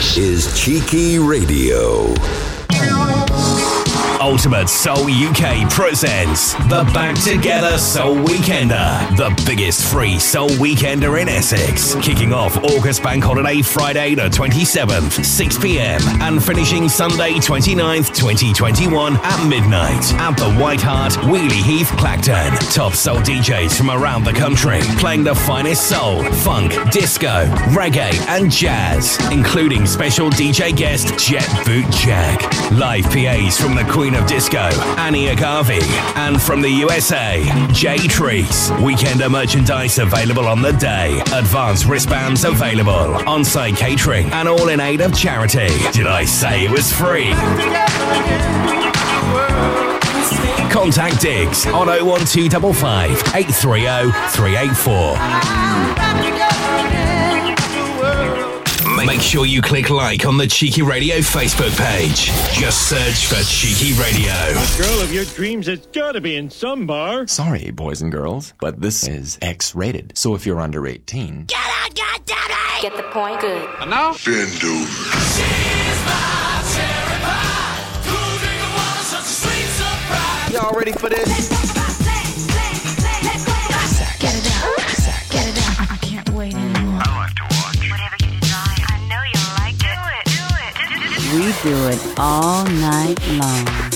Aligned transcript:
This 0.00 0.16
is 0.16 0.58
Cheeky 0.58 1.18
Radio. 1.18 2.14
Ultimate 4.20 4.68
Soul 4.68 5.10
UK 5.10 5.70
presents 5.70 6.52
the 6.68 6.86
Back 6.92 7.18
Together 7.24 7.78
Soul 7.78 8.16
Weekender, 8.16 9.16
the 9.16 9.42
biggest 9.46 9.90
free 9.90 10.18
soul 10.18 10.50
weekender 10.50 11.18
in 11.18 11.26
Essex. 11.26 11.94
Kicking 12.04 12.34
off 12.34 12.54
August 12.58 13.02
Bank 13.02 13.24
Holiday 13.24 13.62
Friday 13.62 14.14
the 14.14 14.28
27th, 14.28 15.24
6 15.24 15.58
pm, 15.58 16.02
and 16.20 16.44
finishing 16.44 16.86
Sunday 16.86 17.32
29th, 17.32 18.14
2021 18.14 19.16
at 19.22 19.48
midnight 19.48 20.12
at 20.14 20.36
the 20.36 20.52
White 20.60 20.82
Hart, 20.82 21.14
Weeley 21.24 21.62
Heath, 21.62 21.90
Clacton. 21.96 22.52
Top 22.74 22.92
soul 22.92 23.20
DJs 23.20 23.74
from 23.74 23.88
around 23.88 24.24
the 24.24 24.34
country 24.34 24.80
playing 24.98 25.24
the 25.24 25.34
finest 25.34 25.88
soul, 25.88 26.22
funk, 26.44 26.74
disco, 26.90 27.46
reggae, 27.72 28.12
and 28.28 28.50
jazz, 28.50 29.18
including 29.32 29.86
special 29.86 30.28
DJ 30.28 30.76
guest 30.76 31.18
Jet 31.18 31.48
Boot 31.64 31.90
Jack. 31.90 32.42
Live 32.72 33.04
PAs 33.04 33.58
from 33.58 33.74
the 33.74 33.84
Queen 33.84 34.09
of 34.14 34.26
Disco, 34.26 34.58
Annie 34.98 35.28
Agave, 35.28 35.82
and 36.16 36.40
from 36.40 36.60
the 36.60 36.68
USA, 36.68 37.44
Jay 37.72 37.96
Trees. 37.96 38.70
Weekender 38.80 39.30
merchandise 39.30 39.98
available 39.98 40.46
on 40.46 40.62
the 40.62 40.72
day. 40.72 41.20
Advanced 41.32 41.86
wristbands 41.86 42.44
available. 42.44 43.16
On 43.28 43.44
site 43.44 43.76
catering, 43.76 44.30
and 44.32 44.48
all 44.48 44.68
in 44.68 44.80
aid 44.80 45.00
of 45.00 45.14
charity. 45.14 45.68
Did 45.92 46.06
I 46.06 46.24
say 46.24 46.64
it 46.64 46.70
was 46.70 46.92
free? 46.92 47.32
Contact 50.70 51.20
Diggs 51.20 51.66
on 51.66 51.88
01255 51.88 53.10
830 53.34 54.12
384. 54.30 56.29
Make 59.06 59.20
sure 59.20 59.46
you 59.46 59.62
click 59.62 59.88
like 59.90 60.26
on 60.26 60.36
the 60.36 60.46
Cheeky 60.46 60.82
Radio 60.82 61.16
Facebook 61.16 61.76
page. 61.78 62.26
Just 62.52 62.88
search 62.88 63.26
for 63.26 63.42
Cheeky 63.44 63.98
Radio. 64.00 64.32
Girl 64.76 65.00
of 65.00 65.12
your 65.12 65.24
dreams 65.24 65.66
has 65.66 65.86
got 65.86 66.12
to 66.12 66.20
be 66.20 66.36
in 66.36 66.50
some 66.50 66.86
bar. 66.86 67.26
Sorry, 67.26 67.70
boys 67.70 68.02
and 68.02 68.12
girls, 68.12 68.52
but 68.60 68.80
this 68.80 69.08
is 69.08 69.38
X 69.40 69.74
rated. 69.74 70.12
So 70.16 70.34
if 70.34 70.44
you're 70.44 70.60
under 70.60 70.86
18, 70.86 71.46
Get 71.46 71.58
out, 71.58 71.94
goddammit! 71.94 72.82
Get 72.82 72.96
the 72.96 73.04
point? 73.04 73.40
Good. 73.40 73.68
And 73.80 73.90
now? 73.90 74.14
Bend 74.24 74.64
over. 74.64 75.10
Y'all 80.52 80.74
ready 80.74 80.92
for 80.92 81.08
this? 81.08 81.79
Do 91.62 91.88
it 91.88 92.18
all 92.18 92.64
night 92.64 93.18
long. 93.32 93.89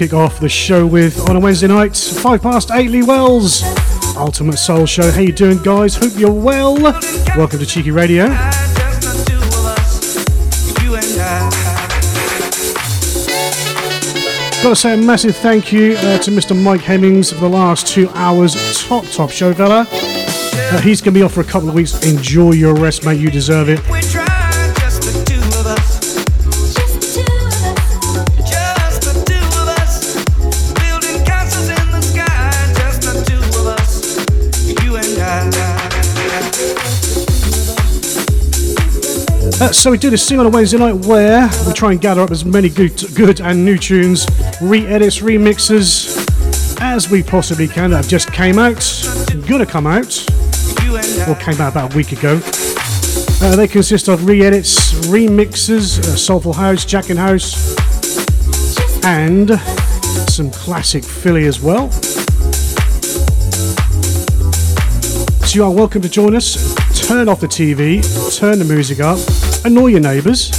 Kick 0.00 0.14
off 0.14 0.40
the 0.40 0.48
show 0.48 0.86
with 0.86 1.28
on 1.28 1.36
a 1.36 1.38
Wednesday 1.38 1.66
night. 1.66 1.94
Five 1.94 2.40
past 2.40 2.70
eight, 2.70 2.90
Lee 2.90 3.02
Wells. 3.02 3.62
Ultimate 4.16 4.56
Soul 4.56 4.86
Show. 4.86 5.10
How 5.10 5.20
you 5.20 5.30
doing, 5.30 5.58
guys? 5.62 5.94
Hope 5.94 6.14
you're 6.16 6.32
well. 6.32 6.74
Welcome 7.36 7.58
to 7.58 7.66
Cheeky 7.66 7.90
Radio. 7.90 8.28
Got 14.62 14.70
to 14.70 14.74
say 14.74 14.94
a 14.94 14.96
massive 14.96 15.36
thank 15.36 15.70
you 15.70 15.96
uh, 15.98 16.16
to 16.20 16.30
Mr. 16.30 16.58
Mike 16.58 16.80
Hemmings 16.80 17.30
for 17.30 17.40
the 17.40 17.50
last 17.50 17.86
two 17.86 18.08
hours. 18.14 18.54
Top, 18.82 19.04
top 19.04 19.28
show, 19.28 19.52
fella. 19.52 19.86
Uh, 19.90 20.80
he's 20.80 21.02
going 21.02 21.12
to 21.12 21.20
be 21.20 21.22
off 21.22 21.34
for 21.34 21.42
a 21.42 21.44
couple 21.44 21.68
of 21.68 21.74
weeks. 21.74 22.06
Enjoy 22.06 22.52
your 22.52 22.74
rest, 22.74 23.04
mate. 23.04 23.20
You 23.20 23.30
deserve 23.30 23.68
it. 23.68 23.99
So 39.72 39.90
we 39.90 39.98
do 39.98 40.10
this 40.10 40.28
thing 40.28 40.40
on 40.40 40.46
a 40.46 40.48
Wednesday 40.48 40.78
night 40.78 41.06
where 41.06 41.48
we 41.66 41.72
try 41.72 41.92
and 41.92 42.00
gather 42.00 42.20
up 42.22 42.30
as 42.30 42.44
many 42.44 42.68
good, 42.68 42.92
good 43.14 43.40
and 43.40 43.64
new 43.64 43.78
tunes, 43.78 44.26
re-edits, 44.60 45.20
remixes 45.20 46.26
as 46.80 47.10
we 47.10 47.22
possibly 47.22 47.68
can 47.68 47.90
that 47.90 47.98
have 47.98 48.08
just 48.08 48.32
came 48.32 48.58
out, 48.58 48.80
gonna 49.46 49.66
come 49.66 49.86
out, 49.86 50.28
and 50.80 51.30
or 51.30 51.34
came 51.36 51.60
out 51.60 51.72
about 51.72 51.92
a 51.92 51.96
week 51.96 52.12
ago. 52.12 52.40
Uh, 53.42 53.54
they 53.54 53.68
consist 53.68 54.08
of 54.08 54.26
re-edits, 54.26 54.92
remixes, 55.06 55.98
uh, 56.00 56.16
soulful 56.16 56.52
house, 56.52 56.84
jacking 56.84 57.16
house, 57.16 57.76
and 59.04 59.50
some 60.30 60.50
classic 60.50 61.04
Philly 61.04 61.46
as 61.46 61.60
well. 61.60 61.90
So 65.42 65.54
you 65.54 65.64
are 65.64 65.70
welcome 65.70 66.02
to 66.02 66.08
join 66.08 66.34
us. 66.34 66.74
Turn 67.06 67.28
off 67.28 67.40
the 67.40 67.46
TV, 67.46 68.02
turn 68.36 68.58
the 68.58 68.64
music 68.64 69.00
up, 69.00 69.18
annoy 69.64 69.88
your 69.88 70.00
neighbours. 70.00 70.50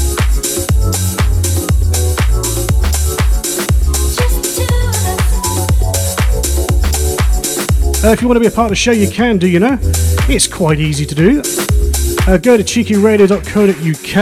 Uh, 8.04 8.10
if 8.10 8.22
you 8.22 8.28
want 8.28 8.36
to 8.36 8.40
be 8.40 8.48
a 8.48 8.52
part 8.52 8.66
of 8.66 8.72
the 8.72 8.76
show, 8.76 8.92
you 8.92 9.10
can 9.10 9.38
do, 9.38 9.48
you 9.48 9.60
know. 9.60 9.78
It's 10.28 10.48
quite 10.48 10.80
easy 10.80 11.06
to 11.06 11.14
do. 11.14 11.40
Uh, 12.28 12.38
go 12.38 12.58
to 12.58 12.64
cheekyradio.co.uk. 12.64 14.16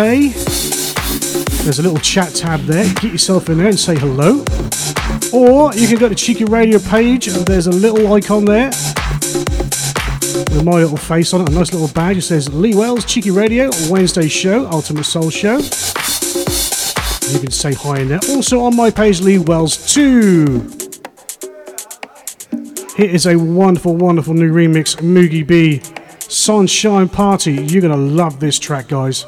There's 1.63 1.79
a 1.79 1.83
little 1.83 1.99
chat 1.99 2.35
tab 2.35 2.61
there. 2.61 2.85
Get 2.95 3.11
yourself 3.11 3.49
in 3.49 3.57
there 3.57 3.67
and 3.67 3.79
say 3.79 3.95
hello. 3.97 4.43
Or 5.31 5.73
you 5.75 5.87
can 5.87 5.97
go 5.97 6.09
to 6.09 6.15
Cheeky 6.15 6.45
Radio 6.45 6.79
page 6.79 7.27
and 7.27 7.45
there's 7.45 7.67
a 7.67 7.71
little 7.71 8.11
icon 8.13 8.45
there 8.45 8.71
with 10.39 10.63
my 10.63 10.73
little 10.73 10.97
face 10.97 11.33
on 11.33 11.41
it, 11.41 11.49
a 11.49 11.51
nice 11.51 11.73
little 11.73 11.87
badge. 11.89 12.17
It 12.17 12.21
says 12.21 12.53
Lee 12.53 12.75
Wells, 12.75 13.05
Cheeky 13.05 13.31
Radio, 13.31 13.69
Wednesday 13.89 14.27
show, 14.27 14.67
Ultimate 14.71 15.03
Soul 15.03 15.29
Show. 15.29 15.57
You 17.31 17.39
can 17.39 17.51
say 17.51 17.73
hi 17.73 17.99
in 17.99 18.07
there. 18.07 18.19
Also 18.29 18.61
on 18.61 18.75
my 18.75 18.89
page, 18.89 19.21
Lee 19.21 19.37
Wells 19.37 19.93
2. 19.93 20.77
Here 22.97 23.09
is 23.09 23.27
a 23.27 23.35
wonderful, 23.35 23.95
wonderful 23.95 24.33
new 24.33 24.51
remix, 24.51 24.95
Moogie 24.97 25.45
B, 25.45 25.81
Sunshine 26.19 27.07
Party. 27.07 27.53
You're 27.53 27.81
going 27.81 27.93
to 27.93 27.97
love 27.97 28.39
this 28.39 28.59
track, 28.59 28.87
guys. 28.87 29.25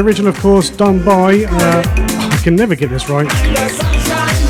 The 0.00 0.06
original, 0.06 0.28
of 0.28 0.38
course, 0.38 0.70
done 0.70 1.04
by. 1.04 1.44
Uh, 1.44 1.82
I 1.86 2.40
can 2.42 2.56
never 2.56 2.74
get 2.74 2.88
this 2.88 3.08
right. 3.10 3.26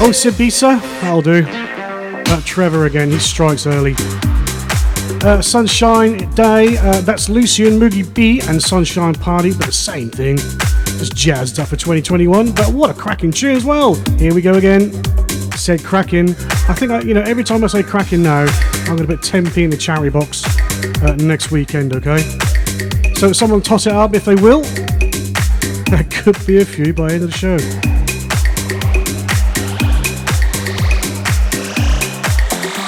Oh, 0.01 0.11
Sibisa. 0.13 0.81
That'll 1.01 1.23
do. 1.23 1.45
Uh, 1.45 2.41
Trevor 2.45 2.87
again. 2.87 3.11
He 3.11 3.19
strikes 3.19 3.67
early. 3.67 3.95
Uh, 5.23 5.43
Sunshine 5.43 6.31
Day. 6.35 6.77
Uh, 6.79 7.01
that's 7.01 7.29
Lucian 7.29 7.81
Moogie 7.81 8.15
B 8.15 8.41
and 8.49 8.63
Sunshine 8.63 9.15
Party, 9.15 9.53
but 9.53 9.67
the 9.67 9.73
same 9.73 10.09
thing. 10.09 10.37
Just 10.37 11.17
jazzed 11.17 11.59
up 11.59 11.69
for 11.69 11.77
2021. 11.77 12.53
But 12.53 12.73
what 12.73 12.91
a 12.91 12.95
cracking 12.95 13.33
tune 13.33 13.57
as 13.57 13.65
well. 13.65 13.95
Here 14.19 14.33
we 14.33 14.43
go 14.43 14.55
again. 14.55 14.93
Said 15.57 15.83
cracking. 15.83 16.31
I 16.69 16.75
think 16.75 16.93
I, 16.93 17.01
you 17.01 17.15
know 17.15 17.23
every 17.23 17.45
time 17.45 17.65
I 17.65 17.67
say 17.67 17.83
cracking 17.83 18.23
now, 18.23 18.47
I'm 18.87 18.97
going 18.97 19.09
to 19.09 19.17
put 19.17 19.21
10p 19.21 19.65
in 19.65 19.71
the 19.71 19.77
charity 19.77 20.11
box 20.11 20.45
uh, 21.03 21.17
next 21.17 21.51
weekend. 21.51 21.93
Okay. 21.95 22.19
So 23.17 23.33
someone 23.33 23.61
toss 23.61 23.87
it 23.87 23.93
up 23.93 24.15
if 24.15 24.25
they 24.25 24.37
will. 24.37 24.65
Could 26.21 26.47
be 26.47 26.59
a 26.59 26.65
few 26.67 26.93
by 26.93 27.09
the 27.09 27.15
end 27.15 27.25
of 27.25 27.31
the 27.31 27.37
show. 27.37 27.57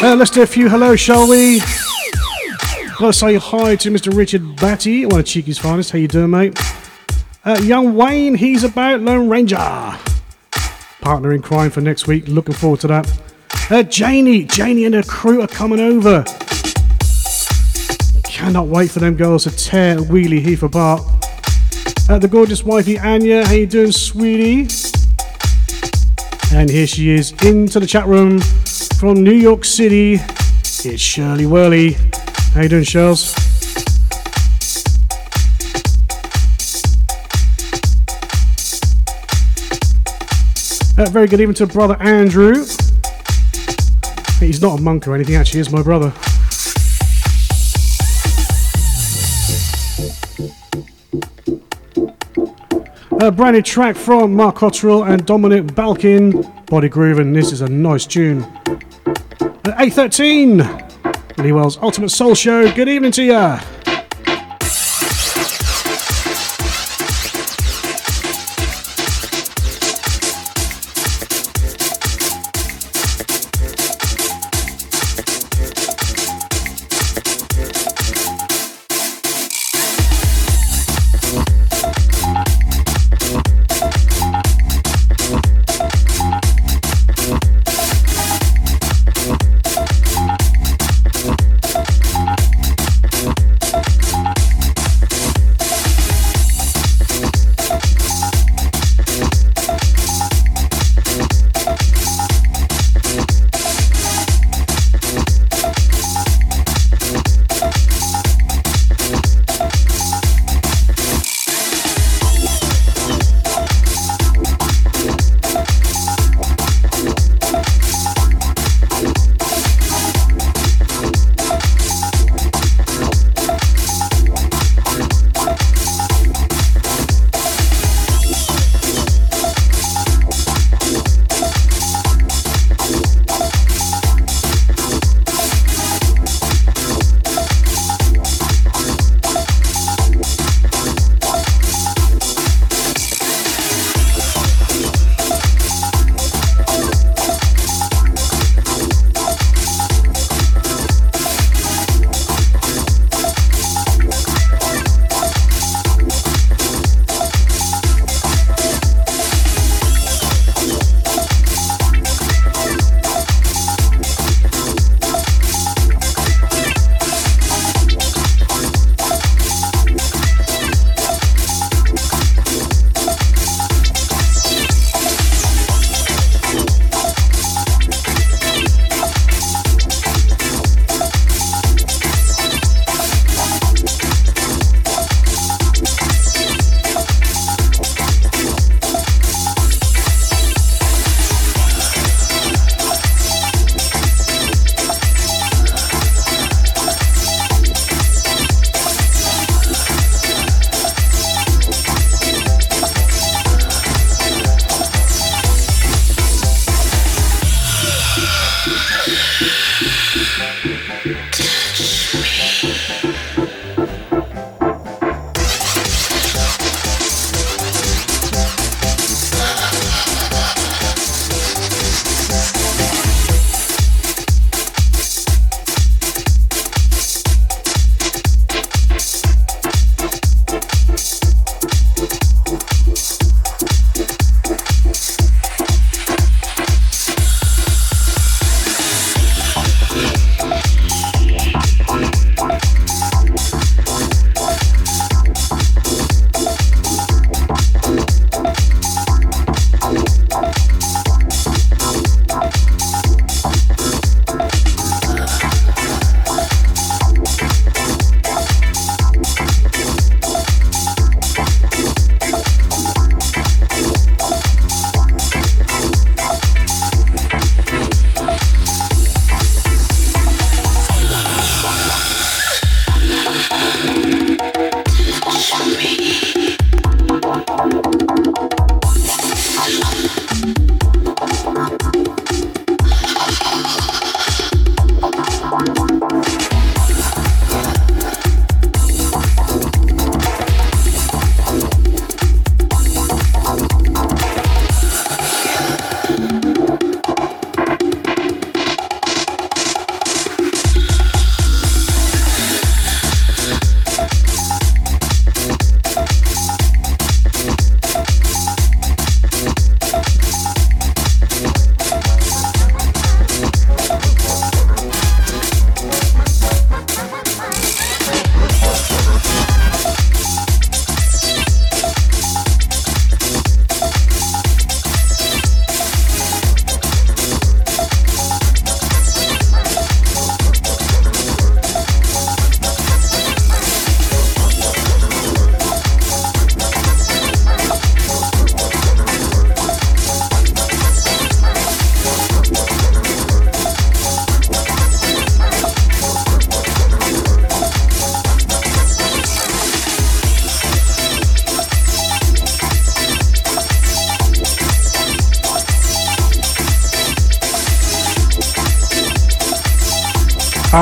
Uh, 0.07 0.15
let's 0.15 0.31
do 0.31 0.43
a 0.43 0.47
few 0.47 0.69
hello, 0.69 0.95
shall 0.97 1.27
we? 1.27 1.61
Gotta 2.99 3.15
say 3.15 3.37
hi 3.37 3.77
to 3.77 3.91
Mr. 3.91 4.15
Richard 4.15 4.57
Batty, 4.57 5.07
one 5.07 5.21
of 5.21 5.25
Cheeky's 5.25 5.59
finest. 5.59 5.93
How 5.93 5.99
you 5.99 6.09
doing, 6.09 6.31
mate? 6.31 6.59
Uh, 7.43 7.59
young 7.62 7.95
Wayne, 7.95 8.35
he's 8.35 8.65
about 8.65 9.01
Lone 9.01 9.31
Ranger. 9.31 9.57
Partner 11.01 11.33
in 11.33 11.41
crime 11.41 11.71
for 11.71 11.81
next 11.81 12.07
week. 12.07 12.29
Looking 12.29 12.55
forward 12.55 12.81
to 12.81 12.87
that. 12.89 13.21
Uh, 13.71 13.83
Janie, 13.83 14.45
Janie 14.45 14.85
and 14.85 14.95
her 14.95 15.03
crew 15.03 15.41
are 15.41 15.49
coming 15.49 15.81
over. 15.81 16.23
Cannot 18.25 18.67
wait 18.67 18.91
for 18.91 18.99
them 18.99 19.17
girls 19.17 19.45
to 19.45 19.51
tear 19.51 19.97
Weeley 19.97 20.41
Heath 20.41 20.62
apart. 20.62 21.03
Uh, 22.09 22.18
the 22.18 22.28
gorgeous 22.28 22.64
wifey 22.64 22.99
Anya, 22.99 23.47
how 23.47 23.52
you 23.52 23.66
doing, 23.66 23.92
sweetie? 23.92 24.68
And 26.52 26.68
here 26.68 26.87
she 26.87 27.11
is 27.11 27.30
into 27.44 27.80
the 27.80 27.87
chat 27.87 28.06
room 28.06 28.40
from 28.99 29.23
New 29.23 29.32
York 29.32 29.64
City. 29.64 30.14
It's 30.14 31.00
Shirley 31.00 31.47
Worley. 31.47 31.92
How 32.52 32.62
you 32.62 32.68
doing, 32.68 32.85
Shirls? 32.85 33.35
Uh, 40.99 41.09
very 41.11 41.28
good 41.28 41.40
evening 41.40 41.54
to 41.54 41.66
brother 41.66 41.97
Andrew. 42.00 42.66
He's 44.40 44.61
not 44.61 44.80
a 44.80 44.82
monk 44.82 45.06
or 45.09 45.14
anything, 45.14 45.37
actually, 45.37 45.61
is 45.61 45.71
my 45.71 45.82
brother. 45.82 46.12
A 53.23 53.31
brand 53.31 53.55
new 53.55 53.62
track 53.62 53.95
from 53.95 54.35
Mark 54.35 54.57
Cotterill 54.57 55.09
and 55.09 55.25
Dominic 55.25 55.67
Balkin, 55.76 56.67
Body 56.67 56.88
Groove, 56.88 57.21
and 57.21 57.37
this 57.37 57.52
is 57.52 57.61
a 57.61 57.69
nice 57.69 58.05
tune. 58.05 58.43
At 59.62 59.79
8.13, 59.79 61.38
Lee 61.38 61.52
Wells 61.52 61.79
Ultimate 61.79 62.09
Soul 62.09 62.35
Show, 62.35 62.73
good 62.73 62.88
evening 62.88 63.12
to 63.12 63.23
ya. 63.23 63.61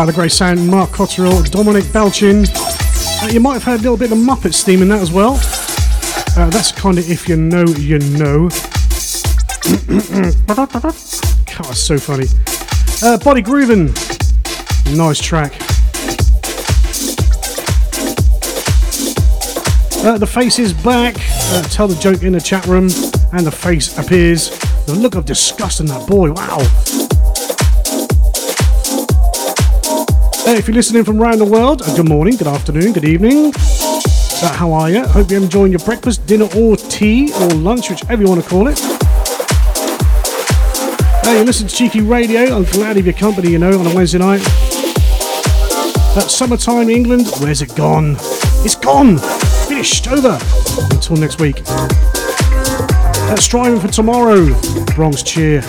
Ah, 0.00 0.06
the 0.06 0.12
great 0.14 0.32
sound, 0.32 0.66
Mark 0.66 0.88
Cotterill, 0.92 1.50
Dominic 1.50 1.84
Belchin. 1.84 2.48
Uh, 3.22 3.26
you 3.26 3.38
might 3.38 3.52
have 3.52 3.64
heard 3.64 3.80
a 3.80 3.82
little 3.82 3.98
bit 3.98 4.10
of 4.10 4.16
Muppets 4.16 4.62
theme 4.62 4.80
in 4.80 4.88
that 4.88 5.02
as 5.02 5.12
well. 5.12 5.34
Uh, 6.38 6.48
that's 6.48 6.72
kind 6.72 6.98
of 6.98 7.10
if 7.10 7.28
you 7.28 7.36
know, 7.36 7.66
you 7.76 7.98
know. 7.98 8.48
God, 10.48 11.76
so 11.76 11.98
funny. 11.98 12.28
Uh, 13.02 13.18
Body 13.18 13.42
Groovin'. 13.42 13.88
Nice 14.96 15.20
track. 15.20 15.52
Uh, 20.02 20.16
the 20.16 20.26
face 20.26 20.58
is 20.58 20.72
back. 20.72 21.16
Uh, 21.52 21.60
tell 21.64 21.86
the 21.86 22.00
joke 22.00 22.22
in 22.22 22.32
the 22.32 22.40
chat 22.40 22.64
room, 22.64 22.88
and 23.34 23.46
the 23.46 23.52
face 23.52 23.98
appears. 23.98 24.48
The 24.86 24.94
look 24.94 25.14
of 25.14 25.26
disgust 25.26 25.80
in 25.80 25.86
that 25.88 26.08
boy. 26.08 26.32
Wow. 26.32 26.99
If 30.60 30.68
you're 30.68 30.74
listening 30.74 31.04
from 31.04 31.18
around 31.22 31.38
the 31.38 31.44
world, 31.44 31.80
uh, 31.80 31.96
good 31.96 32.06
morning, 32.06 32.36
good 32.36 32.46
afternoon, 32.46 32.92
good 32.92 33.06
evening. 33.06 33.50
Uh, 33.56 34.52
how 34.52 34.70
are 34.74 34.90
you? 34.90 35.02
Hope 35.06 35.30
you're 35.30 35.42
enjoying 35.42 35.72
your 35.72 35.80
breakfast, 35.80 36.26
dinner, 36.26 36.48
or 36.54 36.76
tea, 36.76 37.32
or 37.32 37.48
lunch, 37.48 37.88
whichever 37.88 38.22
you 38.22 38.28
want 38.28 38.42
to 38.44 38.48
call 38.48 38.68
it. 38.68 38.78
Hey, 41.24 41.38
you 41.38 41.44
listen 41.44 41.66
to 41.66 41.74
Cheeky 41.74 42.02
Radio. 42.02 42.54
I'm 42.54 42.64
glad 42.64 42.98
of 42.98 43.06
your 43.06 43.14
company, 43.14 43.50
you 43.50 43.58
know, 43.58 43.70
on 43.78 43.86
a 43.86 43.94
Wednesday 43.94 44.18
night. 44.18 44.42
That 46.14 46.26
summertime 46.28 46.90
England, 46.90 47.28
where's 47.38 47.62
it 47.62 47.74
gone? 47.74 48.16
It's 48.62 48.74
gone! 48.74 49.16
Finished, 49.66 50.08
over. 50.08 50.38
Until 50.90 51.16
next 51.16 51.40
week. 51.40 51.62
Uh, 51.64 53.36
striving 53.36 53.80
for 53.80 53.88
tomorrow, 53.88 54.54
Bronx 54.94 55.22
cheer. 55.22 55.62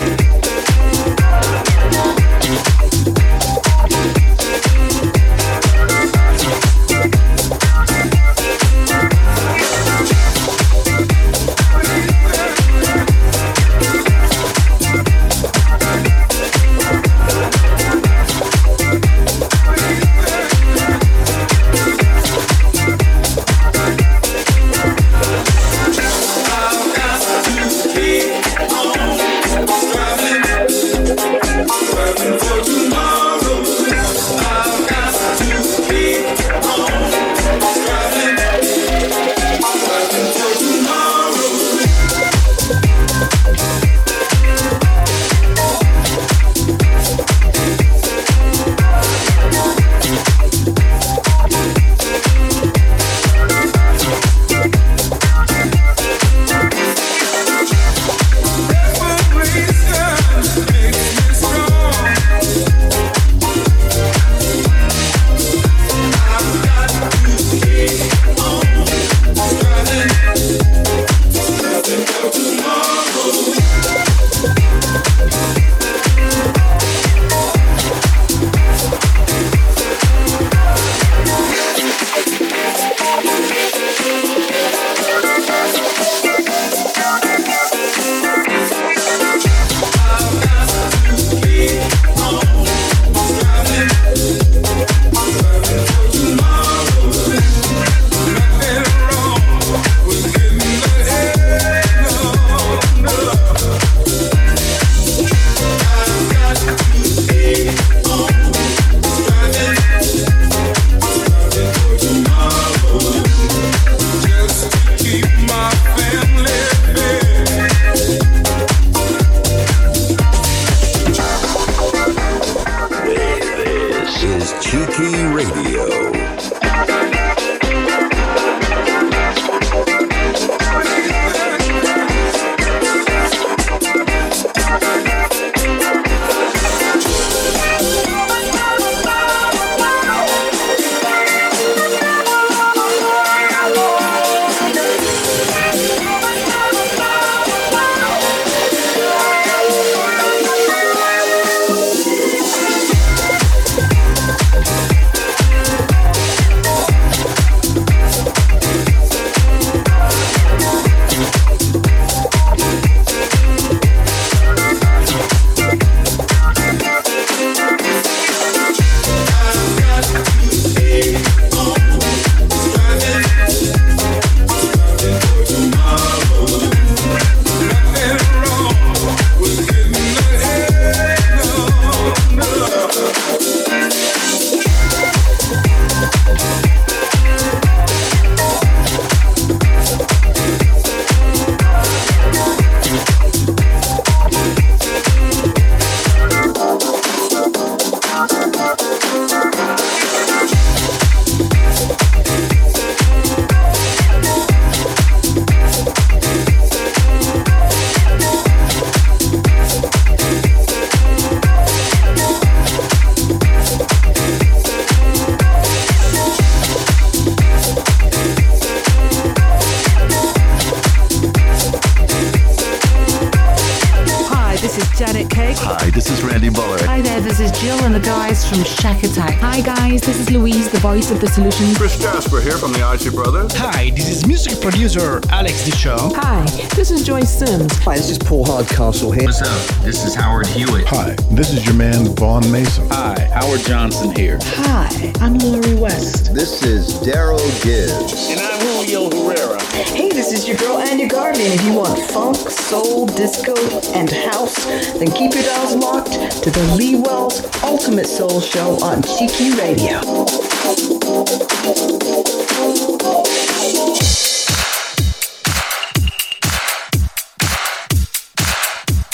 Of 231.12 231.20
the 231.20 231.28
solution. 231.28 231.74
Chris 231.74 231.98
Jasper 231.98 232.40
here 232.40 232.56
from 232.56 232.72
the 232.72 232.80
Archie 232.80 233.10
Brothers. 233.10 233.52
Hi, 233.56 233.90
this 233.90 234.08
is 234.08 234.26
music 234.26 234.58
producer 234.62 235.20
Alex 235.28 235.62
Di 235.62 235.70
Ciò. 235.70 236.10
Hi, 236.14 236.42
this 236.74 236.90
is 236.90 237.04
Joyce 237.04 237.28
Sims. 237.28 237.76
Hi, 237.80 237.96
this 237.96 238.08
is 238.08 238.16
Paul 238.16 238.46
Hardcastle 238.46 239.12
here. 239.12 239.24
What's 239.24 239.42
up? 239.42 239.84
This 239.84 240.06
is 240.06 240.14
Howard 240.14 240.46
Hewitt. 240.46 240.86
Hi, 240.86 241.14
this 241.30 241.52
is 241.52 241.66
your 241.66 241.74
man 241.74 242.06
Vaughn 242.14 242.50
Mason. 242.50 242.88
Hi, 242.88 243.28
Howard 243.34 243.60
Johnson 243.60 244.16
here. 244.16 244.38
Hi, 244.42 245.12
I'm 245.20 245.36
Lori 245.36 245.74
West. 245.74 246.32
This 246.32 246.62
is 246.62 246.94
Daryl 247.00 247.44
Gibbs. 247.62 248.30
And 248.30 248.40
I'm 248.40 248.60
Julio 248.60 249.10
Herrera. 249.10 249.62
Hey, 249.92 250.08
this 250.08 250.32
is 250.32 250.48
your 250.48 250.56
girl 250.56 250.76
Anya 250.76 251.08
Garvey, 251.08 251.44
and 251.44 251.52
if 251.52 251.62
you 251.66 251.74
want 251.74 251.98
funk, 252.10 252.36
soul, 252.36 253.04
disco, 253.04 253.54
and 253.92 254.08
house, 254.10 254.64
then 254.96 255.10
keep 255.10 255.34
your 255.34 255.42
dials 255.42 255.74
locked 255.76 256.42
to 256.42 256.50
the 256.50 256.74
Lee 256.74 256.96
Wells 256.96 257.44
Ultimate 257.62 258.06
Soul 258.06 258.40
Show 258.40 258.82
on 258.82 259.02
Cheeky 259.02 259.50
Radio. 259.56 260.00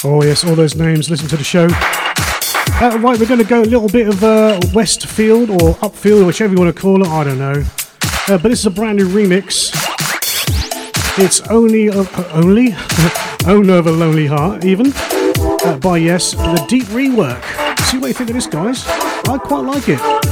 Oh, 0.04 0.22
yes, 0.22 0.44
all 0.44 0.54
those 0.54 0.74
names. 0.74 1.10
Listen 1.10 1.28
to 1.28 1.36
the 1.36 1.44
show. 1.44 1.66
Uh, 2.80 2.98
right, 3.00 3.18
we're 3.18 3.26
going 3.26 3.40
to 3.40 3.44
go 3.44 3.60
a 3.60 3.64
little 3.64 3.88
bit 3.88 4.08
of 4.08 4.24
uh, 4.24 4.58
Westfield 4.72 5.50
or 5.50 5.74
Upfield, 5.82 6.26
whichever 6.26 6.54
you 6.54 6.58
want 6.58 6.74
to 6.74 6.80
call 6.80 7.02
it. 7.02 7.08
I 7.08 7.24
don't 7.24 7.38
know. 7.38 7.64
Uh, 8.28 8.38
but 8.38 8.44
this 8.44 8.60
is 8.60 8.66
a 8.66 8.70
brand 8.70 8.96
new 8.96 9.08
remix. 9.08 9.74
It's 11.18 11.40
only, 11.48 11.90
uh, 11.90 12.06
only, 12.32 12.74
owner 13.46 13.74
of 13.74 13.86
a 13.86 13.92
lonely 13.92 14.26
heart, 14.26 14.64
even 14.64 14.92
uh, 14.94 15.78
by 15.82 15.98
yes, 15.98 16.32
the 16.32 16.64
deep 16.68 16.84
rework. 16.84 17.42
See 17.80 17.98
what 17.98 18.06
you 18.06 18.14
think 18.14 18.30
of 18.30 18.36
this, 18.36 18.46
guys. 18.46 18.84
I 18.86 19.36
quite 19.36 19.66
like 19.66 19.88
it. 19.88 20.27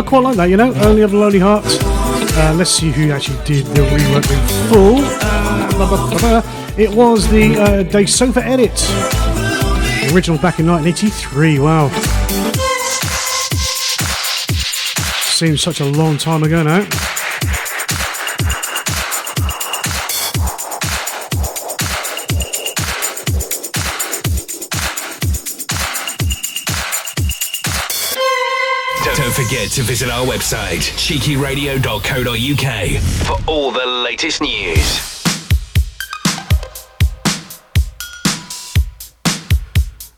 I 0.00 0.02
quite 0.02 0.20
like 0.20 0.36
that, 0.36 0.48
you 0.48 0.56
know. 0.56 0.72
Only 0.76 1.02
of 1.02 1.10
the 1.10 1.18
Lonely 1.18 1.38
Hearts. 1.38 1.76
Uh, 1.82 2.54
let's 2.56 2.70
see 2.70 2.90
who 2.90 3.10
actually 3.10 3.36
did 3.44 3.66
the 3.66 3.82
rework 3.82 4.30
in 4.32 4.72
full. 4.72 4.96
Uh, 6.24 6.42
it 6.78 6.90
was 6.90 7.28
the 7.28 7.54
uh, 7.60 7.82
De 7.82 8.06
Sofa 8.06 8.42
edit. 8.42 8.74
The 8.76 10.10
original 10.14 10.38
back 10.38 10.58
in 10.58 10.66
1983. 10.66 11.58
Wow. 11.58 11.88
Seems 15.34 15.60
such 15.60 15.80
a 15.80 15.84
long 15.84 16.16
time 16.16 16.44
ago 16.44 16.62
now. 16.62 16.88
Forget 29.70 29.70
to 29.70 29.82
visit 29.82 30.10
our 30.10 30.26
website, 30.26 30.90
cheekyradio.co.uk, 30.96 33.00
for 33.26 33.50
all 33.50 33.70
the 33.70 33.86
latest 33.86 34.40
news. 34.40 35.16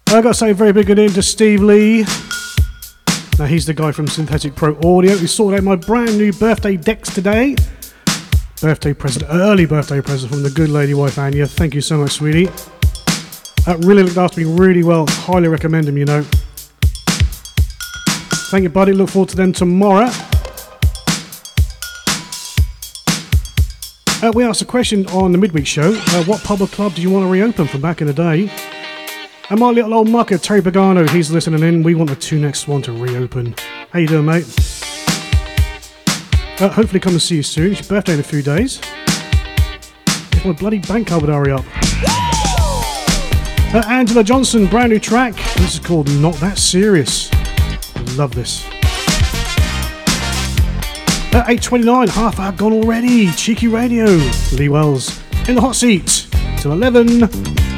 I've 0.09 0.23
got 0.23 0.33
to 0.33 0.35
say 0.35 0.51
a 0.51 0.55
very 0.55 0.73
big 0.73 0.87
good 0.87 0.99
in 0.99 1.11
to 1.13 1.23
Steve 1.23 1.63
Lee. 1.63 2.05
Now 3.39 3.47
he's 3.47 3.65
the 3.65 3.75
guy 3.75 3.93
from 3.93 4.07
Synthetic 4.07 4.55
Pro 4.55 4.77
Audio. 4.85 5.17
He 5.17 5.27
sorted 5.27 5.61
out 5.61 5.65
my 5.65 5.77
brand 5.77 6.19
new 6.19 6.33
birthday 6.33 6.77
decks 6.77 7.13
today. 7.15 7.57
Birthday 8.61 8.93
present, 8.93 9.25
early 9.31 9.67
birthday 9.67 10.01
present 10.01 10.31
from 10.31 10.43
the 10.43 10.51
good 10.51 10.69
lady 10.69 10.95
wife 10.95 11.19
Anya. 11.19 11.47
Thank 11.47 11.75
you 11.75 11.81
so 11.81 11.99
much, 11.99 12.13
sweetie. 12.13 12.47
That 13.65 13.83
really 13.85 14.03
looked 14.03 14.19
after 14.19 14.41
me 14.41 14.47
really 14.47 14.83
well. 14.83 15.07
Highly 15.09 15.49
recommend 15.49 15.89
him, 15.89 15.97
you 15.97 16.05
know. 16.05 16.25
Thank 18.53 18.65
you, 18.65 18.69
buddy. 18.69 18.93
Look 18.93 19.09
forward 19.09 19.31
to 19.31 19.37
them 19.37 19.55
tomorrow. 19.55 20.11
Uh, 24.23 24.31
we 24.35 24.45
asked 24.45 24.61
a 24.61 24.67
question 24.67 25.07
on 25.07 25.33
the 25.33 25.39
midweek 25.39 25.67
show. 25.67 25.95
Uh, 25.95 26.25
what 26.25 26.45
pub 26.45 26.61
or 26.61 26.67
club 26.67 26.95
do 26.95 27.01
you 27.01 27.09
want 27.09 27.25
to 27.25 27.31
reopen 27.31 27.67
from 27.67 27.81
back 27.81 28.03
in 28.03 28.09
the 28.09 28.13
day? 28.13 28.51
And 29.49 29.59
my 29.59 29.71
little 29.71 29.95
old 29.95 30.11
mucker, 30.11 30.37
Terry 30.37 30.61
Pagano, 30.61 31.09
he's 31.09 31.31
listening 31.31 31.63
in. 31.63 31.83
We 31.83 31.95
want 31.95 32.11
the 32.11 32.17
two 32.17 32.39
next 32.39 32.69
one 32.69 32.83
to 32.83 32.93
reopen. 32.93 33.55
How 33.89 34.01
you 34.01 34.07
doing, 34.07 34.27
mate? 34.27 34.45
Uh, 36.61 36.69
hopefully 36.69 37.01
come 37.01 37.15
and 37.15 37.23
see 37.23 37.37
you 37.37 37.43
soon. 37.43 37.73
It's 37.73 37.81
your 37.81 37.89
birthday 37.89 38.13
in 38.13 38.21
a 38.21 38.23
few 38.23 38.43
days. 38.43 38.83
If 40.05 40.45
my 40.45 40.53
bloody 40.53 40.81
bank 40.81 41.09
card 41.09 41.23
would 41.23 41.31
hurry 41.31 41.53
up. 41.53 41.65
Uh, 43.75 43.83
Angela 43.89 44.23
Johnson, 44.23 44.67
brand 44.67 44.93
new 44.93 44.99
track. 44.99 45.37
This 45.57 45.73
is 45.73 45.81
called 45.81 46.11
Not 46.21 46.35
That 46.35 46.59
Serious. 46.59 47.32
Love 48.17 48.35
this. 48.35 48.67
At 51.35 51.47
8.29, 51.47 52.09
half 52.11 52.39
hour 52.39 52.53
gone 52.53 52.73
already. 52.75 53.31
Cheeky 53.33 53.69
Radio. 53.69 54.05
Lee 54.53 54.69
Wells 54.69 55.19
in 55.49 55.55
the 55.55 55.61
hot 55.63 55.77
seat 55.77 56.29
till 56.59 56.73
11. 56.73 57.72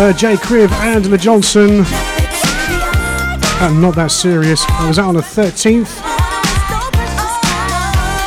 Uh, 0.00 0.12
Jay 0.12 0.36
Cribb, 0.36 0.70
Angela 0.74 1.18
Johnson. 1.18 1.82
Uh, 3.60 3.76
not 3.80 3.96
that 3.96 4.12
serious. 4.12 4.62
I 4.68 4.86
was 4.86 4.96
out 4.96 5.08
on 5.08 5.16
the 5.16 5.20
13th. 5.20 5.98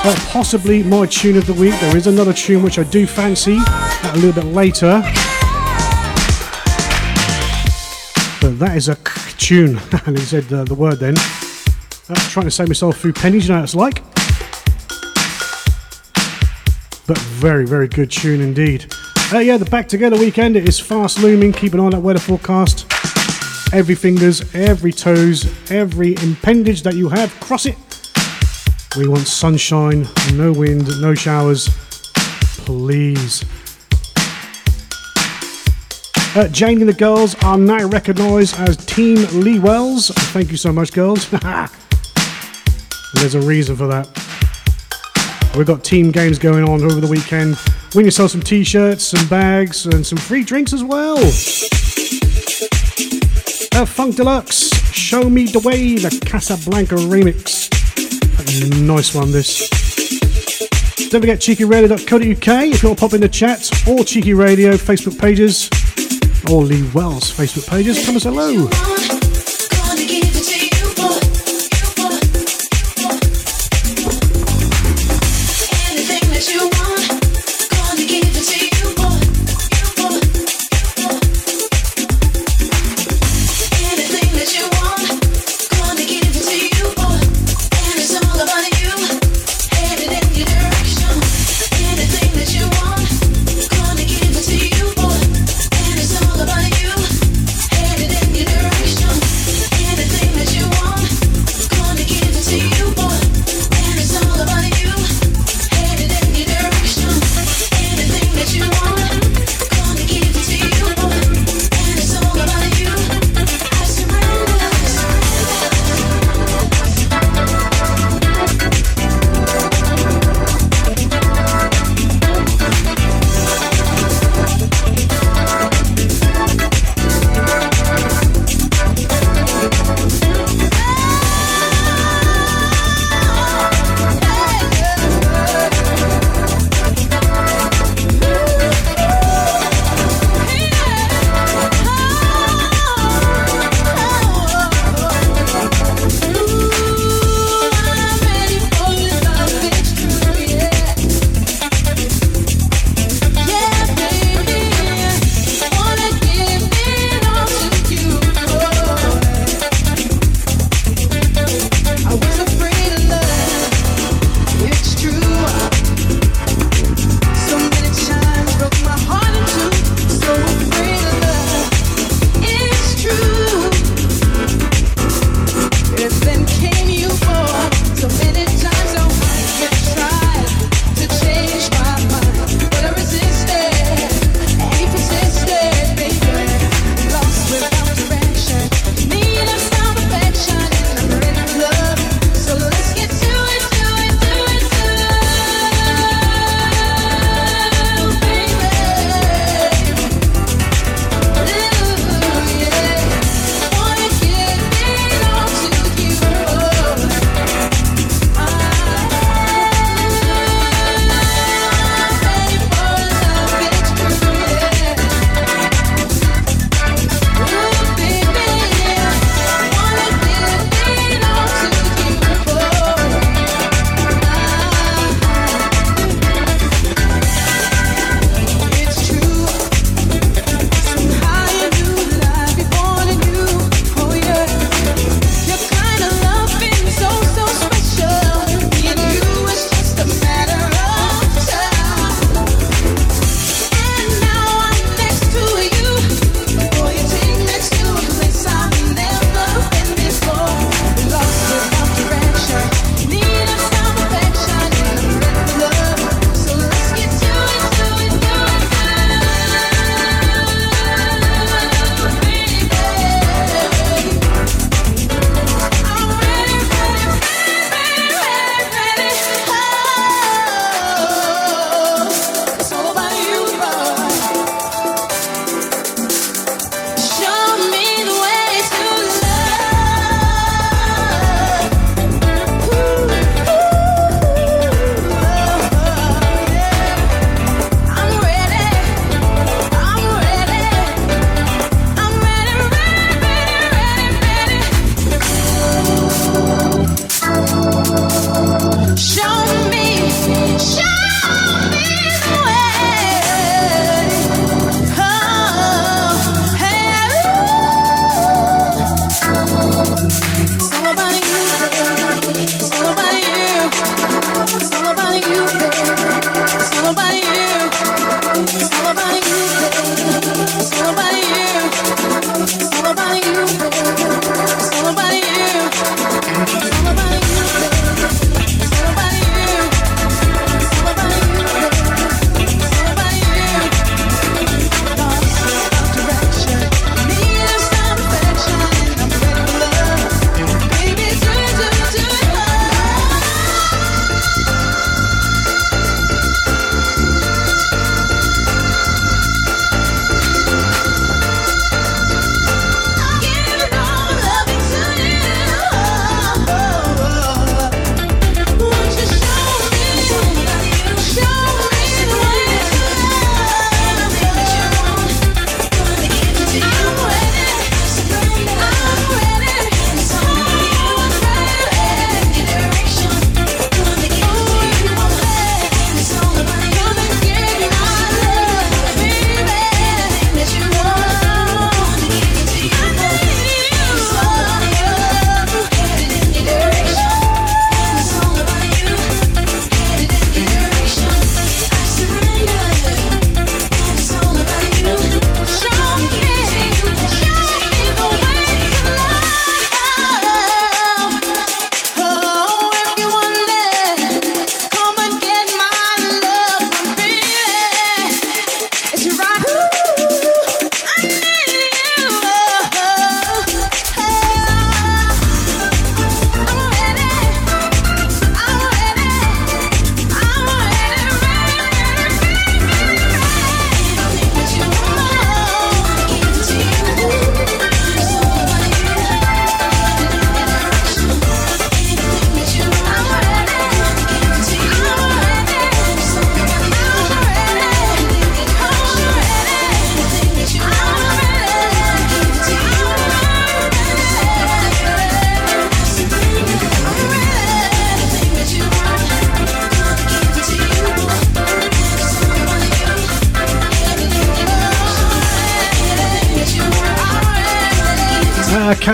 Uh, 0.03 0.15
possibly 0.33 0.83
my 0.83 1.05
tune 1.05 1.37
of 1.37 1.47
the 1.47 1.53
week. 1.53 1.73
There 1.79 1.95
is 1.95 2.07
another 2.07 2.33
tune 2.33 2.61
which 2.61 2.77
I 2.77 2.83
do 2.83 3.07
fancy 3.07 3.57
a 3.57 4.11
little 4.15 4.33
bit 4.33 4.51
later. 4.51 5.01
But 8.41 8.59
that 8.59 8.73
is 8.75 8.89
a 8.89 8.97
k- 8.97 9.31
tune. 9.37 9.79
and 10.05 10.19
he 10.19 10.25
said 10.25 10.51
uh, 10.51 10.65
the 10.65 10.75
word 10.75 10.99
then. 10.99 11.15
Uh, 11.17 12.15
trying 12.31 12.47
to 12.47 12.51
save 12.51 12.67
myself 12.67 12.97
a 12.97 12.99
few 12.99 13.13
pennies, 13.13 13.47
you 13.47 13.53
know 13.53 13.61
what 13.61 13.63
it's 13.63 13.75
like. 13.75 14.03
But 17.07 17.17
very, 17.17 17.65
very 17.65 17.87
good 17.87 18.11
tune 18.11 18.41
indeed. 18.41 18.93
Uh, 19.33 19.39
yeah, 19.39 19.55
the 19.55 19.63
Back 19.63 19.87
Together 19.87 20.17
weekend 20.17 20.57
is 20.57 20.77
fast 20.77 21.19
looming. 21.19 21.53
Keep 21.53 21.73
an 21.73 21.79
eye 21.79 21.83
on 21.83 21.91
that 21.91 22.01
weather 22.01 22.19
forecast. 22.19 22.85
Every 23.73 23.95
fingers, 23.95 24.53
every 24.53 24.91
toes, 24.91 25.45
every 25.71 26.15
appendage 26.15 26.83
that 26.83 26.95
you 26.95 27.07
have, 27.07 27.33
cross 27.39 27.65
it. 27.65 27.77
We 28.97 29.07
want 29.07 29.25
sunshine, 29.25 30.05
no 30.33 30.51
wind, 30.51 30.89
no 31.01 31.15
showers. 31.15 31.69
Please. 32.65 33.45
Uh, 36.35 36.49
Jane 36.49 36.81
and 36.81 36.89
the 36.89 36.95
girls 36.97 37.41
are 37.41 37.57
now 37.57 37.87
recognised 37.87 38.59
as 38.59 38.75
Team 38.85 39.25
Lee 39.39 39.59
Wells. 39.59 40.09
Thank 40.33 40.51
you 40.51 40.57
so 40.57 40.73
much, 40.73 40.91
girls. 40.91 41.29
There's 43.13 43.35
a 43.35 43.41
reason 43.41 43.77
for 43.77 43.87
that. 43.87 44.09
We've 45.55 45.65
got 45.65 45.85
team 45.85 46.11
games 46.11 46.37
going 46.37 46.65
on 46.65 46.83
over 46.83 46.99
the 46.99 47.07
weekend. 47.07 47.55
Win 47.93 48.09
sell 48.09 48.29
some 48.29 48.41
t-shirts, 48.41 49.03
some 49.03 49.27
bags, 49.27 49.85
and 49.85 50.05
some 50.05 50.17
free 50.17 50.43
drinks 50.43 50.71
as 50.71 50.81
well. 50.81 51.17
Uh, 53.73 53.85
Funk 53.85 54.15
Deluxe, 54.15 54.69
Show 54.93 55.29
Me 55.29 55.45
the 55.45 55.59
Way, 55.59 55.95
the 55.95 56.23
Casablanca 56.25 56.95
remix. 56.95 57.69
Nice 58.85 59.13
one, 59.13 59.31
this. 59.31 59.69
Don't 61.09 61.19
forget 61.19 61.39
cheekyradio.co.uk 61.39 62.21
if 62.21 62.81
you 62.81 62.89
want 62.89 62.99
to 62.99 63.05
pop 63.05 63.13
in 63.13 63.19
the 63.19 63.27
chat, 63.27 63.69
or 63.85 64.05
Cheeky 64.05 64.33
Radio 64.33 64.71
Facebook 64.73 65.19
pages, 65.19 65.69
or 66.49 66.63
Lee 66.63 66.89
Wells 66.93 67.29
Facebook 67.29 67.69
pages. 67.69 68.05
Come 68.05 68.17
say 68.19 68.29
hello. 68.29 69.10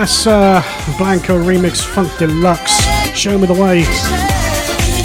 Uh, 0.08 0.62
Casa 0.62 0.96
Blanca 0.96 1.32
remix 1.32 1.84
Funk 1.84 2.10
Deluxe. 2.18 2.80
Show 3.14 3.36
me 3.36 3.46
the 3.46 3.52
way. 3.52 3.82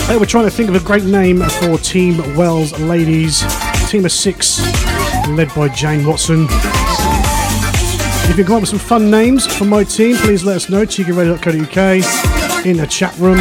Hey, 0.08 0.18
we're 0.18 0.26
trying 0.26 0.46
to 0.46 0.50
think 0.50 0.70
of 0.70 0.76
a 0.76 0.80
great 0.80 1.04
name 1.04 1.42
for 1.42 1.78
Team 1.78 2.18
Wells 2.38 2.72
Ladies. 2.80 3.44
Team 3.90 4.06
of 4.06 4.14
six, 4.14 4.62
led 5.28 5.54
by 5.54 5.68
Jane 5.68 6.06
Watson. 6.08 6.48
If 8.30 8.38
you 8.38 8.46
come 8.46 8.56
up 8.56 8.62
with 8.62 8.70
some 8.70 8.80
fun 8.80 9.12
names 9.12 9.46
for 9.46 9.66
my 9.66 9.84
team, 9.84 10.16
please 10.16 10.46
let 10.46 10.56
us 10.56 10.70
know. 10.70 10.86
cheekyradio.co.uk 10.86 12.66
in 12.66 12.78
the 12.78 12.88
chat 12.88 13.14
room 13.18 13.40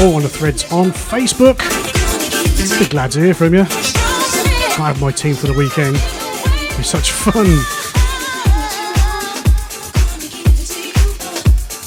or 0.00 0.16
on 0.16 0.22
the 0.22 0.28
threads 0.28 0.70
on 0.70 0.90
Facebook. 0.90 1.58
Be 2.78 2.86
glad 2.90 3.10
to 3.12 3.20
hear 3.20 3.32
from 3.32 3.54
you. 3.54 3.62
I 3.62 4.92
have 4.92 5.00
my 5.00 5.12
team 5.12 5.34
for 5.34 5.46
the 5.46 5.54
weekend. 5.54 5.94
Be 6.76 6.82
such 6.82 7.12
fun. 7.12 7.83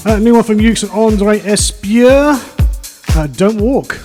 Uh, 0.07 0.17
new 0.19 0.35
one 0.35 0.43
from 0.43 0.57
Ukes 0.57 0.83
and 0.83 0.91
Andre 0.93 1.39
Espeut. 1.39 2.39
Uh, 3.13 3.27
Don't 3.27 3.59
Walk. 3.59 3.96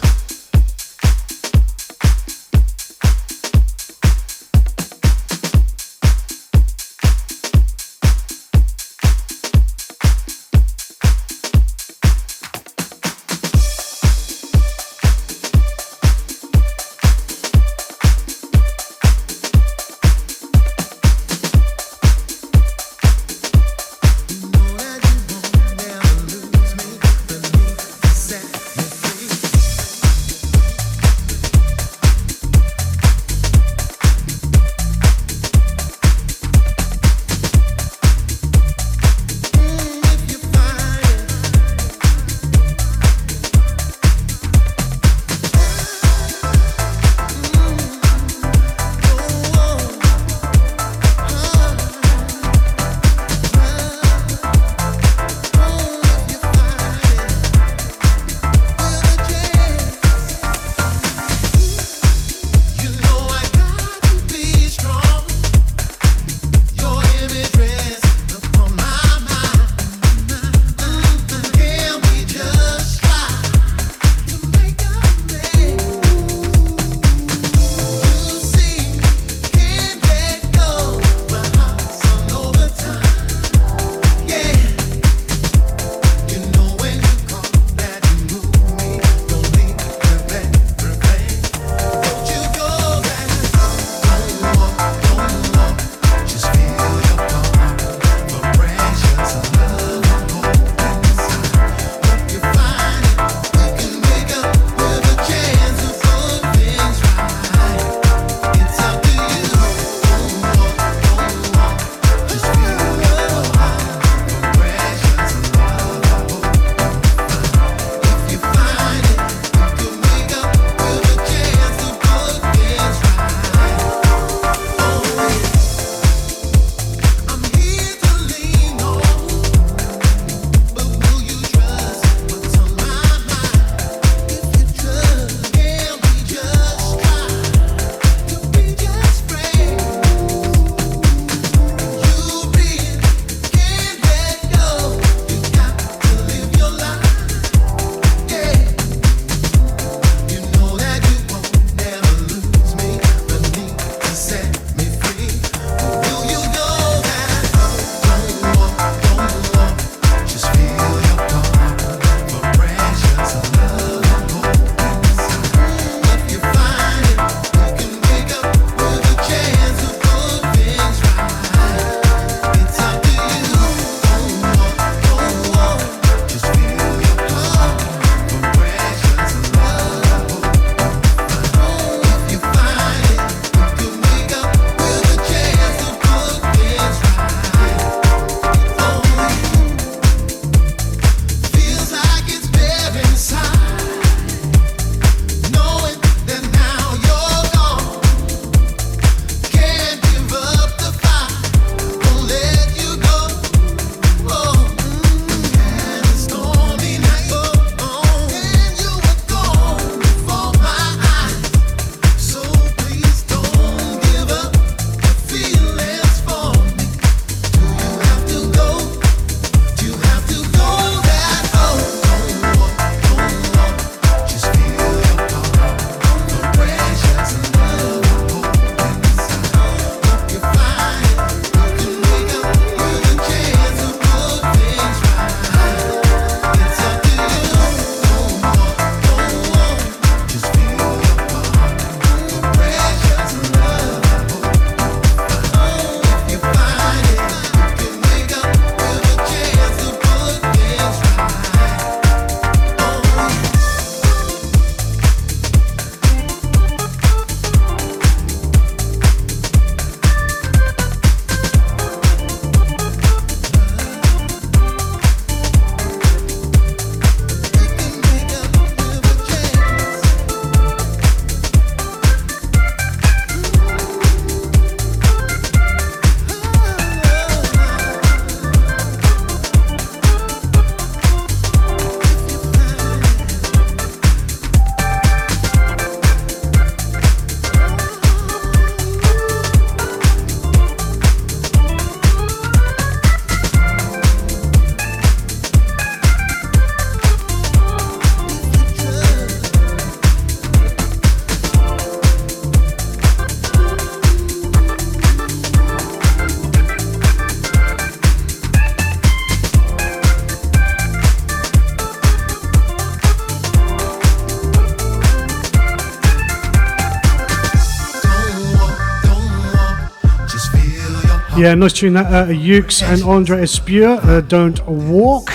Yeah, 321.43 321.55
nice 321.55 321.73
tune 321.73 321.95
that. 321.95 322.07
Uh, 322.07 322.29
Ukes 322.29 322.85
and 322.85 323.03
Andre 323.03 323.43
Espeut, 323.43 323.99
uh, 324.05 324.21
Don't 324.21 324.65
Walk. 324.65 325.33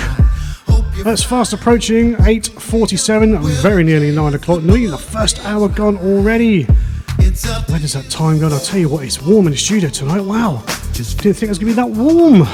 That's 1.03 1.21
fast 1.21 1.51
approaching 1.51 2.13
8.47, 2.13 3.41
very 3.61 3.83
nearly 3.83 4.15
9 4.15 4.33
o'clock. 4.35 4.63
Nearly 4.63 4.87
the 4.87 4.97
first 4.97 5.43
hour 5.43 5.67
gone 5.67 5.97
already. 5.97 6.63
Where 6.63 7.79
does 7.81 7.91
that 7.91 8.07
time 8.09 8.39
go? 8.39 8.47
I'll 8.47 8.57
tell 8.57 8.79
you 8.79 8.87
what, 8.87 9.03
it's 9.03 9.21
warm 9.21 9.47
in 9.47 9.51
the 9.51 9.57
studio 9.57 9.89
tonight. 9.89 10.21
Wow. 10.21 10.63
Just 10.93 11.17
didn't 11.17 11.35
think 11.35 11.49
it 11.49 11.49
was 11.49 11.59
going 11.59 11.75
to 11.75 11.81
be 11.81 11.81
that 11.81 11.89
warm. 11.89 12.47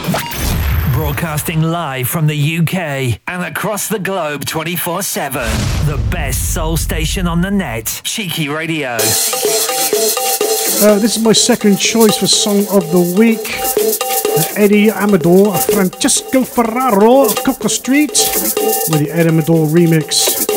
Broadcasting 0.96 1.62
live 1.62 2.08
from 2.10 2.26
the 2.26 2.58
UK 2.58 3.20
and 3.28 3.44
across 3.44 3.88
the 3.88 4.00
globe 4.00 4.46
24 4.46 5.04
7. 5.04 5.44
The 5.86 6.04
best 6.10 6.56
soul 6.56 6.76
station 6.76 7.28
on 7.28 7.42
the 7.42 7.52
net. 7.52 8.02
Cheeky 8.04 8.50
Radio. 8.50 8.98
Uh, 10.82 11.00
this 11.00 11.16
is 11.18 11.24
my 11.24 11.32
second 11.32 11.78
choice 11.78 12.18
for 12.18 12.28
Song 12.28 12.60
of 12.72 12.92
the 12.92 13.16
Week. 13.18 13.40
Eddie 14.58 14.90
Amador, 14.92 15.56
Francesco 15.58 16.44
Ferraro, 16.44 17.26
Coco 17.46 17.68
Street, 17.68 18.12
with 18.90 19.00
the 19.00 19.10
Eddie 19.12 19.30
Amador 19.30 19.68
remix. 19.68 20.48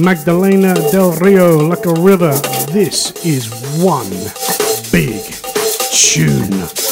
Magdalena 0.00 0.74
Del 0.92 1.12
Rio, 1.12 1.58
Like 1.68 1.86
a 1.86 1.94
River. 1.94 2.32
This 2.70 3.12
is 3.24 3.48
one 3.82 4.10
big 4.92 5.22
tune. 5.92 6.85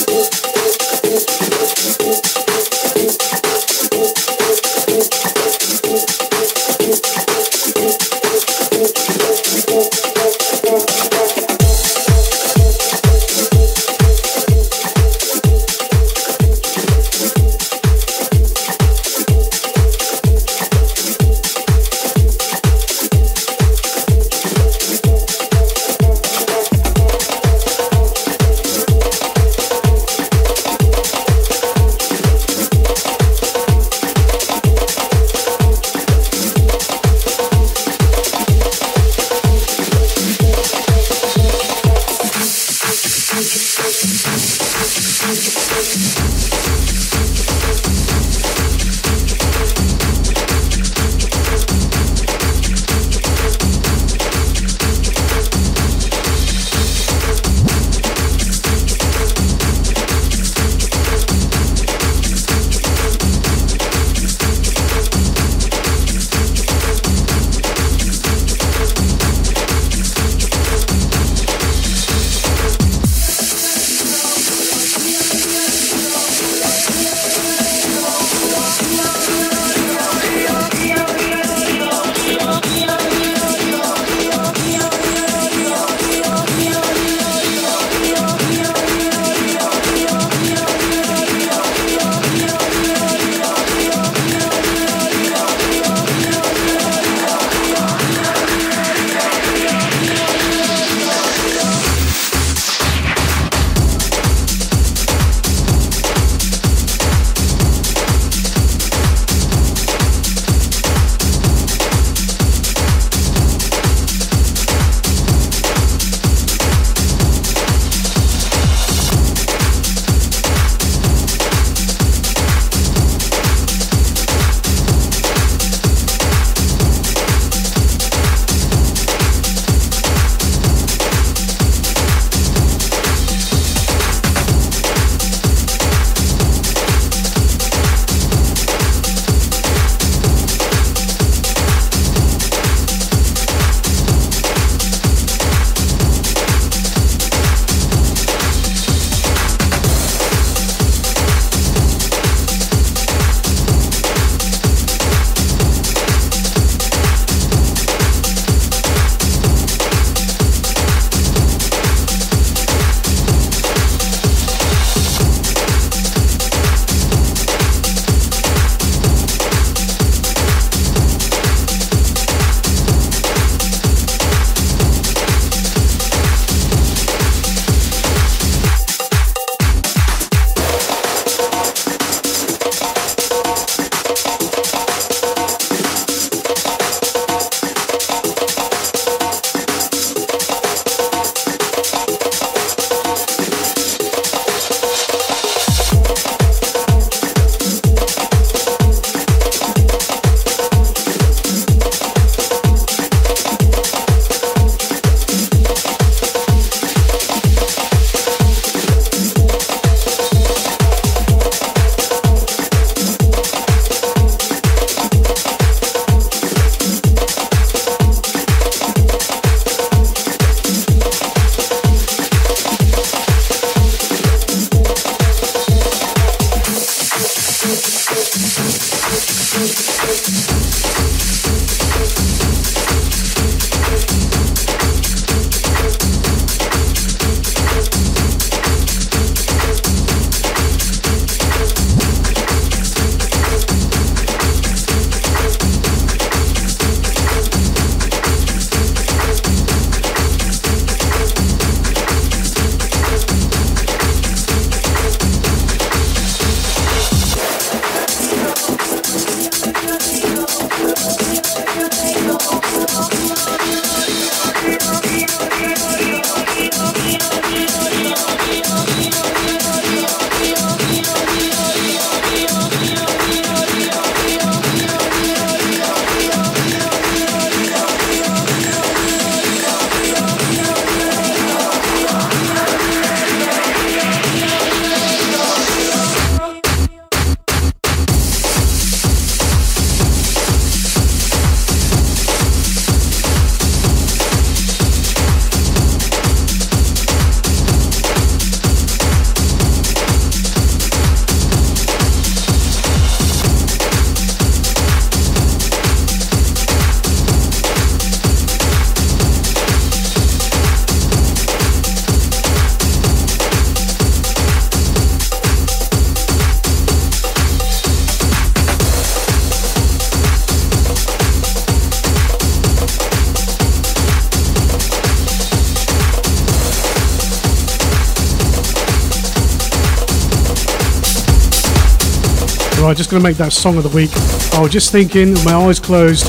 Just 332.97 333.11
going 333.11 333.21
to 333.21 333.29
make 333.29 333.37
that 333.39 333.53
song 333.53 333.77
of 333.77 333.83
the 333.83 333.89
week. 333.89 334.11
I 334.55 334.61
was 334.61 334.71
just 334.71 334.93
thinking, 334.93 335.35
my 335.45 335.53
eyes 335.53 335.81
closed, 335.81 336.27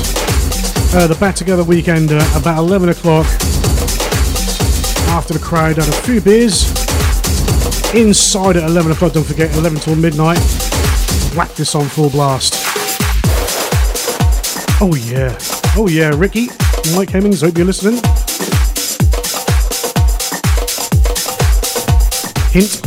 uh, 0.94 1.06
the 1.06 1.16
Back 1.20 1.36
Together 1.36 1.62
Weekender, 1.62 2.20
about 2.36 2.58
11 2.58 2.88
o'clock, 2.88 3.24
after 5.08 5.32
the 5.32 5.38
crowd 5.40 5.76
had 5.76 5.88
a 5.88 5.92
few 6.02 6.20
beers, 6.20 6.68
inside 7.94 8.56
at 8.56 8.64
11 8.68 8.92
o'clock, 8.92 9.12
don't 9.12 9.24
forget, 9.24 9.54
11 9.56 9.78
till 9.78 9.94
midnight, 9.94 10.38
whack 11.36 11.54
this 11.54 11.74
on 11.76 11.86
full 11.86 12.10
blast. 12.10 12.54
Oh 14.80 14.94
yeah, 14.96 15.38
oh 15.76 15.88
yeah, 15.88 16.10
Ricky, 16.16 16.48
Mike 16.94 17.10
Hemmings, 17.10 17.42
hope 17.42 17.56
you're 17.56 17.66
listening. 17.66 18.02
Hint. 22.50 22.85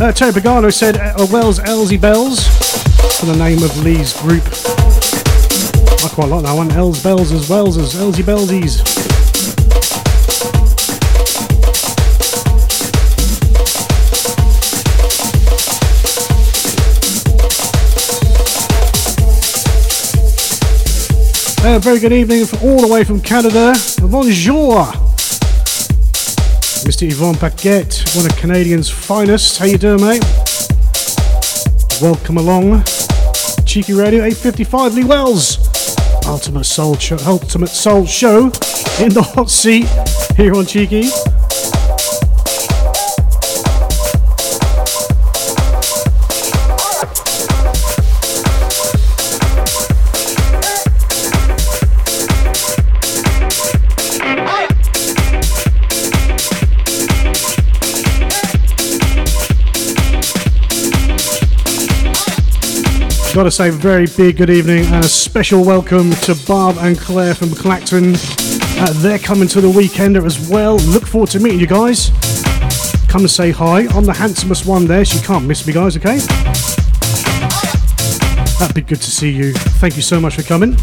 Uh, 0.00 0.12
Terry 0.12 0.30
Pagano 0.30 0.72
said 0.72 0.96
uh, 0.96 1.26
Wells 1.32 1.58
Elsie 1.58 1.96
Bells 1.96 2.46
for 3.18 3.26
the 3.26 3.34
name 3.36 3.64
of 3.64 3.76
Lee's 3.82 4.12
group. 4.20 4.44
I 6.04 6.08
quite 6.14 6.28
like 6.28 6.44
that 6.44 6.54
one. 6.54 6.70
Els 6.70 7.02
Bells 7.02 7.32
as 7.32 7.48
Wells 7.50 7.76
as 7.76 7.96
Elsie 7.96 8.22
Bellsies. 8.22 8.78
Uh, 21.64 21.80
very 21.80 21.98
good 21.98 22.12
evening 22.12 22.46
from 22.46 22.60
all 22.62 22.80
the 22.80 22.86
way 22.86 23.02
from 23.02 23.20
Canada. 23.20 23.74
Bonjour. 24.00 25.08
Mr. 26.86 27.10
Yvon 27.10 27.34
Paquette, 27.34 27.97
one 28.14 28.26
of 28.26 28.36
Canadian's 28.36 28.88
finest. 28.88 29.58
How 29.58 29.66
you 29.66 29.76
doing, 29.76 30.00
mate? 30.00 30.24
Welcome 32.00 32.38
along. 32.38 32.84
Cheeky 33.66 33.92
Radio 33.92 34.24
855 34.24 34.94
Lee 34.94 35.04
Wells. 35.04 35.58
Ultimate 36.26 36.64
Soul 36.64 36.96
Show, 36.96 37.18
Ultimate 37.26 37.68
Soul 37.68 38.06
Show 38.06 38.44
in 39.00 39.10
the 39.12 39.22
hot 39.34 39.50
seat 39.50 39.88
here 40.36 40.54
on 40.54 40.64
Cheeky. 40.64 41.10
Got 63.38 63.44
to 63.44 63.50
say, 63.52 63.70
very 63.70 64.08
big 64.16 64.36
good 64.38 64.50
evening 64.50 64.84
and 64.86 65.04
a 65.04 65.08
special 65.08 65.64
welcome 65.64 66.10
to 66.10 66.36
Bob 66.44 66.76
and 66.80 66.98
Claire 66.98 67.36
from 67.36 67.50
Clacton. 67.50 68.16
Uh, 68.16 68.92
they're 68.96 69.20
coming 69.20 69.46
to 69.46 69.60
the 69.60 69.68
weekender 69.68 70.26
as 70.26 70.50
well. 70.50 70.74
Look 70.78 71.06
forward 71.06 71.30
to 71.30 71.38
meeting 71.38 71.60
you 71.60 71.68
guys. 71.68 72.10
Come 73.06 73.20
and 73.20 73.30
say 73.30 73.52
hi. 73.52 73.86
I'm 73.94 74.04
the 74.04 74.12
handsomest 74.12 74.66
one 74.66 74.86
there, 74.86 75.04
so 75.04 75.20
you 75.20 75.24
can't 75.24 75.46
miss 75.46 75.64
me, 75.68 75.72
guys, 75.72 75.96
okay? 75.96 76.18
That'd 78.58 78.74
be 78.74 78.82
good 78.82 79.00
to 79.00 79.10
see 79.12 79.30
you. 79.30 79.52
Thank 79.52 79.94
you 79.94 80.02
so 80.02 80.20
much 80.20 80.34
for 80.34 80.42
coming. 80.42 80.74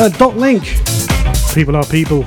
Uh, 0.00 0.08
Dot 0.18 0.36
Link. 0.36 0.64
People 1.54 1.76
are 1.76 1.86
people. 1.86 2.26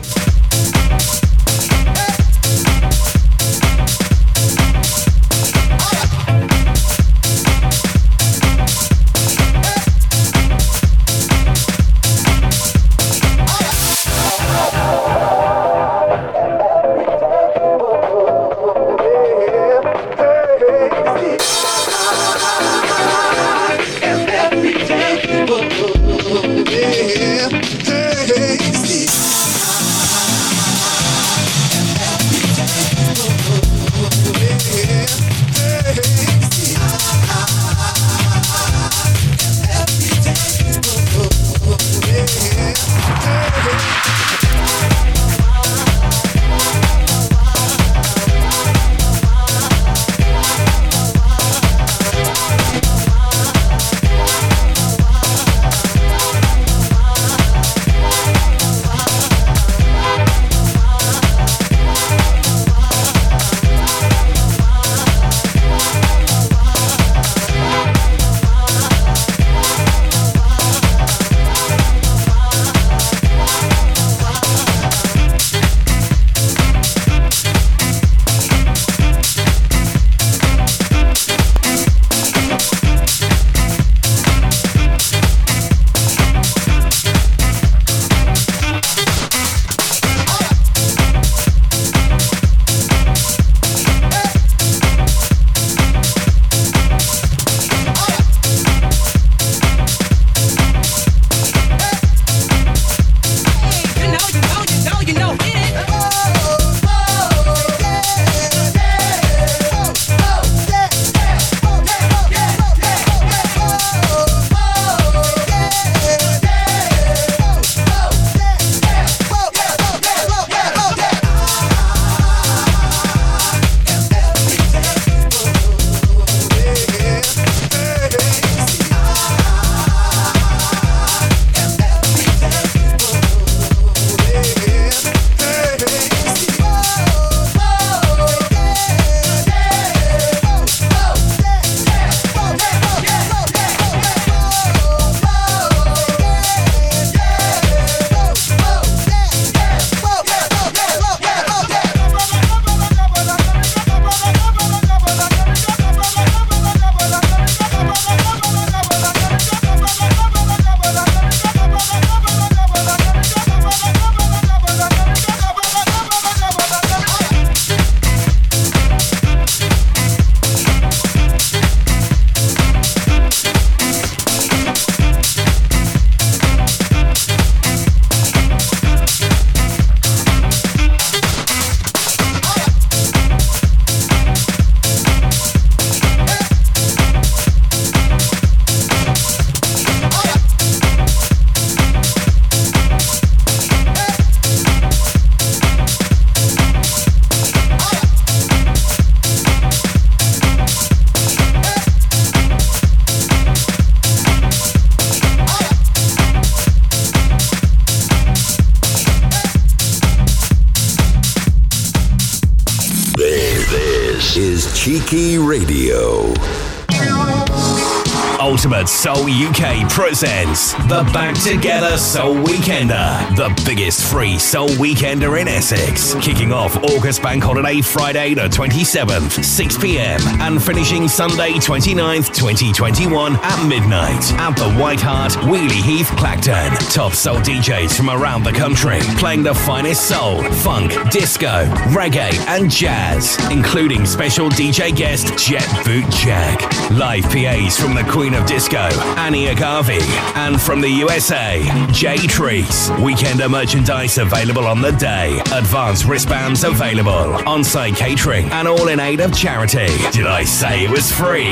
Presents 220.01 220.73
the 220.89 221.07
Back 221.13 221.35
Together 221.43 221.95
Soul 221.95 222.33
Weekender, 222.37 223.30
the 223.35 223.63
biggest 223.65 224.11
free 224.11 224.37
soul 224.37 224.67
weekender 224.69 225.39
in 225.39 225.47
Essex. 225.47 226.13
Kicking 226.15 226.51
off 226.51 226.75
August 226.83 227.21
Bank 227.21 227.43
Holiday 227.43 227.81
Friday 227.81 228.33
the 228.33 228.49
27th, 228.49 229.43
6 229.43 229.77
pm, 229.77 230.19
and 230.41 230.61
finishing 230.61 231.07
Sunday 231.07 231.53
29th, 231.53 232.27
2021 232.33 233.35
at 233.35 233.67
midnight 233.67 234.33
at 234.33 234.55
the 234.57 234.71
White 234.73 234.99
Hart, 234.99 235.33
Weeley 235.43 235.81
Heath, 235.81 236.07
Clacton. 236.17 236.71
Top 236.91 237.13
soul 237.13 237.37
DJs 237.37 237.95
from 237.95 238.09
around 238.09 238.43
the 238.43 238.51
country 238.51 238.99
playing 239.17 239.43
the 239.43 239.53
finest 239.53 240.07
soul, 240.07 240.43
funk, 240.55 240.91
disco, 241.09 241.65
reggae, 241.93 242.33
and 242.47 242.69
jazz, 242.69 243.37
including 243.51 244.05
special 244.05 244.49
DJ 244.49 244.95
guest 244.95 245.37
Jet 245.37 245.67
Boot 245.85 246.09
Jack. 246.11 246.59
Live 246.91 247.23
PAs 247.25 247.79
from 247.79 247.93
the 247.93 248.03
Queen 248.11 248.33
of 248.33 248.45
Disco, 248.45 248.89
Annie 249.17 249.47
Agave, 249.47 250.01
and 250.35 250.59
from 250.59 250.81
the 250.81 250.89
USA, 250.89 251.61
Jay 251.91 252.17
Trees. 252.17 252.89
Weekender 253.31 253.49
merchandise 253.49 254.17
available 254.17 254.65
on 254.65 254.81
the 254.81 254.91
day. 254.91 255.39
Advanced 255.53 256.03
wristbands 256.03 256.65
available. 256.65 257.37
On 257.47 257.63
site 257.63 257.95
catering, 257.95 258.51
and 258.51 258.67
all 258.67 258.89
in 258.89 258.99
aid 258.99 259.21
of 259.21 259.33
charity. 259.33 259.87
Did 260.11 260.27
I 260.27 260.43
say 260.43 260.83
it 260.83 260.89
was 260.89 261.09
free? 261.09 261.51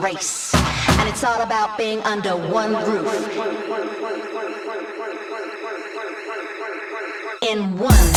Race. 0.00 0.54
And 0.98 1.08
it's 1.08 1.24
all 1.24 1.40
about 1.42 1.78
being 1.78 2.00
under 2.00 2.36
one 2.36 2.74
roof. 2.74 3.06
In 7.42 7.78
one, 7.78 8.07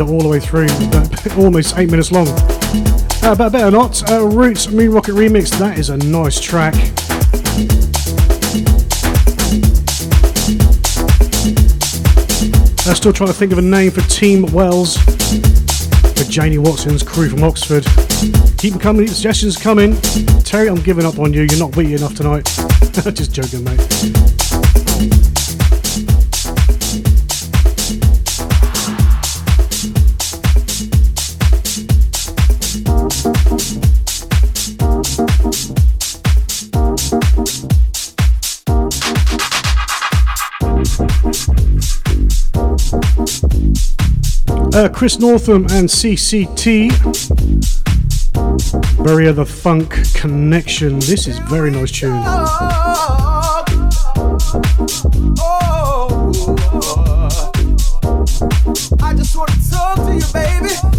all 0.00 0.20
the 0.20 0.28
way 0.28 0.40
through, 0.40 0.68
almost 1.42 1.76
eight 1.76 1.90
minutes 1.90 2.12
long. 2.12 2.28
Uh, 3.22 3.34
but 3.36 3.50
better 3.50 3.70
not. 3.70 4.08
Uh, 4.10 4.26
Roots 4.26 4.68
Moon 4.68 4.92
Rocket 4.92 5.12
Remix, 5.12 5.56
that 5.58 5.78
is 5.78 5.90
a 5.90 5.96
nice 5.96 6.40
track. 6.40 6.74
I'm 12.86 12.94
still 12.94 13.12
trying 13.12 13.28
to 13.28 13.34
think 13.34 13.52
of 13.52 13.58
a 13.58 13.62
name 13.62 13.90
for 13.90 14.00
Team 14.02 14.50
Wells 14.52 14.96
for 14.96 16.24
Janie 16.30 16.58
Watson's 16.58 17.02
crew 17.02 17.28
from 17.28 17.44
Oxford. 17.44 17.84
Keep 18.56 18.72
them 18.72 18.80
coming, 18.80 19.06
suggestions 19.06 19.56
coming. 19.56 20.00
Terry, 20.42 20.68
I'm 20.68 20.82
giving 20.82 21.04
up 21.04 21.18
on 21.18 21.32
you. 21.32 21.42
You're 21.42 21.58
not 21.58 21.76
witty 21.76 21.94
enough 21.94 22.14
tonight. 22.14 22.44
Just 23.14 23.32
joking, 23.32 23.64
mate. 23.64 24.37
uh, 44.78 44.88
Chris 44.88 45.18
Northam 45.18 45.64
and 45.70 45.88
CCT. 45.88 46.92
Very 49.04 49.32
the 49.32 49.44
Funk 49.44 49.92
Connection. 50.14 51.00
This 51.00 51.26
is 51.26 51.38
very 51.40 51.72
nice 51.72 51.90
tune. 51.90 52.12
I 59.02 59.14
just 59.16 59.36
want 59.36 59.50
to 59.50 59.70
talk 59.70 59.96
to 59.96 60.14
you, 60.14 60.22
baby. 60.32 60.97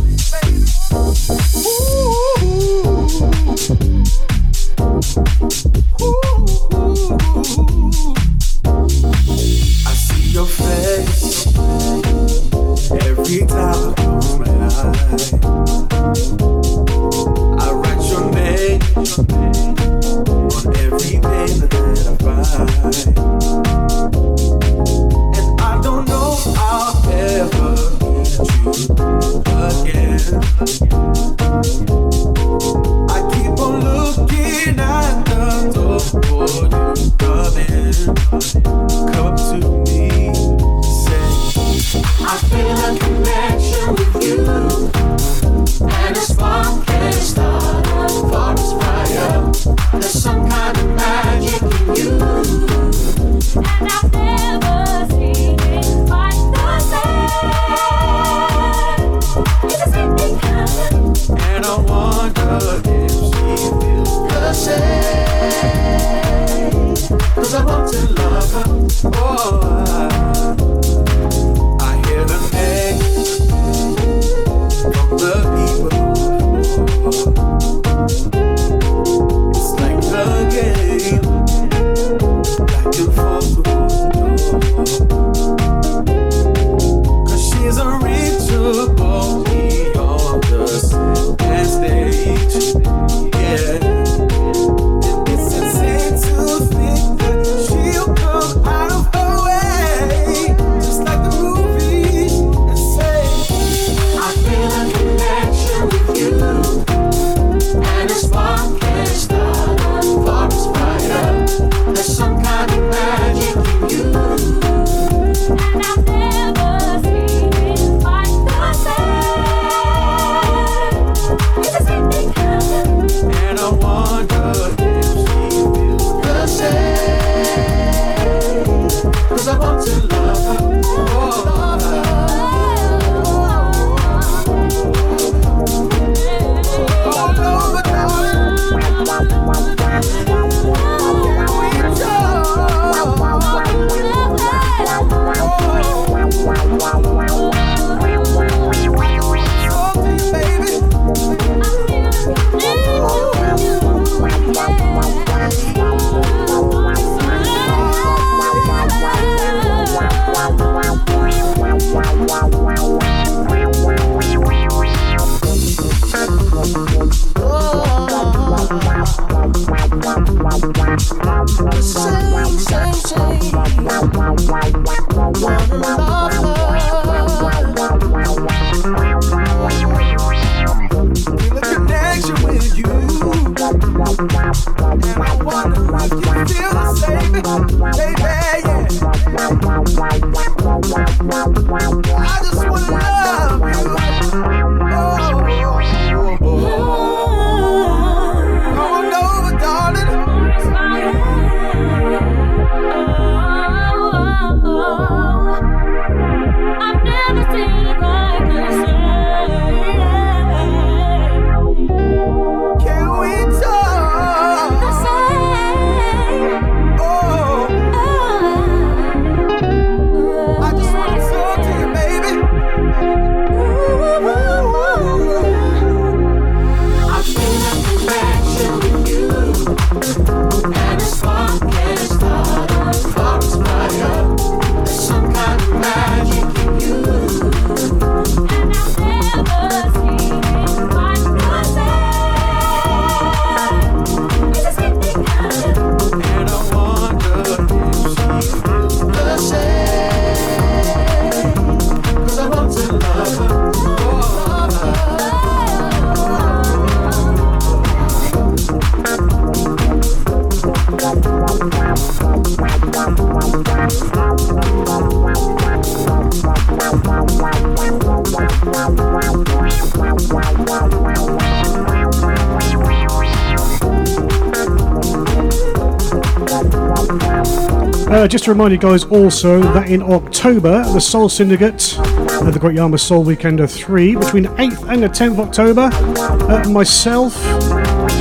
Remind 278.48 278.72
you 278.72 278.78
guys 278.78 279.04
also 279.06 279.60
that 279.74 279.90
in 279.90 280.02
October, 280.02 280.84
the 280.94 281.00
Soul 281.00 281.30
Syndicate 281.30 281.98
at 282.00 282.54
the 282.54 282.60
Great 282.60 282.76
Yarmouth 282.76 283.02
Soul 283.02 283.26
Weekender 283.26 283.70
3, 283.70 284.16
between 284.16 284.46
8th 284.46 284.88
and 284.88 285.04
the 285.04 285.08
10th 285.08 285.32
of 285.32 285.40
October, 285.40 285.90
uh, 285.92 286.70
myself 286.70 287.36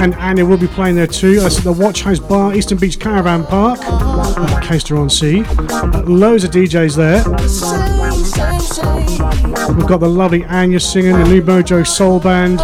and 0.01 0.15
Annie 0.15 0.43
will 0.43 0.57
be 0.57 0.67
playing 0.67 0.97
there 0.97 1.07
too. 1.07 1.41
That's 1.41 1.59
at 1.59 1.65
the 1.65 1.73
Watch 1.73 2.03
House 2.03 2.19
Bar, 2.19 2.55
Eastern 2.55 2.79
Beach 2.79 2.99
Caravan 2.99 3.45
Park, 3.45 3.81
uh, 3.83 4.61
Caister 4.63 4.99
on 4.99 5.11
Sea. 5.11 5.43
Uh, 5.45 6.03
loads 6.03 6.45
of 6.45 6.51
DJs 6.51 6.97
there. 6.97 7.25
We've 9.75 9.87
got 9.87 10.01
the 10.01 10.09
lovely 10.09 10.45
Anya 10.47 10.81
singing, 10.81 11.13
the 11.13 11.25
new 11.25 11.43
Mojo 11.43 11.87
Soul 11.87 12.21
Band. 12.21 12.61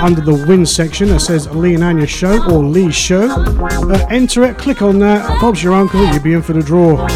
under 0.00 0.20
the 0.20 0.44
win 0.48 0.64
section 0.66 1.08
that 1.08 1.20
says 1.20 1.48
Lee 1.50 1.74
and 1.74 1.84
Anya 1.84 2.06
show 2.06 2.42
or 2.50 2.64
Lee's 2.64 2.94
show. 2.94 3.28
Uh, 3.30 4.06
enter 4.10 4.44
it, 4.44 4.56
click 4.58 4.82
on 4.82 4.98
that. 5.00 5.40
Bob's 5.40 5.62
your 5.62 5.74
uncle, 5.74 6.04
you'll 6.06 6.22
be 6.22 6.32
in 6.32 6.42
for 6.42 6.54
the 6.54 6.62
draw. 6.62 7.06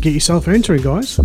Get 0.00 0.12
yourself 0.12 0.46
entering, 0.48 0.82
guys. 0.82 1.18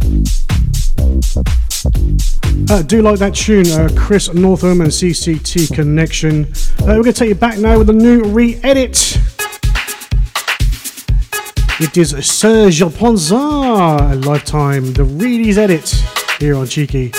Uh, 2.69 2.81
do 2.81 3.01
like 3.01 3.19
that 3.19 3.35
tune, 3.35 3.67
uh, 3.71 3.89
Chris 3.95 4.33
Northam 4.33 4.81
and 4.81 4.89
CCT 4.89 5.73
Connection. 5.73 6.45
Uh, 6.81 6.97
we're 6.97 7.03
going 7.03 7.05
to 7.05 7.13
take 7.13 7.29
you 7.29 7.35
back 7.35 7.57
now 7.59 7.77
with 7.77 7.89
a 7.89 7.93
new 7.93 8.23
re 8.23 8.59
edit. 8.63 9.19
It 11.85 11.97
is 11.97 12.11
Serge 12.25 12.79
Ponsar, 12.79 14.25
Lifetime, 14.25 14.93
the 14.93 15.03
Reedy's 15.03 15.57
edit 15.57 15.93
here 16.39 16.55
on 16.55 16.65
Cheeky. 16.65 17.11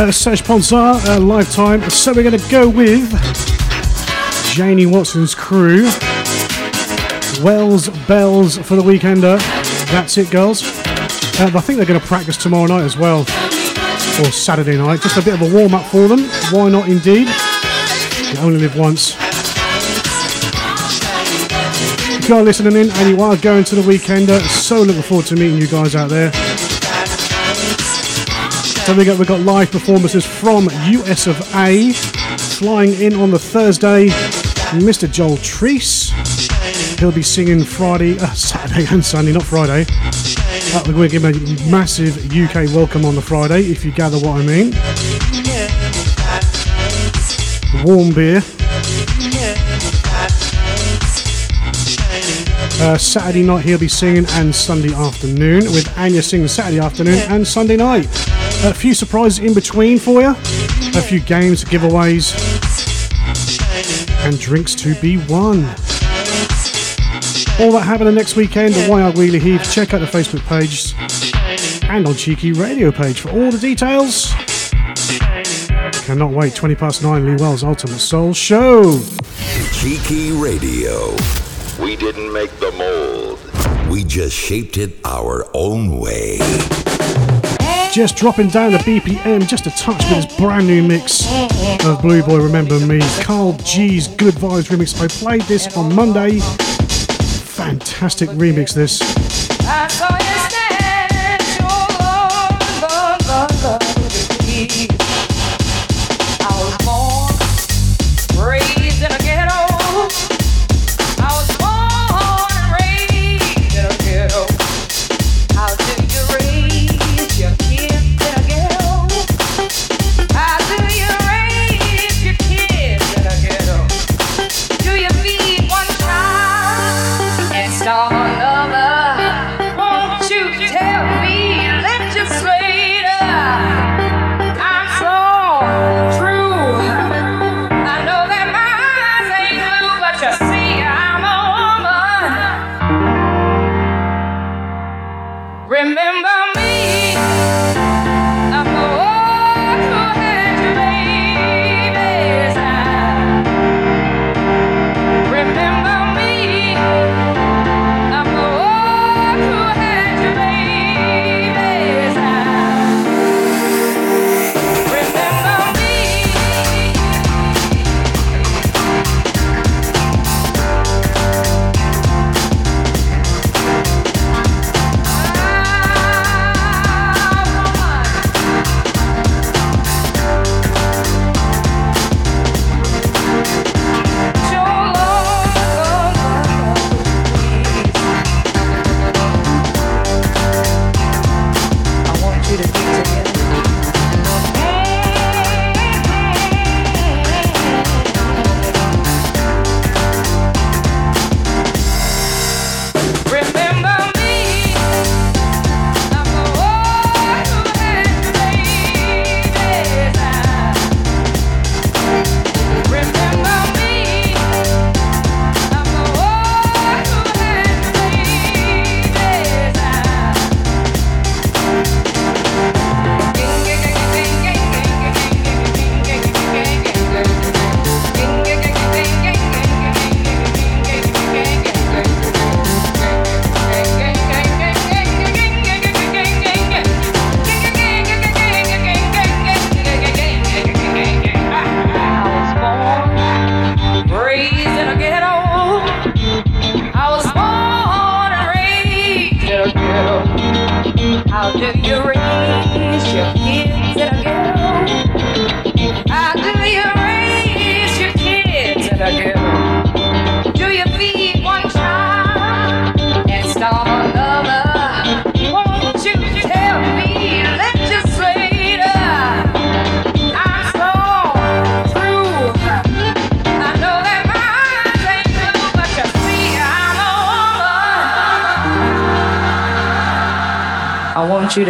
Uh, 0.00 0.10
Serge 0.10 0.42
Ponsar, 0.42 0.94
uh, 1.08 1.20
Lifetime. 1.20 1.90
So 1.90 2.14
we're 2.14 2.22
going 2.22 2.38
to 2.38 2.50
go 2.50 2.70
with 2.70 3.12
Janie 4.50 4.86
Watson's 4.86 5.34
crew. 5.34 5.82
Wells 7.44 7.90
Bells 8.08 8.56
for 8.56 8.76
the 8.76 8.82
weekender. 8.82 9.38
That's 9.90 10.16
it, 10.16 10.30
girls. 10.30 10.62
Uh, 11.38 11.50
I 11.54 11.60
think 11.60 11.76
they're 11.76 11.84
going 11.84 12.00
to 12.00 12.06
practice 12.06 12.38
tomorrow 12.38 12.64
night 12.64 12.84
as 12.84 12.96
well, 12.96 13.20
or 13.20 14.32
Saturday 14.32 14.78
night. 14.78 15.02
Just 15.02 15.18
a 15.18 15.22
bit 15.22 15.34
of 15.34 15.42
a 15.42 15.54
warm 15.54 15.74
up 15.74 15.84
for 15.84 16.08
them. 16.08 16.20
Why 16.50 16.70
not, 16.70 16.88
indeed? 16.88 17.28
You 18.32 18.38
only 18.38 18.58
live 18.58 18.78
once. 18.78 19.16
If 22.16 22.26
you 22.26 22.36
are 22.36 22.42
listening 22.42 22.74
in 22.74 22.90
and 22.90 23.10
you 23.10 23.22
are 23.22 23.36
going 23.36 23.64
to 23.64 23.74
the 23.74 23.82
weekender, 23.82 24.40
so 24.48 24.80
looking 24.80 25.02
forward 25.02 25.26
to 25.26 25.36
meeting 25.36 25.58
you 25.58 25.68
guys 25.68 25.94
out 25.94 26.08
there. 26.08 26.32
Don't 28.90 28.98
forget 28.98 29.18
we've 29.18 29.28
got 29.28 29.38
live 29.38 29.70
performances 29.70 30.26
from 30.26 30.68
US 30.68 31.28
of 31.28 31.38
A. 31.54 31.92
Flying 31.92 32.92
in 32.94 33.14
on 33.14 33.30
the 33.30 33.38
Thursday, 33.38 34.08
Mr. 34.80 35.08
Joel 35.08 35.36
Treese. 35.36 36.10
He'll 36.98 37.12
be 37.12 37.22
singing 37.22 37.62
Friday, 37.62 38.18
uh, 38.18 38.26
Saturday 38.32 38.92
and 38.92 39.04
Sunday, 39.04 39.30
not 39.30 39.44
Friday. 39.44 39.86
Uh, 40.74 40.82
we're 40.88 40.94
going 40.94 41.08
to 41.08 41.20
give 41.20 41.24
him 41.24 41.68
a 41.68 41.70
massive 41.70 42.16
UK 42.36 42.66
welcome 42.74 43.04
on 43.04 43.14
the 43.14 43.22
Friday, 43.22 43.60
if 43.60 43.84
you 43.84 43.92
gather 43.92 44.18
what 44.18 44.40
I 44.40 44.44
mean. 44.44 44.72
Warm 47.84 48.12
beer. 48.12 48.42
Uh, 52.82 52.98
Saturday 52.98 53.44
night 53.44 53.64
he'll 53.64 53.78
be 53.78 53.86
singing 53.86 54.26
and 54.30 54.52
Sunday 54.52 54.92
afternoon 54.92 55.60
with 55.66 55.96
Anya 55.96 56.22
singing 56.22 56.48
Saturday 56.48 56.80
afternoon 56.80 57.20
and 57.28 57.46
Sunday 57.46 57.76
night. 57.76 58.08
A 58.62 58.74
few 58.74 58.94
surprises 58.94 59.38
in 59.38 59.54
between 59.54 59.98
for 59.98 60.20
you, 60.20 60.30
a 60.30 61.02
few 61.02 61.20
games, 61.20 61.64
giveaways, 61.64 62.36
and 64.24 64.38
drinks 64.38 64.74
to 64.74 64.94
be 65.00 65.16
won. 65.16 65.64
All 67.58 67.72
that 67.72 67.84
happening 67.84 68.14
next 68.14 68.36
weekend 68.36 68.74
at 68.74 68.88
Wyard 68.90 69.14
Weeley 69.14 69.40
Heath. 69.40 69.72
Check 69.72 69.94
out 69.94 70.00
the 70.00 70.06
Facebook 70.06 70.40
page 70.46 70.94
and 71.88 72.06
on 72.06 72.14
Cheeky 72.14 72.52
Radio 72.52 72.92
page 72.92 73.20
for 73.20 73.30
all 73.30 73.50
the 73.50 73.58
details. 73.58 74.32
Cannot 76.04 76.32
wait. 76.32 76.54
20 76.54 76.74
past 76.74 77.02
9, 77.02 77.24
Lee 77.24 77.36
Wells 77.42 77.64
Ultimate 77.64 77.98
Soul 77.98 78.34
Show. 78.34 79.00
Cheeky 79.72 80.32
Radio. 80.32 81.16
We 81.80 81.96
didn't 81.96 82.30
make 82.32 82.50
the 82.60 82.72
mold. 82.72 83.90
We 83.90 84.04
just 84.04 84.36
shaped 84.36 84.76
it 84.76 84.98
our 85.04 85.46
own 85.54 85.98
way. 85.98 86.38
Just 87.92 88.16
dropping 88.16 88.48
down 88.48 88.70
the 88.70 88.78
BPM 88.78 89.48
just 89.48 89.66
a 89.66 89.70
touch 89.70 89.96
with 90.08 90.24
this 90.24 90.36
brand 90.36 90.68
new 90.68 90.80
mix 90.80 91.26
of 91.84 92.00
Blue 92.00 92.22
Boy 92.22 92.38
Remember 92.38 92.78
Me. 92.78 93.00
Carl 93.20 93.54
G's 93.64 94.06
Good 94.06 94.34
Vibes 94.34 94.68
remix. 94.70 95.00
I 95.02 95.08
played 95.08 95.42
this 95.42 95.76
on 95.76 95.92
Monday. 95.92 96.38
Fantastic 96.38 98.28
remix, 98.30 98.72
this. 98.72 99.00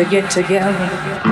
To 0.05 0.11
get 0.11 0.31
together. 0.31 1.30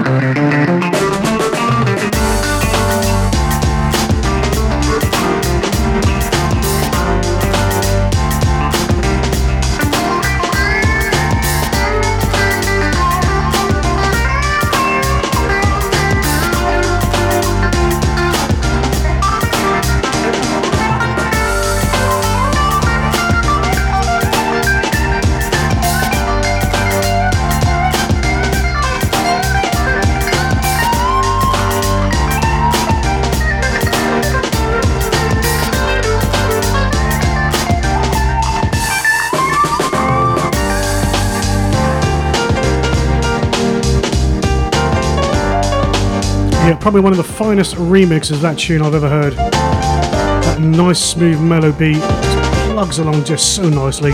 Probably 46.88 47.02
one 47.02 47.12
of 47.12 47.18
the 47.18 47.32
finest 47.34 47.74
remixes 47.74 48.32
of 48.32 48.40
that 48.40 48.58
tune 48.58 48.80
I've 48.80 48.94
ever 48.94 49.10
heard. 49.10 49.34
That 49.34 50.58
nice, 50.58 50.98
smooth 50.98 51.38
mellow 51.38 51.70
beat 51.70 52.00
plugs 52.00 52.98
along 52.98 53.24
just 53.24 53.54
so 53.54 53.68
nicely. 53.68 54.12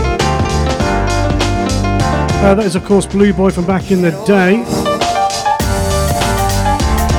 Uh, 2.41 2.53
that 2.53 2.65
is, 2.65 2.75
of 2.75 2.83
course, 2.83 3.05
Blue 3.05 3.31
Boy 3.31 3.51
from 3.51 3.65
back 3.65 3.91
in 3.91 4.01
the 4.01 4.11
day. 4.27 4.65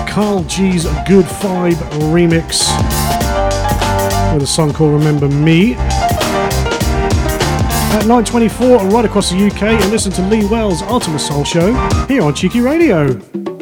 Carl 0.07 0.45
G's 0.45 0.85
Good 1.09 1.25
Vibe 1.25 1.81
remix 2.13 2.69
with 4.35 4.43
a 4.43 4.47
song 4.47 4.75
called 4.75 4.93
Remember 4.93 5.27
Me. 5.27 5.73
At 7.95 8.03
9.24 8.03 8.93
right 8.93 9.07
across 9.07 9.31
the 9.31 9.43
UK 9.47 9.63
and 9.63 9.91
listen 9.91 10.13
to 10.13 10.21
Lee 10.21 10.45
Wells' 10.45 10.83
Ultimate 10.83 11.21
Soul 11.21 11.45
Show 11.45 11.73
here 12.09 12.21
on 12.21 12.35
Cheeky 12.35 12.61
Radio. 12.61 13.56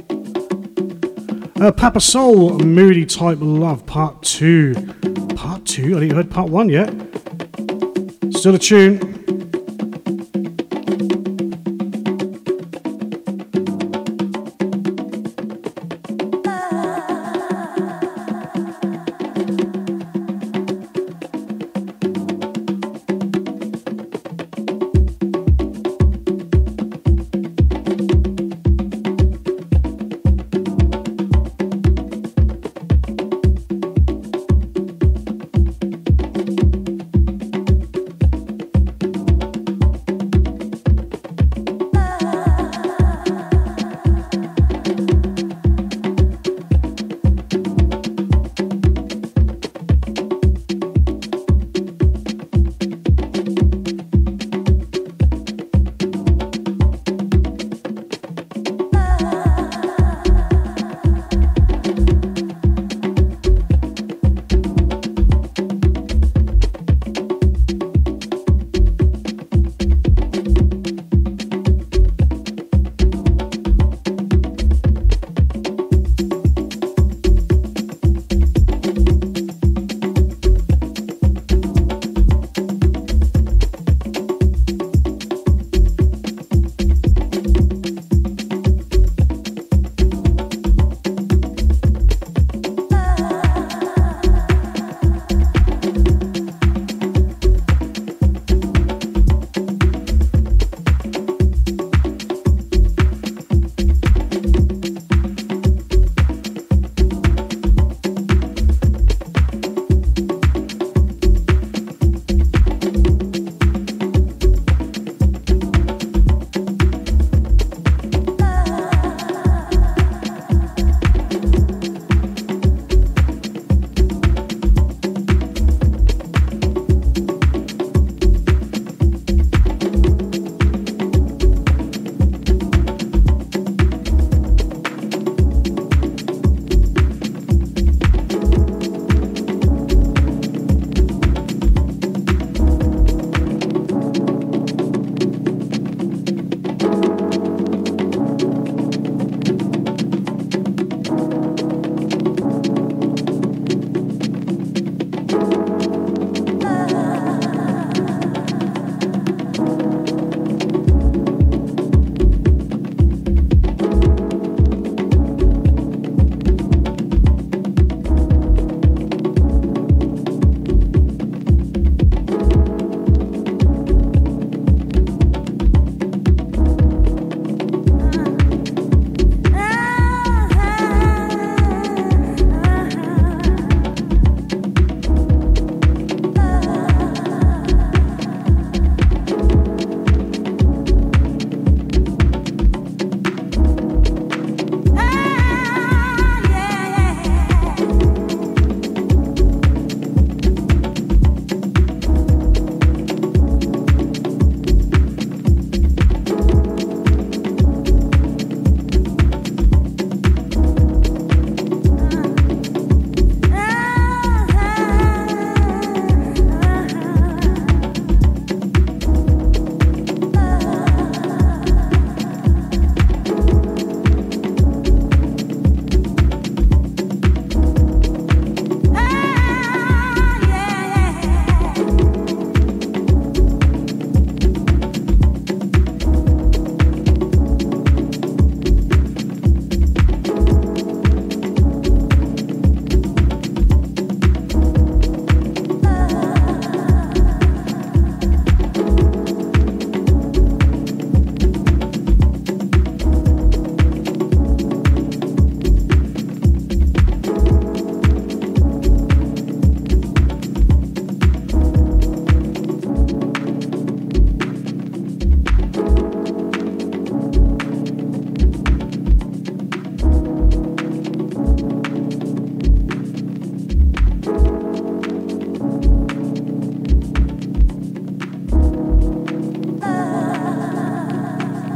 Uh, 1.61 1.71
Papa 1.71 2.01
Soul, 2.01 2.59
Moody 2.59 3.07
Type 3.07 3.39
Love, 3.41 3.87
Part 3.87 4.23
2. 4.23 4.75
Part 5.37 5.65
2? 5.65 5.97
I 5.97 6.03
you 6.03 6.15
heard 6.15 6.29
Part 6.29 6.51
1 6.51 6.69
yet. 6.69 6.93
Still 8.33 8.57
a 8.57 8.59
tune. 8.59 9.14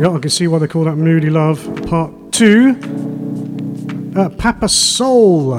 Yeah, 0.08 0.14
I 0.14 0.20
can 0.20 0.30
see 0.30 0.48
why 0.48 0.58
they 0.58 0.66
call 0.66 0.84
that 0.84 0.96
Moody 0.96 1.28
Love 1.28 1.62
Part 1.86 2.32
2. 2.32 4.14
Uh, 4.16 4.30
Papa 4.30 4.66
Soul. 4.66 5.58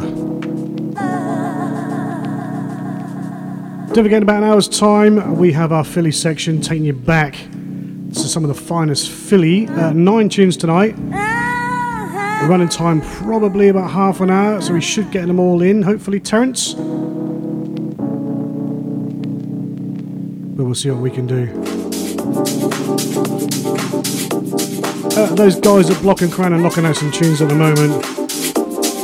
Don't 3.91 3.93
forget, 3.93 4.17
in 4.17 4.23
about 4.23 4.41
an 4.41 4.49
hour's 4.49 4.67
time, 4.67 5.37
we 5.37 5.51
have 5.51 5.71
our 5.71 5.83
Philly 5.83 6.11
section 6.11 6.61
taking 6.61 6.83
you 6.83 6.93
back 6.93 7.35
to 7.35 8.15
some 8.15 8.43
of 8.43 8.47
the 8.47 8.59
finest 8.59 9.11
Philly. 9.11 9.67
Uh, 9.67 9.93
nine 9.93 10.29
tunes 10.29 10.57
tonight. 10.57 10.95
The 10.95 12.47
running 12.49 12.69
time 12.69 13.01
probably 13.01 13.67
about 13.67 13.91
half 13.91 14.19
an 14.19 14.31
hour, 14.31 14.61
so 14.61 14.73
we 14.73 14.81
should 14.81 15.11
get 15.11 15.27
them 15.27 15.39
all 15.39 15.61
in. 15.61 15.83
Hopefully, 15.83 16.19
Terence. 16.19 16.73
But 16.73 16.81
we'll 20.65 20.73
see 20.73 20.89
what 20.89 21.01
we 21.01 21.11
can 21.11 21.27
do. 21.27 21.98
Uh, 25.17 25.33
those 25.33 25.59
guys 25.59 25.89
at 25.89 25.99
Block 26.03 26.21
and 26.21 26.31
Crown 26.31 26.53
are 26.53 26.59
knocking 26.59 26.85
out 26.85 26.95
some 26.95 27.11
tunes 27.11 27.41
at 27.41 27.49
the 27.49 27.55
moment. 27.55 28.05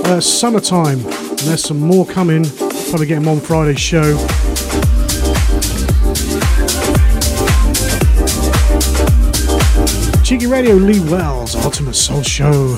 Uh, 0.06 0.22
summertime. 0.22 1.00
And 1.00 1.40
there's 1.40 1.64
some 1.64 1.80
more 1.80 2.06
coming. 2.06 2.46
Probably 2.90 3.08
get 3.08 3.16
them 3.16 3.28
on 3.28 3.40
Friday's 3.40 3.80
show. 3.80 4.16
Cheeky 10.24 10.46
Radio, 10.48 10.76
Lee 10.76 11.00
Wells, 11.10 11.56
Ultimate 11.56 11.96
Soul 11.96 12.22
Show. 12.22 12.78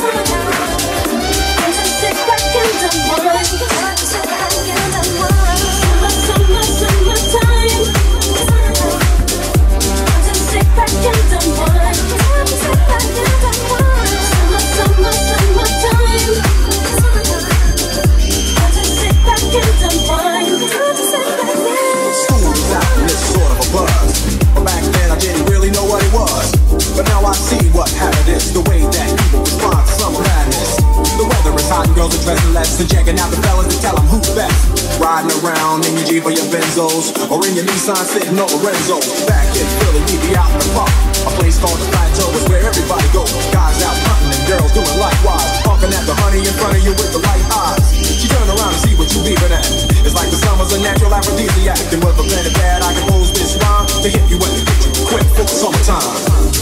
But 26.95 27.07
now 27.07 27.25
I 27.25 27.31
see 27.33 27.69
what 27.69 27.89
habit 27.89 28.27
is, 28.27 28.53
the 28.53 28.59
way 28.69 28.81
that 28.81 29.17
people 29.17 29.39
respond 29.39 29.87
to 29.87 29.93
summer 29.93 30.19
madness. 30.19 30.80
The 30.91 31.23
weather 31.23 31.55
is 31.55 31.69
hot 31.71 31.87
and 31.87 31.95
girls 31.95 32.11
are 32.11 32.23
dressing 32.23 32.53
less 32.53 32.79
and 32.79 32.89
checking 32.89 33.15
out 33.19 33.31
the 33.31 33.39
fellas 33.45 33.71
to 33.71 33.77
tell 33.79 33.95
them 33.95 34.07
who's 34.11 34.27
best. 34.35 34.99
Riding 34.99 35.31
around 35.39 35.87
in 35.87 35.95
your 35.95 36.05
Jeep 36.05 36.23
or 36.27 36.33
your 36.35 36.45
Benzos, 36.51 37.15
or 37.31 37.39
in 37.47 37.55
your 37.55 37.65
Nissan 37.65 38.03
sitting 38.03 38.35
on 38.35 38.49
Lorenzo's. 38.51 39.07
Back 39.25 39.47
in 39.55 39.67
Philly, 39.79 40.01
we 40.11 40.15
be 40.19 40.31
out 40.35 40.51
in 40.51 40.59
the 40.59 40.69
park. 40.75 40.91
A 41.25 41.31
place 41.39 41.57
called 41.57 41.79
the 41.79 41.87
Plateau 41.89 42.27
is 42.35 42.43
where 42.51 42.63
everybody 42.65 43.07
goes. 43.15 43.31
Guys 43.55 43.79
out 43.87 43.95
hunting 44.03 44.35
and 44.35 44.43
girls 44.51 44.71
doing 44.75 44.97
likewise. 44.99 45.47
Honking 45.63 45.93
at 45.95 46.03
the 46.05 46.15
honey 46.21 46.43
in 46.43 46.55
front 46.59 46.75
of 46.75 46.81
you 46.83 46.91
with 46.91 47.11
the 47.15 47.21
light 47.23 47.45
eyes. 47.55 47.81
She 47.95 48.27
turn 48.27 48.45
around 48.51 48.75
and 48.75 48.81
see 48.83 48.93
what 48.99 49.07
you 49.15 49.23
beeping 49.23 49.53
at. 49.53 49.65
It's 50.03 50.17
like 50.17 50.27
the 50.27 50.37
summer's 50.37 50.75
a 50.75 50.79
natural 50.83 51.13
aphrodisiac. 51.13 51.79
And 51.95 52.03
with 52.03 52.19
a 52.19 52.25
pen 52.27 52.43
and 52.45 52.55
pad, 52.59 52.83
I 52.83 52.91
compose 52.99 53.31
this 53.31 53.55
rhyme 53.57 53.87
to 54.03 54.09
hit 54.11 54.25
you 54.27 54.37
when 54.43 54.51
you 54.59 54.63
quick 55.07 55.25
for 55.33 55.45
the 55.47 55.55
summertime. 55.55 56.03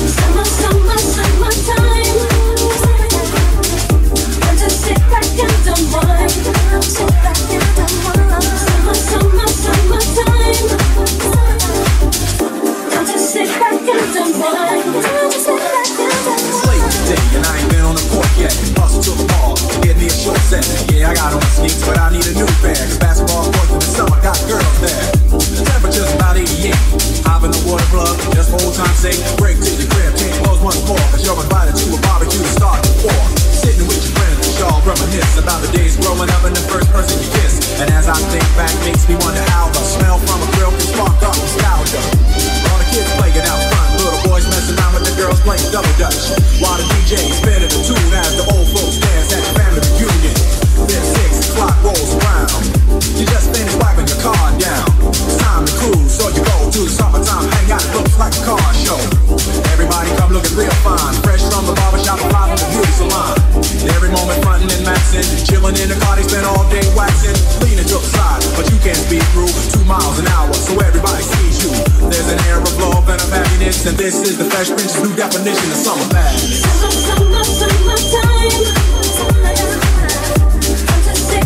Summer, 0.05 0.45
summer, 0.45 0.99
summertime. 1.01 1.88
Break 28.99 29.55
to 29.55 29.71
the 29.79 29.87
crib, 29.89 30.13
clothes 30.43 30.59
once 30.59 30.85
more. 30.85 30.99
Cause 31.09 31.25
you're 31.25 31.39
invited 31.41 31.73
to 31.79 31.95
a 31.95 32.01
barbecue 32.01 32.43
to 32.43 32.51
start 32.51 32.83
at 32.83 32.91
four. 32.99 33.15
Sitting 33.39 33.87
with 33.87 33.95
your 33.95 34.11
friends, 34.11 34.38
y'all 34.59 34.83
reminisce 34.83 35.39
about 35.39 35.63
the 35.63 35.71
days 35.71 35.95
growing 35.95 36.27
up 36.35 36.43
and 36.43 36.51
the 36.51 36.65
first 36.67 36.91
person 36.91 37.15
you 37.23 37.29
kiss. 37.39 37.79
And 37.79 37.87
as 37.95 38.11
I 38.11 38.19
think 38.27 38.43
back, 38.59 38.75
makes 38.83 39.07
me 39.07 39.15
wonder 39.23 39.39
how 39.55 39.71
the 39.71 39.79
smell 39.79 40.19
from 40.27 40.43
a 40.43 40.47
grill 40.59 40.75
can 40.75 40.83
spark 40.83 41.15
up 41.23 41.35
nostalgia. 41.39 42.03
All 42.67 42.77
the 42.77 42.87
kids 42.91 43.07
playing 43.15 43.39
out 43.47 43.59
front, 43.71 43.87
little 44.03 44.19
boys 44.27 44.43
messing 44.51 44.75
around 44.75 44.99
with 44.99 45.07
the 45.07 45.15
girls 45.15 45.39
playing 45.47 45.63
double 45.71 45.95
dutch. 45.95 46.35
While 46.59 46.75
the 46.75 46.85
DJ 46.91 47.15
spinning 47.31 47.71
the 47.71 47.79
tune 47.87 48.11
as 48.19 48.35
the 48.35 48.45
old 48.51 48.67
folks 48.75 48.99
dance 48.99 49.31
at 49.31 49.41
the 49.47 49.51
family 49.55 49.81
reunion. 49.95 50.35
Then 50.91 51.03
six 51.07 51.55
o'clock 51.55 51.75
rolls 51.79 52.11
around. 52.19 52.68
You 53.15 53.25
just 53.25 53.55
finished 53.55 53.79
wiping 53.79 54.07
your 54.07 54.19
car 54.19 54.51
down. 54.59 54.87
Time 55.39 55.63
to 55.63 55.73
cruise, 55.79 56.11
so 56.11 56.27
you 56.35 56.43
go 56.43 56.57
to 56.67 56.81
the 56.83 56.91
summertime 56.91 57.47
hangout. 57.47 57.83
Looks 57.95 58.19
like 58.19 58.35
a 58.35 58.43
car 58.43 58.67
show. 58.75 58.99
Everybody 59.71 60.11
come 60.19 60.35
looking 60.35 60.55
real 60.59 60.73
fine, 60.83 61.15
fresh 61.23 61.43
from 61.47 61.63
the 61.63 61.75
barbershop, 61.79 62.19
the 62.19 62.67
beauty 62.75 62.91
salon. 62.99 63.39
Every 63.95 64.11
moment 64.11 64.43
and 65.69 65.77
in 65.79 65.87
the 65.87 65.99
car, 66.03 66.15
they 66.15 66.23
spend 66.23 66.45
all 66.45 66.67
day 66.69 66.83
to 67.77 67.77
the 67.77 67.87
side, 68.03 68.41
but 68.57 68.65
you 68.67 68.77
can't 68.83 68.99
two 69.71 69.85
miles 69.85 70.19
an 70.19 70.27
hour, 70.27 70.51
so 70.53 70.75
everybody 70.81 71.23
sees 71.23 71.63
you. 71.63 71.71
There's 72.09 72.29
an 72.31 72.39
air 72.51 72.59
of 72.59 72.73
love 72.79 73.07
and 73.07 73.21
of 73.21 73.29
happiness, 73.29 73.85
and 73.85 73.97
this 73.97 74.19
is 74.27 74.37
the 74.37 74.45
Fresh 74.45 74.69
Prince's 74.75 75.03
new 75.03 75.15
definition 75.15 75.71
of 75.71 75.77
summer. 75.77 76.03
Summer, 76.03 76.91
summer, 76.91 77.43
summertime. 77.43 78.78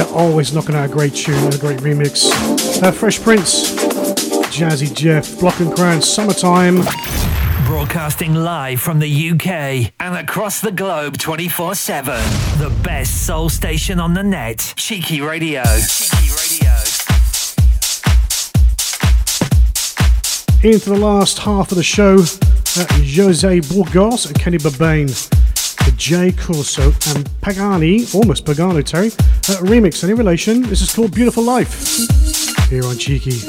You're 0.00 0.16
always 0.16 0.54
knocking 0.54 0.74
out 0.74 0.88
a 0.88 0.90
great 0.90 1.14
tune 1.14 1.34
and 1.34 1.54
a 1.54 1.58
great 1.58 1.78
remix. 1.80 2.32
Uh, 2.82 2.90
Fresh 2.90 3.20
Prince, 3.20 3.70
Jazzy 4.46 4.96
Jeff, 4.96 5.38
Block 5.38 5.60
and 5.60 5.70
Crown, 5.76 6.00
Summertime. 6.00 6.76
Broadcasting 7.66 8.34
live 8.34 8.80
from 8.80 8.98
the 8.98 9.30
UK 9.30 9.92
and 10.00 10.16
across 10.16 10.62
the 10.62 10.72
globe 10.72 11.18
24 11.18 11.74
7. 11.74 12.14
The 12.58 12.74
best 12.82 13.26
soul 13.26 13.50
station 13.50 14.00
on 14.00 14.14
the 14.14 14.22
net. 14.22 14.72
Cheeky 14.74 15.20
Radio. 15.20 15.62
Cheeky 15.64 16.30
Radio. 16.30 16.72
Into 20.62 20.88
the 20.88 20.98
last 20.98 21.40
half 21.40 21.72
of 21.72 21.76
the 21.76 21.82
show, 21.82 22.14
uh, 22.14 22.86
Jose 23.14 23.60
Burgos 23.60 24.24
and 24.24 24.40
Kenny 24.40 24.56
Bobien, 24.56 25.10
the 25.84 25.94
J 25.96 26.32
Corso 26.32 26.92
and 27.14 27.28
Pagani, 27.40 28.06
almost 28.14 28.44
Pagano 28.44 28.84
Terry, 28.84 29.08
uh, 29.08 29.62
remix. 29.64 30.04
Any 30.04 30.14
relation? 30.14 30.62
This 30.62 30.82
is 30.82 30.94
called 30.94 31.14
Beautiful 31.14 31.44
Life 31.44 32.68
here 32.68 32.84
on 32.84 32.96
Cheeky. 32.96 33.40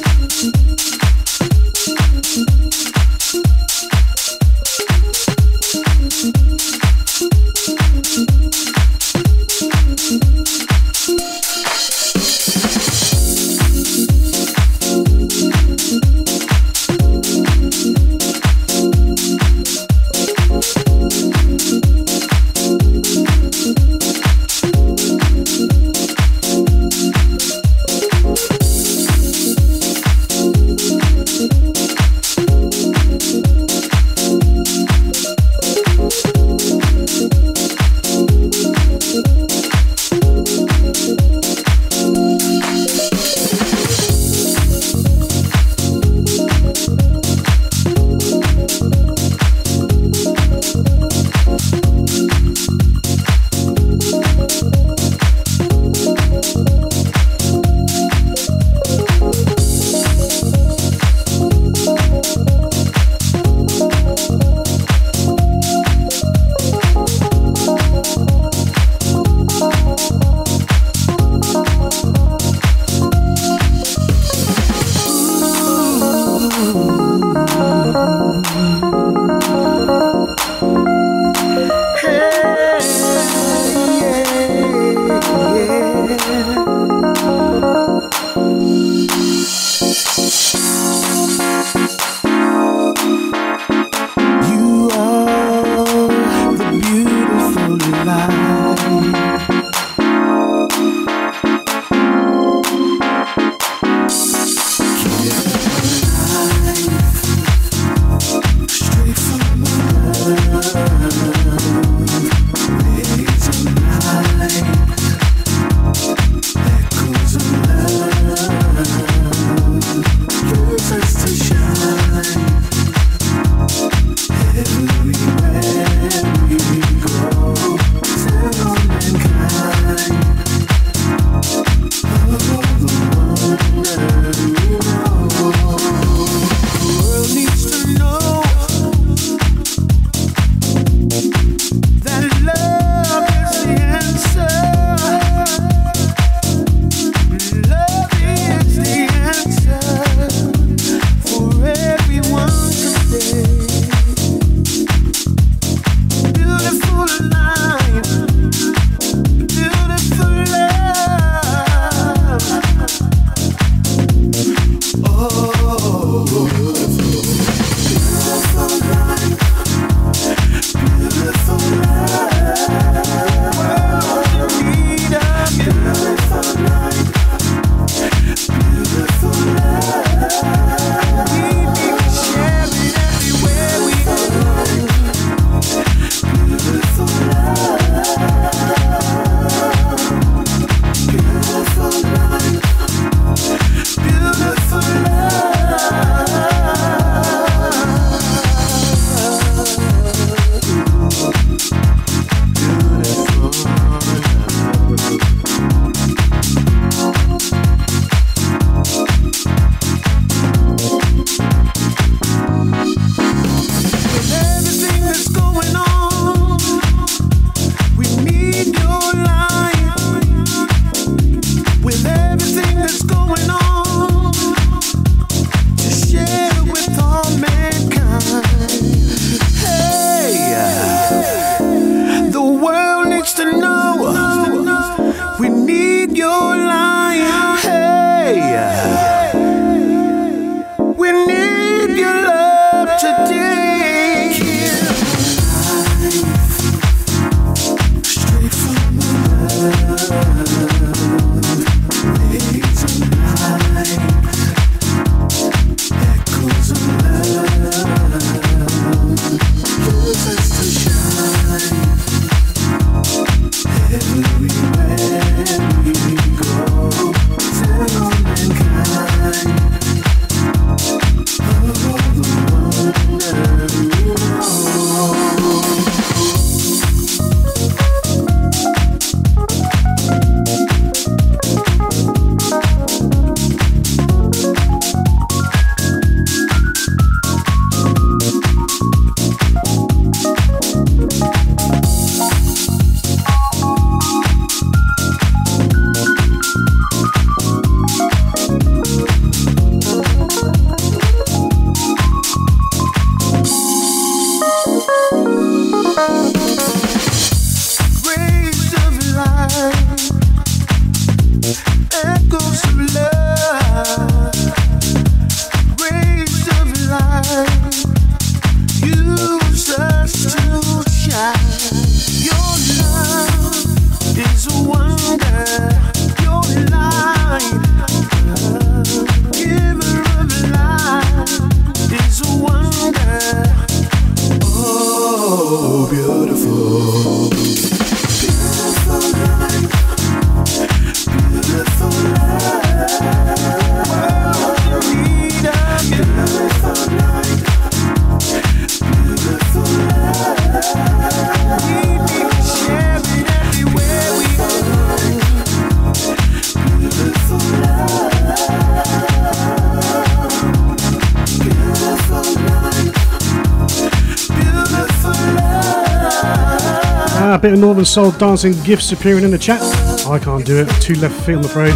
Soul 367.85 368.11
dancing 368.11 368.53
gifts 368.63 368.91
appearing 368.91 369.23
in 369.23 369.31
the 369.31 369.37
chat. 369.37 369.61
I 370.07 370.19
can't 370.19 370.45
do 370.45 370.57
it. 370.57 370.69
Too 370.81 370.93
left 370.95 371.25
feet, 371.25 371.35
I'm 371.35 371.43
afraid. 371.43 371.73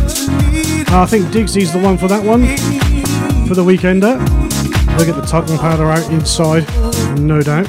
Uh, 0.90 1.02
I 1.02 1.06
think 1.06 1.26
Digsy's 1.28 1.74
the 1.74 1.80
one 1.80 1.98
for 1.98 2.08
that 2.08 2.24
one. 2.24 2.42
For 3.48 3.56
the 3.56 3.64
weekender. 3.64 4.20
They'll 4.98 5.06
get 5.06 5.16
the 5.16 5.26
talcum 5.28 5.58
powder 5.58 5.86
out 5.86 6.10
inside, 6.12 6.66
no 7.20 7.42
doubt. 7.42 7.68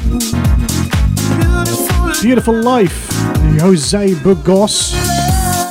Beautiful 2.20 2.60
Life, 2.62 3.08
Jose 3.60 4.14
Burgos, 4.22 4.92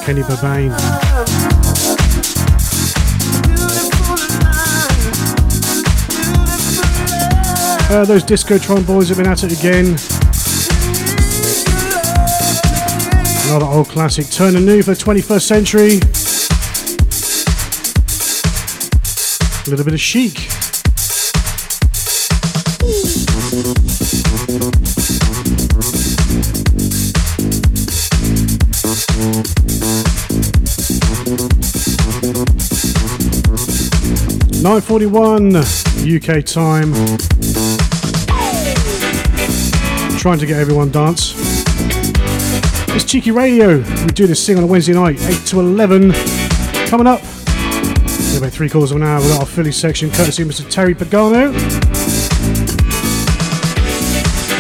Kenny 0.03 0.21
Bobien. 0.21 0.71
Uh, 7.87 8.03
those 8.05 8.23
Discotron 8.23 8.85
boys 8.85 9.09
have 9.09 9.17
been 9.17 9.27
at 9.27 9.43
it 9.43 9.57
again. 9.57 10.24
Another 13.47 13.67
old 13.67 13.87
classic, 13.87 14.27
turning 14.31 14.65
new 14.65 14.81
for 14.81 14.95
the 14.95 15.03
21st 15.03 15.41
century. 15.41 15.99
A 19.65 19.69
little 19.69 19.85
bit 19.85 19.93
of 19.93 20.01
chic. 20.01 20.49
Nine 34.63 34.81
forty-one 34.81 35.55
UK 35.55 36.43
time. 36.43 36.93
Trying 40.17 40.39
to 40.39 40.45
get 40.47 40.57
everyone 40.59 40.89
dance. 40.89 41.34
It's 42.95 43.03
Cheeky 43.03 43.31
Radio. 43.31 43.79
We 43.79 44.07
do 44.07 44.25
this 44.25 44.45
thing 44.45 44.57
on 44.57 44.63
a 44.63 44.67
Wednesday 44.67 44.93
night, 44.93 45.21
8 45.21 45.45
to 45.47 45.59
11. 45.59 46.13
Coming 46.87 47.07
up, 47.07 47.21
in 47.21 48.37
about 48.37 48.53
three 48.53 48.69
quarters 48.69 48.91
of 48.91 48.97
an 48.97 49.03
hour, 49.03 49.19
we've 49.19 49.31
got 49.31 49.41
our 49.41 49.45
Philly 49.45 49.73
section, 49.73 50.09
courtesy 50.09 50.43
of 50.43 50.47
Mr. 50.47 50.69
Terry 50.69 50.95
Pagano. 50.95 51.51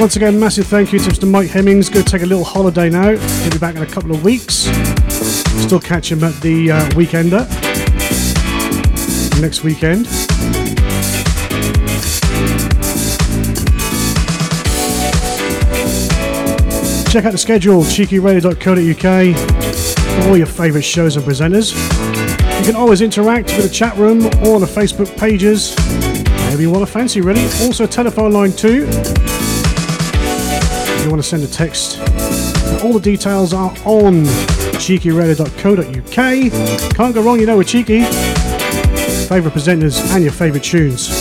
Once 0.01 0.17
again, 0.17 0.37
massive 0.37 0.67
thank 0.67 0.91
you 0.91 0.99
to 0.99 1.09
Mr. 1.09 1.25
Mike 1.31 1.49
Hemmings. 1.49 1.87
Go 1.87 2.01
take 2.01 2.23
a 2.23 2.25
little 2.25 2.43
holiday 2.43 2.89
now. 2.89 3.11
He'll 3.15 3.51
be 3.51 3.57
back 3.57 3.77
in 3.77 3.83
a 3.83 3.87
couple 3.87 4.11
of 4.11 4.21
weeks. 4.21 4.69
Still 5.63 5.79
catch 5.79 6.11
him 6.11 6.21
at 6.21 6.33
the 6.41 6.71
uh, 6.71 6.89
Weekender 6.89 7.49
next 9.39 9.63
weekend. 9.63 10.24
Check 17.15 17.23
out 17.23 17.31
the 17.31 17.37
schedule, 17.37 17.81
cheekyradio.co.uk, 17.81 19.95
for 19.95 20.27
all 20.27 20.35
your 20.35 20.47
favourite 20.47 20.83
shows 20.83 21.15
and 21.15 21.25
presenters. 21.25 21.71
You 22.59 22.65
can 22.65 22.75
always 22.75 22.99
interact 22.99 23.55
with 23.55 23.63
the 23.63 23.69
chat 23.69 23.95
room 23.95 24.25
or 24.45 24.59
the 24.59 24.65
Facebook 24.65 25.17
pages, 25.17 25.73
whatever 26.43 26.61
you 26.61 26.69
want 26.69 26.85
to 26.85 26.91
fancy, 26.91 27.21
really. 27.21 27.41
Also, 27.65 27.87
telephone 27.87 28.33
line 28.33 28.51
too. 28.51 28.85
If 28.89 29.05
you 31.05 31.09
want 31.09 31.23
to 31.23 31.29
send 31.29 31.43
a 31.43 31.47
text, 31.47 31.99
all 32.83 32.91
the 32.91 32.99
details 33.01 33.53
are 33.53 33.71
on 33.85 34.25
cheekyradio.co.uk. 34.75 36.95
Can't 36.95 37.15
go 37.15 37.21
wrong, 37.21 37.39
you 37.39 37.45
know, 37.45 37.59
with 37.59 37.69
Cheeky. 37.69 38.03
Favourite 39.29 39.55
presenters 39.55 40.01
and 40.13 40.21
your 40.21 40.33
favourite 40.33 40.65
tunes. 40.65 41.14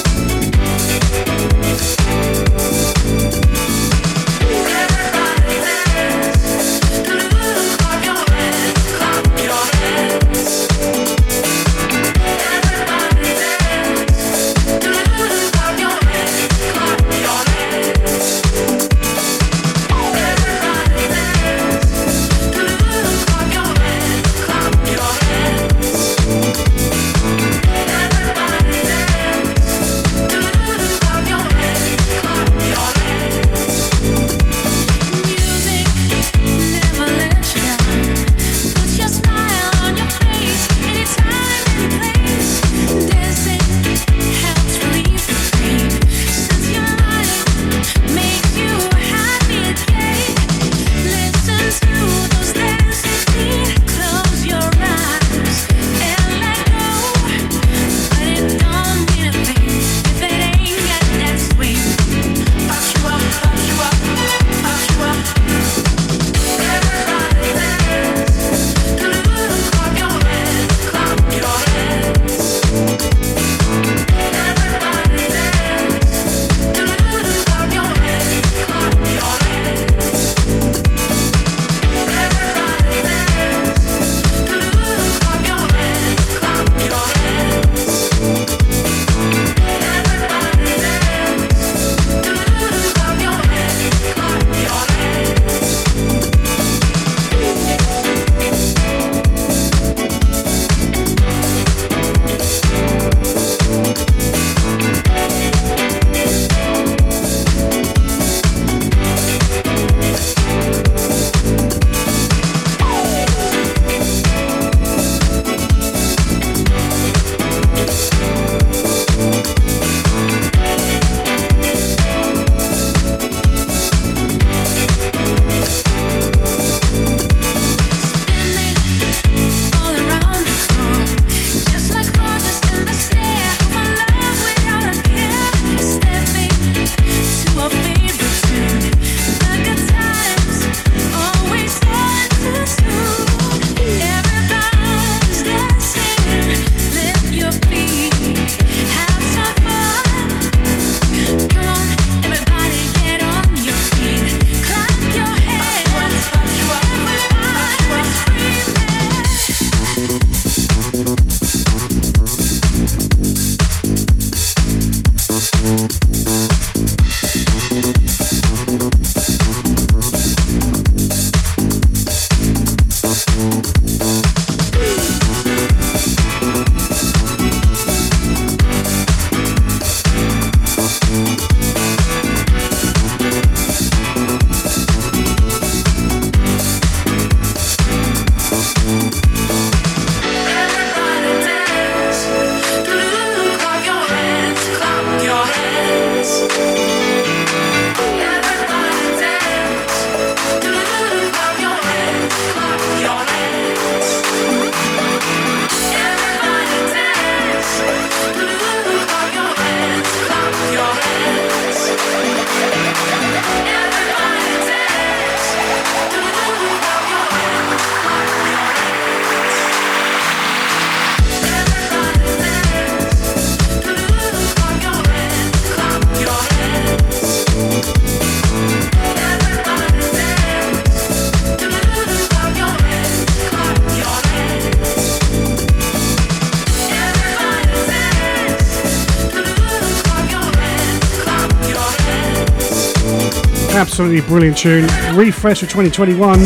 Absolutely 243.95 244.27
brilliant 244.27 244.59
tune. 244.59 244.83
Refresh 245.15 245.61
for 245.61 245.67
2021. 245.67 246.41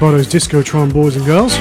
By 0.00 0.10
those 0.10 0.26
Discotron 0.26 0.90
boys 0.90 1.16
and 1.16 1.26
girls. 1.26 1.52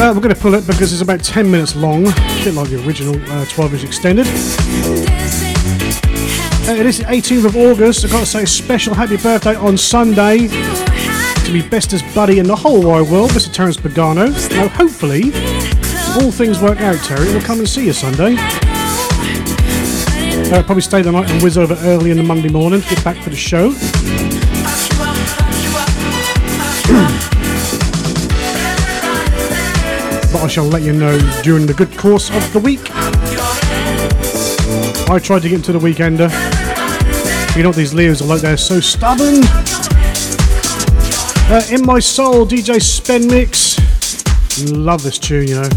Uh, 0.00 0.14
we're 0.14 0.22
going 0.22 0.34
to 0.34 0.40
pull 0.40 0.54
it 0.54 0.66
because 0.66 0.94
it's 0.94 1.02
about 1.02 1.22
10 1.22 1.50
minutes 1.50 1.76
long, 1.76 2.06
a 2.06 2.14
bit 2.42 2.54
like 2.54 2.70
the 2.70 2.82
original 2.86 3.14
uh, 3.30 3.44
12 3.44 3.74
inch 3.74 3.84
extended. 3.84 4.26
Uh, 6.66 6.72
it 6.72 6.86
is 6.86 6.96
the 6.96 7.04
18th 7.04 7.44
of 7.44 7.54
August. 7.54 8.06
I've 8.06 8.12
got 8.12 8.20
to 8.20 8.26
say 8.26 8.46
special 8.46 8.94
happy 8.94 9.18
birthday 9.18 9.56
on 9.56 9.76
Sunday 9.76 10.48
to 10.48 11.52
be 11.52 11.60
bestest 11.60 12.02
buddy 12.14 12.38
in 12.38 12.46
the 12.46 12.56
whole 12.56 12.82
wide 12.82 13.10
world, 13.10 13.32
Mr. 13.32 13.52
Terence 13.52 13.76
Pagano. 13.76 14.30
Now, 14.52 14.68
hopefully, 14.68 15.34
all 16.14 16.32
things 16.32 16.62
work 16.62 16.80
out, 16.80 16.96
Terry. 17.04 17.26
We'll 17.26 17.42
come 17.42 17.58
and 17.58 17.68
see 17.68 17.84
you 17.84 17.92
Sunday. 17.92 18.36
Uh, 20.52 20.62
probably 20.62 20.82
stay 20.82 21.00
the 21.00 21.10
night 21.10 21.30
and 21.30 21.42
whiz 21.42 21.56
over 21.56 21.74
early 21.80 22.10
in 22.10 22.18
the 22.18 22.22
Monday 22.22 22.50
morning 22.50 22.82
to 22.82 22.94
get 22.94 23.02
back 23.02 23.16
for 23.16 23.30
the 23.30 23.36
show. 23.36 23.70
but 30.30 30.42
I 30.42 30.46
shall 30.48 30.66
let 30.66 30.82
you 30.82 30.92
know 30.92 31.18
during 31.42 31.64
the 31.64 31.72
good 31.72 31.96
course 31.96 32.28
of 32.28 32.52
the 32.52 32.58
week. 32.58 32.82
I 35.08 35.18
tried 35.18 35.40
to 35.40 35.48
get 35.48 35.56
into 35.56 35.72
the 35.72 35.78
weekender. 35.78 36.28
You 37.56 37.62
know 37.62 37.70
what 37.70 37.76
these 37.76 37.94
Leos 37.94 38.20
are 38.20 38.26
like, 38.26 38.42
they're 38.42 38.58
so 38.58 38.78
stubborn. 38.78 39.40
Uh, 41.50 41.62
in 41.70 41.82
my 41.86 41.98
soul, 41.98 42.46
DJ 42.46 42.82
Spen 42.82 43.26
Mix. 43.26 43.78
Love 44.70 45.02
this 45.02 45.18
tune, 45.18 45.48
you 45.48 45.54
know. 45.54 45.68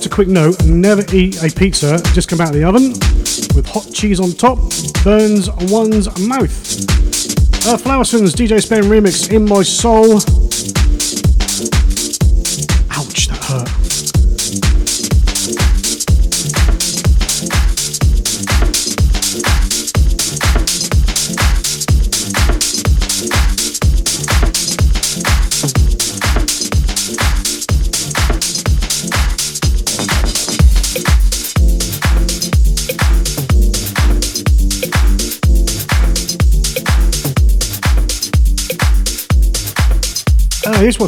Just 0.00 0.12
a 0.12 0.14
quick 0.14 0.28
note 0.28 0.64
never 0.64 1.04
eat 1.14 1.42
a 1.42 1.54
pizza 1.54 2.00
just 2.14 2.26
come 2.26 2.40
out 2.40 2.48
of 2.48 2.54
the 2.54 2.64
oven 2.64 2.92
with 3.54 3.66
hot 3.66 3.86
cheese 3.92 4.18
on 4.18 4.32
top, 4.32 4.58
burns 5.04 5.50
one's 5.70 6.06
mouth. 6.26 6.50
Uh, 7.66 7.76
DJ 8.34 8.62
Spen 8.62 8.84
remix, 8.84 9.30
In 9.30 9.44
My 9.44 9.62
Soul. 9.62 10.39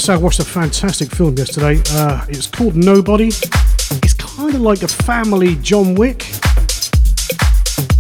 Here's 0.03 0.19
I 0.19 0.21
watched 0.21 0.41
a 0.41 0.45
fantastic 0.45 1.15
film 1.15 1.37
yesterday. 1.39 1.81
Uh, 1.91 2.27
it's 2.29 2.49
called 2.49 2.75
Nobody. 2.75 3.29
It's 3.29 4.15
kind 4.15 4.53
of 4.53 4.61
like 4.61 4.83
a 4.83 4.89
family 4.89 5.55
John 5.55 5.95
Wick, 5.95 6.27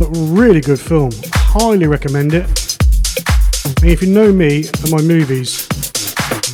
but 0.00 0.08
really 0.12 0.60
good 0.60 0.80
film. 0.80 1.12
Highly 1.32 1.86
recommend 1.86 2.34
it. 2.34 2.46
And 3.66 3.84
if 3.84 4.02
you 4.02 4.08
know 4.08 4.32
me 4.32 4.64
and 4.66 4.90
my 4.90 5.00
movies, 5.00 5.68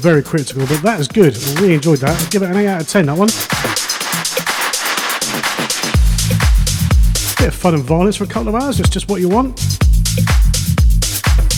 very 0.03 0.23
critical, 0.23 0.67
but 0.67 0.83
that 0.83 1.01
is 1.01 1.09
good. 1.09 1.35
I 1.35 1.61
really 1.63 1.73
enjoyed 1.73 2.01
that. 2.01 2.21
I'd 2.21 2.31
give 2.31 2.43
it 2.43 2.51
an 2.51 2.57
8 2.59 2.67
out 2.67 2.81
of 2.83 2.89
10, 2.89 3.07
that 3.07 3.17
one. 3.17 3.29
Bit 7.39 7.49
of 7.49 7.59
fun 7.59 7.73
and 7.73 7.83
violence 7.85 8.17
for 8.17 8.25
a 8.25 8.27
couple 8.27 8.55
of 8.55 8.63
hours, 8.63 8.81
it's 8.81 8.91
just 8.91 9.09
what 9.09 9.23
you 9.23 9.31
want. 9.31 9.59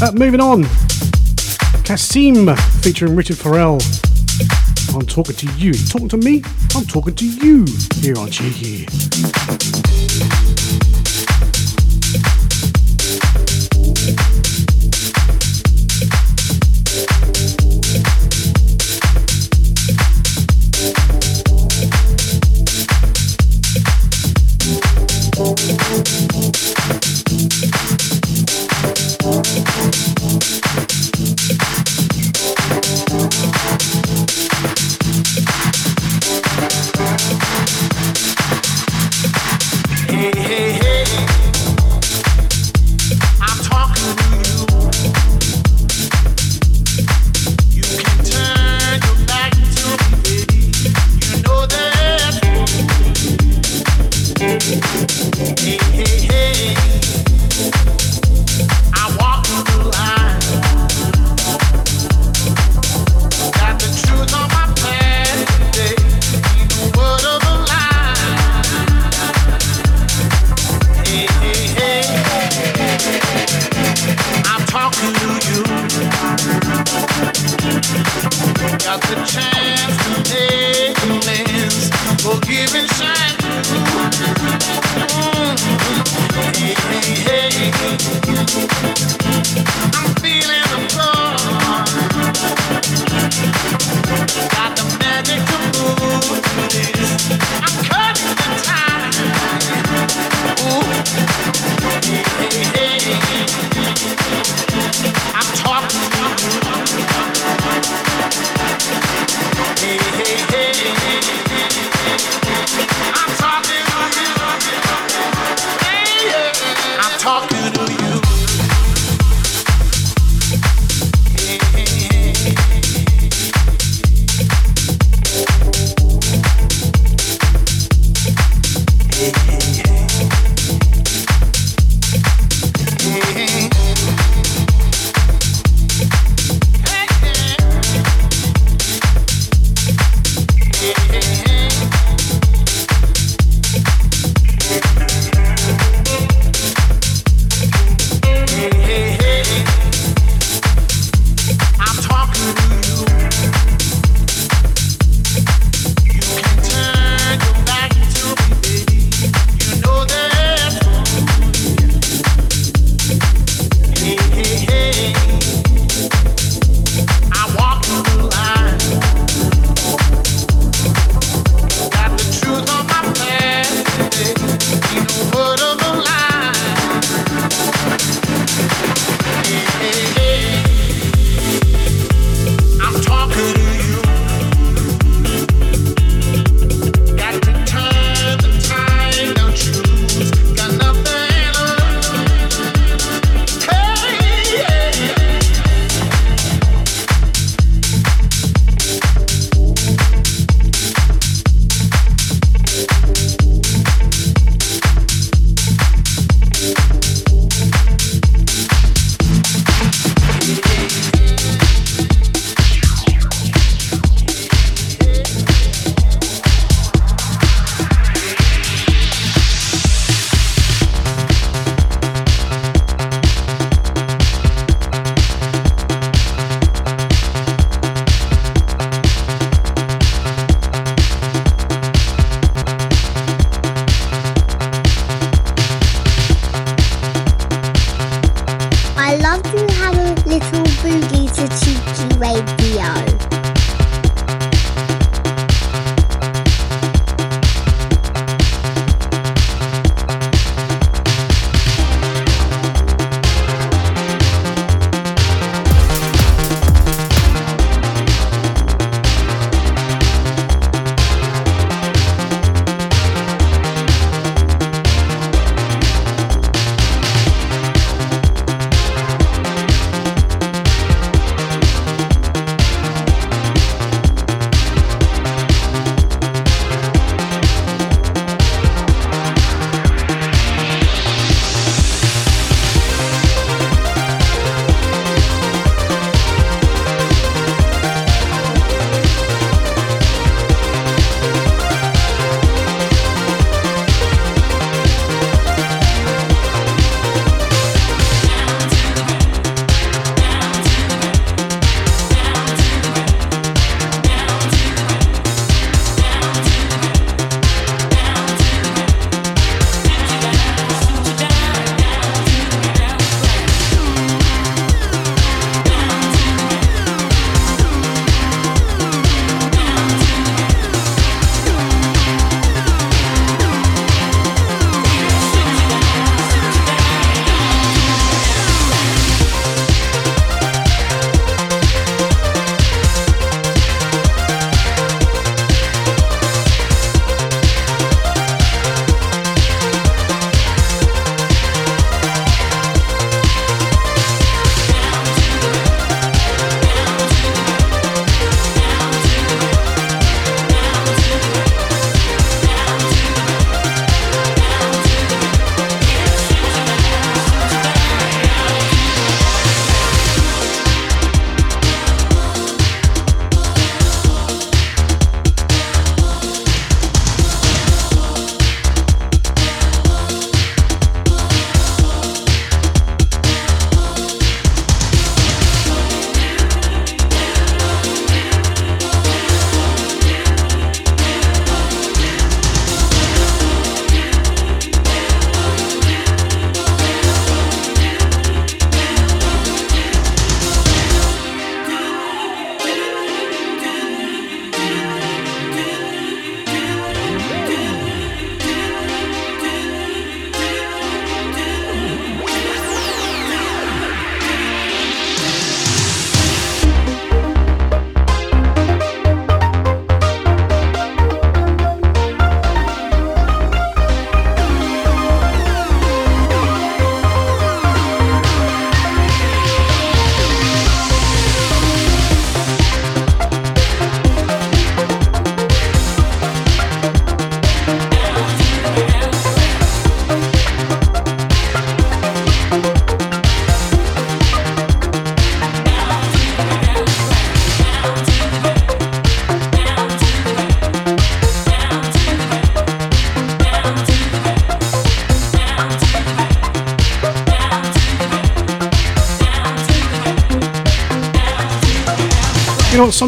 Uh, 0.01 0.13
moving 0.13 0.41
on. 0.41 0.65
Kasim 1.91 2.55
featuring 2.83 3.17
Richard 3.17 3.37
Farrell. 3.37 3.81
I'm 4.95 5.05
talking 5.07 5.35
to 5.35 5.47
you. 5.57 5.73
You 5.73 5.87
talking 5.89 6.09
to 6.11 6.19
me? 6.19 6.41
I'm 6.77 6.85
talking 6.85 7.17
to 7.17 7.27
you 7.27 7.67
here 8.01 8.17
on 8.17 8.31
Cheeky. 8.31 8.87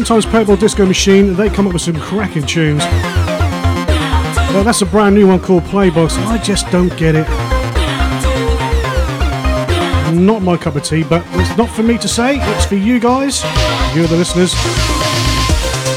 Sometimes 0.05 0.25
Purple 0.25 0.57
Disco 0.57 0.85
Machine, 0.85 1.33
they 1.33 1.49
come 1.49 1.65
up 1.65 1.71
with 1.71 1.81
some 1.81 1.95
cracking 1.95 2.45
tunes. 2.45 2.83
Well, 4.51 4.65
that's 4.65 4.81
a 4.81 4.85
brand 4.85 5.15
new 5.15 5.27
one 5.29 5.39
called 5.39 5.63
Playbox. 5.63 6.17
I 6.27 6.37
just 6.39 6.69
don't 6.71 6.89
get 6.97 7.15
it. 7.15 7.25
Not 10.13 10.41
my 10.41 10.57
cup 10.57 10.75
of 10.75 10.83
tea, 10.83 11.03
but 11.03 11.25
it's 11.35 11.57
not 11.57 11.69
for 11.69 11.83
me 11.83 11.97
to 11.99 12.09
say. 12.09 12.37
It's 12.37 12.65
for 12.65 12.75
you 12.75 12.99
guys. 12.99 13.45
You're 13.95 14.07
the 14.07 14.17
listeners. 14.17 14.53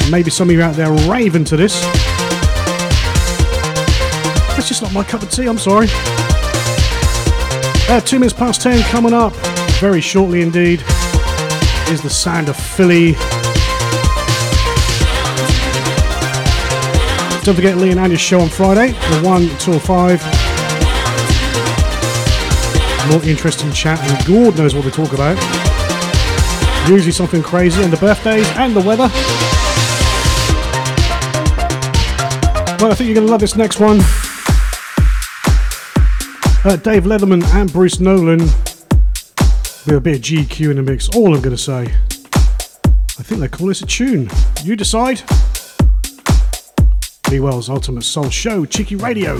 Maybe 0.09 0.31
some 0.31 0.51
of 0.51 0.55
you 0.55 0.63
out 0.63 0.77
there 0.77 0.93
raving 1.11 1.43
to 1.47 1.57
this. 1.57 1.83
It's 4.57 4.69
just 4.69 4.83
not 4.83 4.93
my 4.93 5.03
cup 5.03 5.25
of 5.25 5.33
tea, 5.33 5.49
I'm 5.49 5.59
sorry. 5.59 5.89
Uh, 7.89 8.01
two 8.05 8.21
minutes 8.21 8.39
past 8.39 8.63
ten 8.63 8.81
coming 8.85 9.13
up 9.13 9.35
very 9.81 10.01
shortly 10.01 10.43
indeed 10.43 10.85
is 11.89 12.03
the 12.03 12.11
sound 12.11 12.49
of 12.49 12.57
Philly. 12.57 13.17
Don't 17.47 17.55
forget 17.55 17.77
Lee 17.77 17.93
and 17.93 18.01
Andy's 18.01 18.21
show 18.21 18.41
on 18.41 18.49
Friday, 18.49 18.89
the 18.89 19.21
1 19.23 19.49
till 19.59 19.79
5. 19.79 20.23
More 23.09 23.23
interesting 23.23 23.71
chat, 23.71 24.01
and 24.01 24.27
God 24.27 24.59
knows 24.59 24.75
what 24.75 24.83
they 24.83 24.91
talk 24.91 25.13
about. 25.13 25.39
Usually 26.89 27.13
something 27.13 27.45
crazy, 27.45 27.85
and 27.85 27.93
the 27.93 27.99
birthdays 27.99 28.49
and 28.57 28.75
the 28.75 28.81
weather. 28.81 29.09
Well, 32.81 32.91
I 32.91 32.95
think 32.97 33.07
you're 33.07 33.15
going 33.15 33.29
to 33.29 33.31
love 33.31 33.43
this 33.43 33.55
next 33.55 33.79
one. 33.79 34.01
Uh, 36.65 36.75
Dave 36.75 37.05
Letterman 37.05 37.45
and 37.55 37.73
Bruce 37.73 38.01
Nolan 38.01 38.41
with 38.41 39.93
a 39.93 40.01
bit 40.01 40.17
of 40.17 40.23
GQ 40.23 40.71
in 40.71 40.77
the 40.79 40.83
mix. 40.83 41.09
All 41.11 41.33
I'm 41.33 41.41
going 41.41 41.55
to 41.55 41.63
say. 41.63 41.95
I 42.85 43.23
think 43.23 43.41
they 43.41 43.47
call 43.47 43.69
this 43.69 43.83
a 43.83 43.87
tune. 43.87 44.29
You 44.65 44.75
decide. 44.75 45.23
Lee 47.31 47.41
Wells 47.41 47.69
Ultimate 47.69 48.05
Soul 48.05 48.31
Show, 48.31 48.65
Cheeky 48.65 48.97
Radio. 48.97 49.37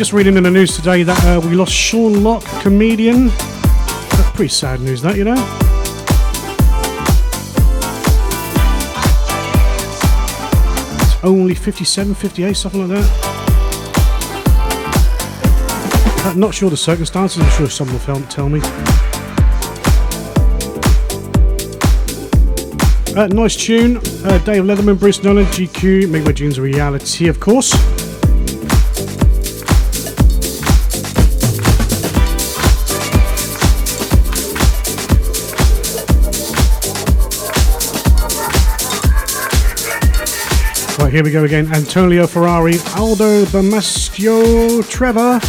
Just 0.00 0.14
reading 0.14 0.38
in 0.38 0.44
the 0.44 0.50
news 0.50 0.74
today 0.74 1.02
that 1.02 1.24
uh, 1.26 1.46
we 1.46 1.54
lost 1.54 1.74
Sean 1.74 2.22
Lock, 2.22 2.42
comedian. 2.62 3.26
That's 3.26 4.30
pretty 4.30 4.48
sad 4.48 4.80
news, 4.80 5.02
that, 5.02 5.14
you 5.14 5.24
know? 5.24 5.34
It's 11.02 11.22
only 11.22 11.54
57, 11.54 12.14
58, 12.14 12.54
something 12.54 12.88
like 12.88 12.98
that. 12.98 13.26
Uh, 16.24 16.32
not 16.34 16.54
sure 16.54 16.70
the 16.70 16.78
circumstances, 16.78 17.42
I'm 17.42 17.50
sure 17.50 17.68
someone 17.68 18.00
will 18.06 18.22
tell 18.28 18.48
me. 18.48 18.60
Uh, 23.14 23.26
nice 23.26 23.54
tune. 23.54 23.98
Uh, 23.98 24.38
Dave 24.46 24.62
Leatherman, 24.62 24.98
Bruce 24.98 25.22
Nolan, 25.22 25.44
GQ, 25.44 26.08
Make 26.08 26.24
My 26.24 26.32
Dreams 26.32 26.56
a 26.56 26.62
Reality, 26.62 27.28
of 27.28 27.38
course. 27.38 27.89
Here 41.10 41.24
we 41.24 41.30
go 41.32 41.44
again. 41.44 41.66
Antonio 41.74 42.26
Ferrari, 42.26 42.74
Aldo 42.96 43.44
Damasio, 43.46 44.88
Trevor. 44.88 45.40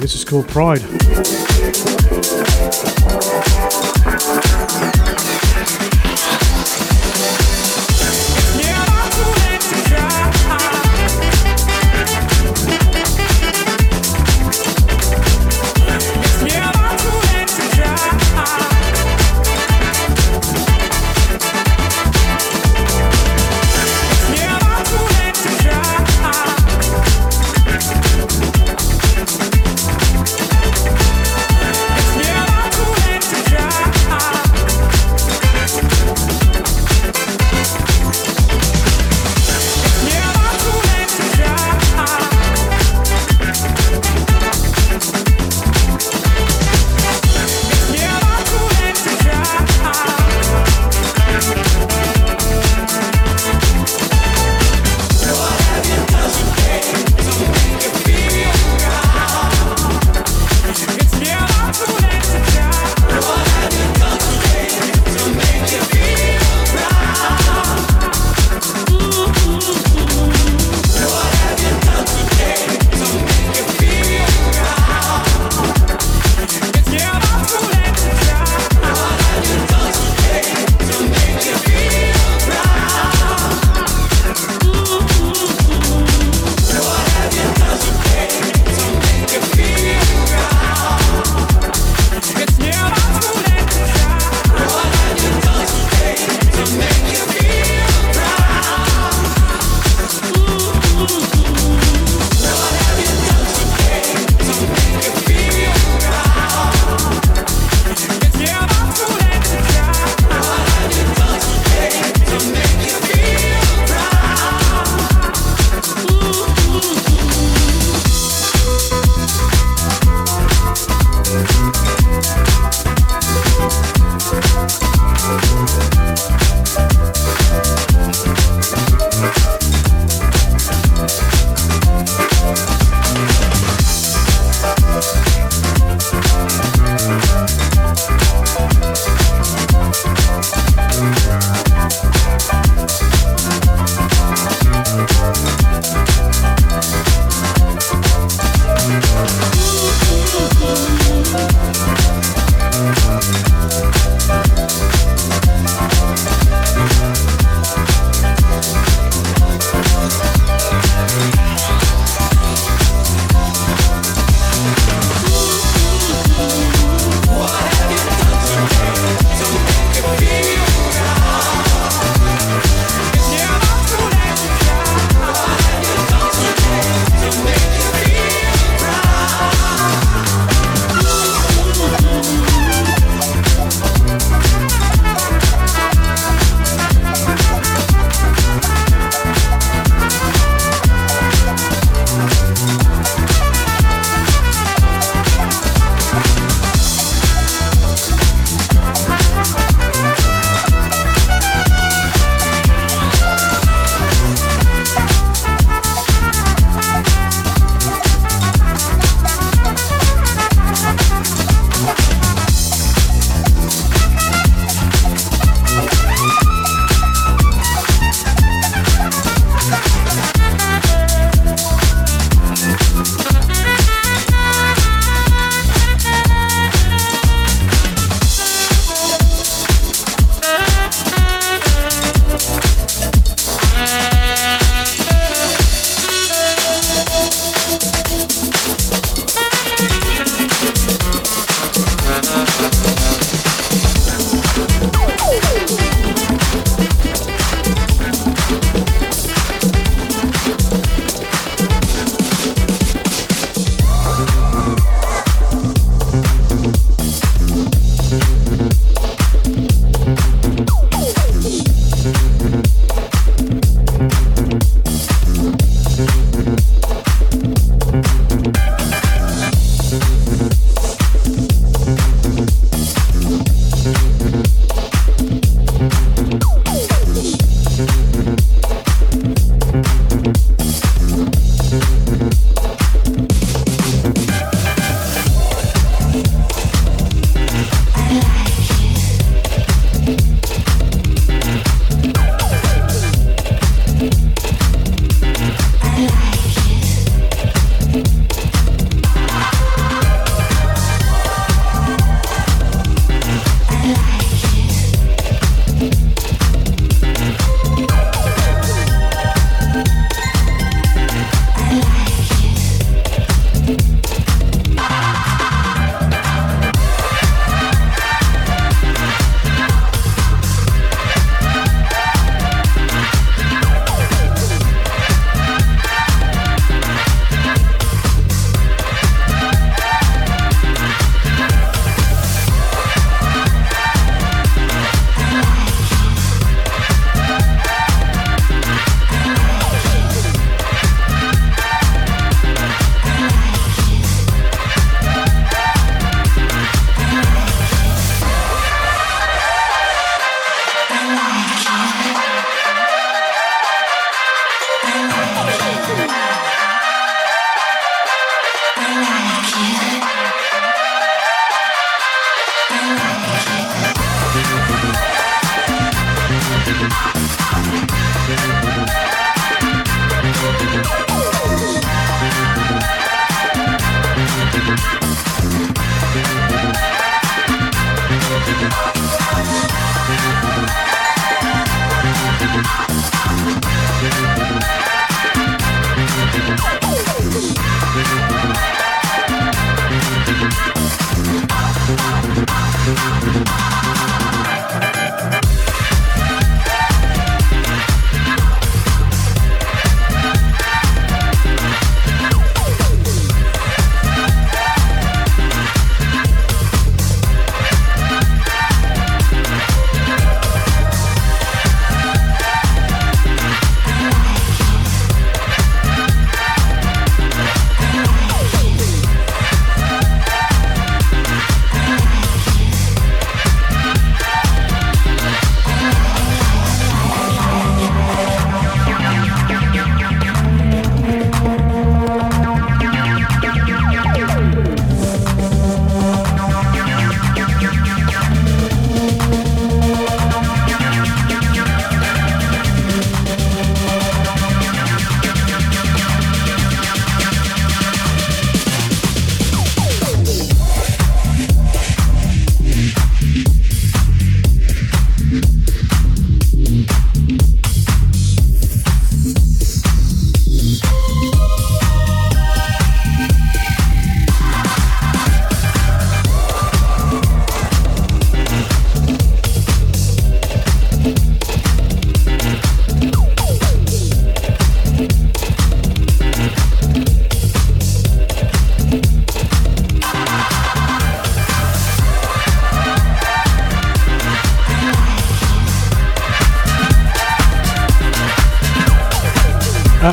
This 0.00 0.14
is 0.14 0.24
called 0.24 0.46
Pride. 0.48 0.97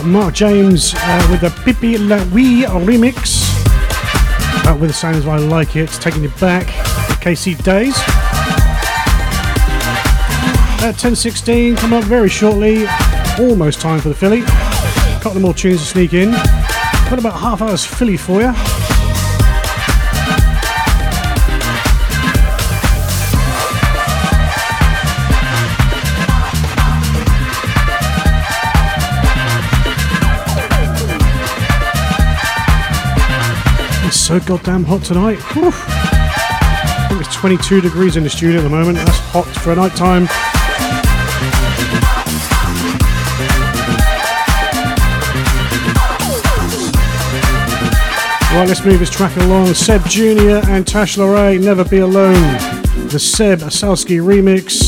Mark 0.06 0.34
James 0.34 0.94
uh, 0.96 1.28
with 1.32 1.42
the 1.42 1.50
Pippi 1.64 1.98
La 1.98 2.18
Wee 2.34 2.64
remix. 2.64 3.42
With 4.80 4.90
the 4.90 4.94
sound 4.94 5.16
as 5.16 5.28
I 5.28 5.38
like 5.38 5.76
it, 5.76 5.90
taking 5.90 6.24
it 6.24 6.40
back. 6.40 6.68
KC 7.22 7.64
Days. 7.64 7.96
At 10.84 10.96
10.16, 10.96 11.78
coming 11.78 12.00
up 12.00 12.06
very 12.06 12.30
shortly. 12.30 12.86
Almost 13.40 13.82
time 13.82 14.00
for 14.00 14.10
the 14.10 14.16
Philly. 14.16 14.42
A 14.42 15.20
Couple 15.22 15.42
more 15.42 15.54
tunes 15.54 15.80
to 15.80 15.86
sneak 15.86 16.14
in. 16.14 16.32
Got 16.32 17.20
about 17.20 17.40
half 17.40 17.62
hour's 17.62 17.86
Philly 17.86 18.18
for 18.18 18.42
you. 18.42 18.85
So 34.26 34.40
goddamn 34.40 34.84
hot 34.84 35.04
tonight. 35.04 35.38
Whew. 35.54 35.70
I 35.72 37.06
think 37.10 37.22
it's 37.22 37.36
22 37.36 37.80
degrees 37.80 38.18
in 38.18 38.24
the 38.24 38.30
studio 38.32 38.58
at 38.58 38.64
the 38.64 38.70
moment. 38.70 38.98
That's 38.98 39.20
hot 39.20 39.46
for 39.46 39.72
a 39.72 39.76
night 39.76 39.96
time. 39.96 40.26
Right, 48.58 48.68
let's 48.68 48.84
move 48.84 48.98
this 48.98 49.12
track 49.12 49.38
along. 49.38 49.76
Seb 49.76 50.04
Jr. 50.08 50.68
and 50.72 50.88
Tash 50.88 51.18
Lorray, 51.18 51.64
Never 51.64 51.86
Be 51.86 52.00
Alone. 52.00 52.34
The 53.10 53.20
Seb 53.20 53.60
Skalski 53.60 54.20
remix. 54.20 54.85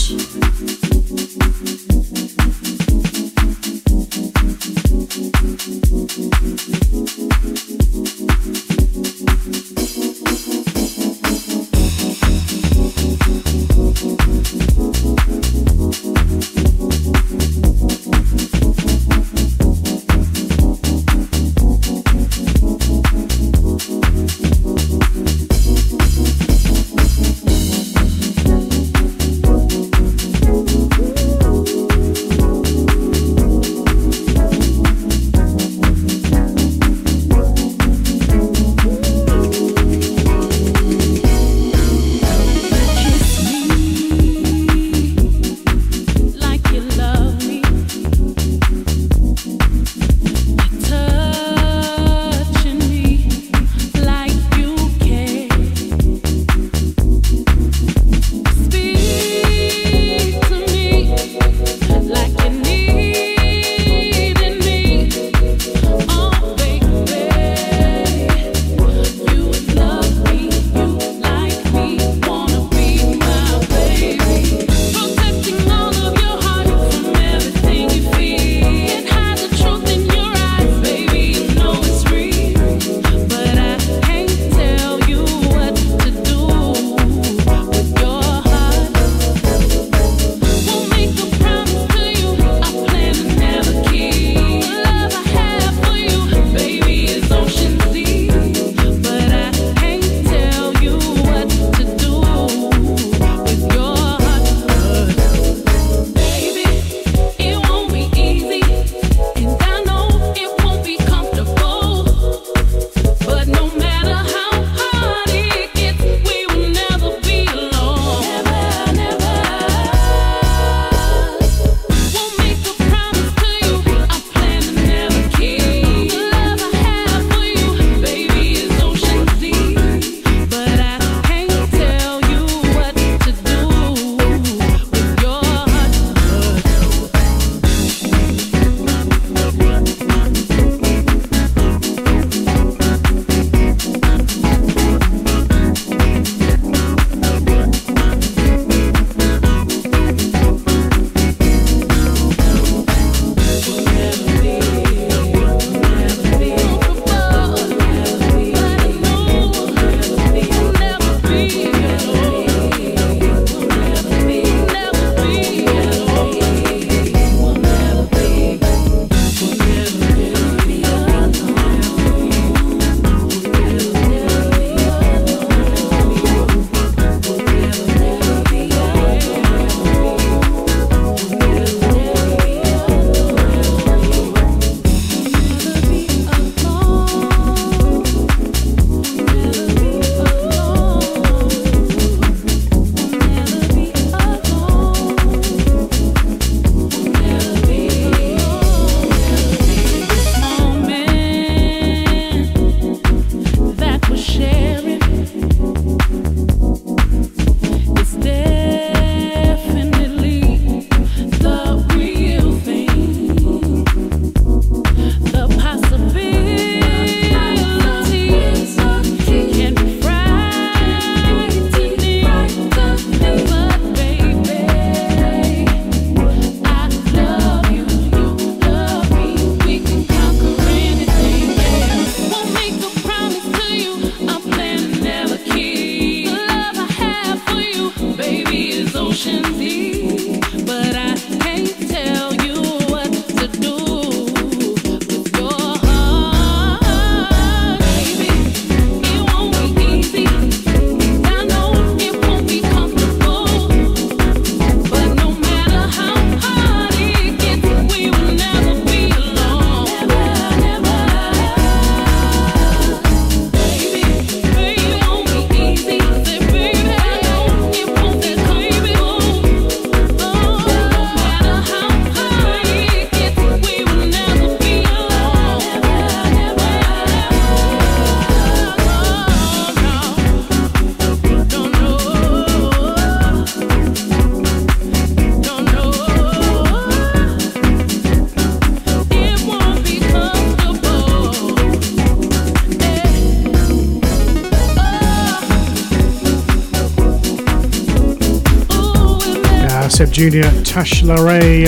Jr., 300.18 300.50
Tash 300.64 301.04
Laray, 301.04 301.66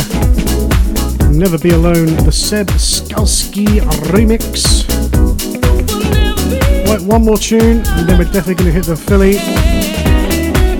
Never 1.31 1.59
Be 1.59 1.69
Alone, 1.69 2.07
the 2.25 2.31
Seb 2.31 2.65
Skalski 2.69 3.79
remix. 4.09 4.89
One 7.05 7.25
more 7.25 7.37
tune, 7.37 7.83
and 7.85 8.09
then 8.09 8.17
we're 8.17 8.23
definitely 8.23 8.55
going 8.55 8.65
to 8.65 8.71
hit 8.71 8.85
the 8.85 8.95
Philly. 8.95 9.37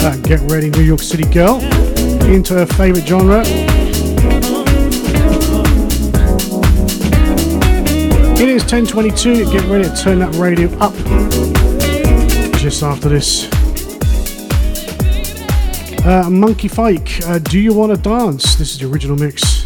Uh, 0.04 0.16
get 0.24 0.40
ready, 0.50 0.72
New 0.72 0.82
York 0.82 1.02
City 1.02 1.30
girl, 1.32 1.60
into 2.26 2.56
her 2.56 2.66
favourite 2.66 3.08
genre. 3.08 3.42
It 8.36 8.50
is 8.50 8.64
10:22. 8.64 9.52
Get 9.52 9.64
ready 9.66 9.84
to 9.84 9.96
turn 9.96 10.18
that 10.18 10.34
radio 10.38 10.76
up. 10.80 10.96
Just 12.60 12.82
after 12.82 13.10
this. 13.10 13.59
Uh, 16.10 16.28
Monkey 16.28 16.68
Fike, 16.68 17.22
uh, 17.28 17.38
Do 17.38 17.60
You 17.60 17.72
Want 17.72 17.96
to 17.96 18.02
Dance? 18.02 18.56
This 18.56 18.72
is 18.72 18.80
the 18.80 18.88
original 18.88 19.16
mix. 19.16 19.59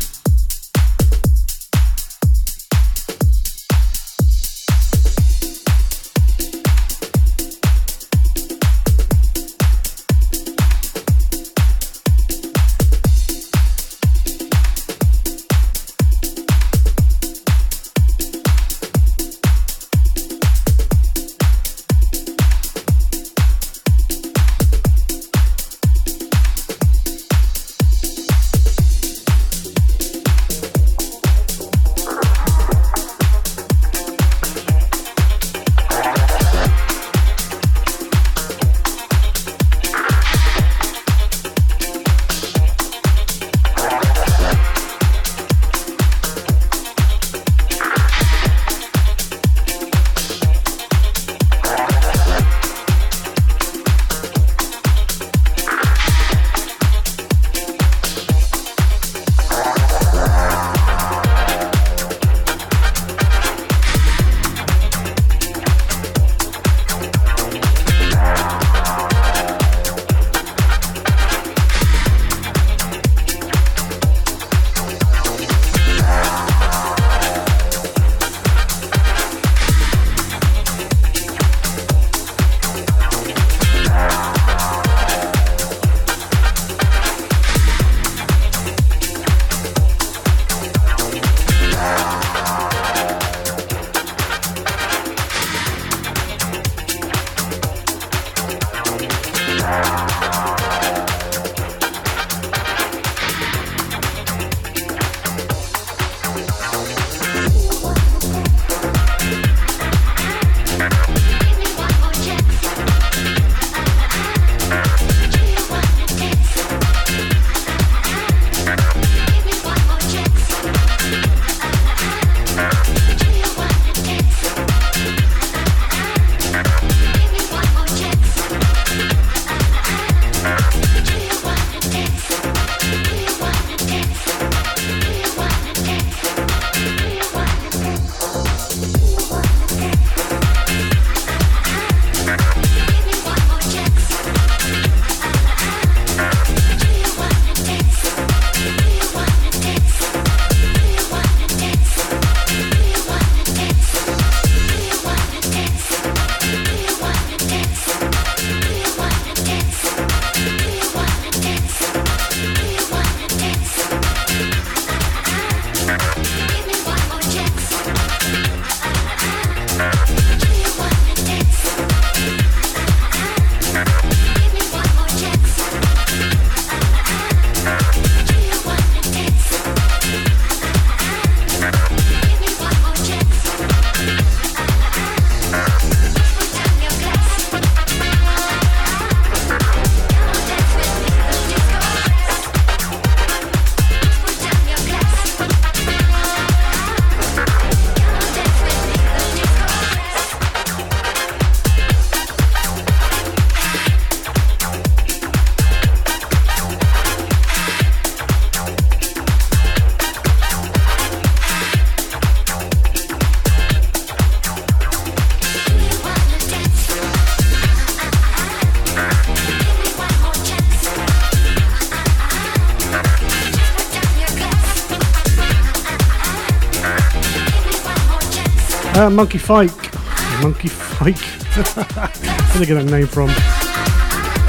Uh, 229.03 229.09
Monkey 229.09 229.37
Fike. 229.37 229.93
Monkey 230.41 230.69
Fike. 230.69 231.17
Where 231.75 232.53
did 232.53 232.61
I 232.61 232.65
get 232.65 232.75
that 232.75 232.85
name 232.85 233.05
from? 233.05 233.29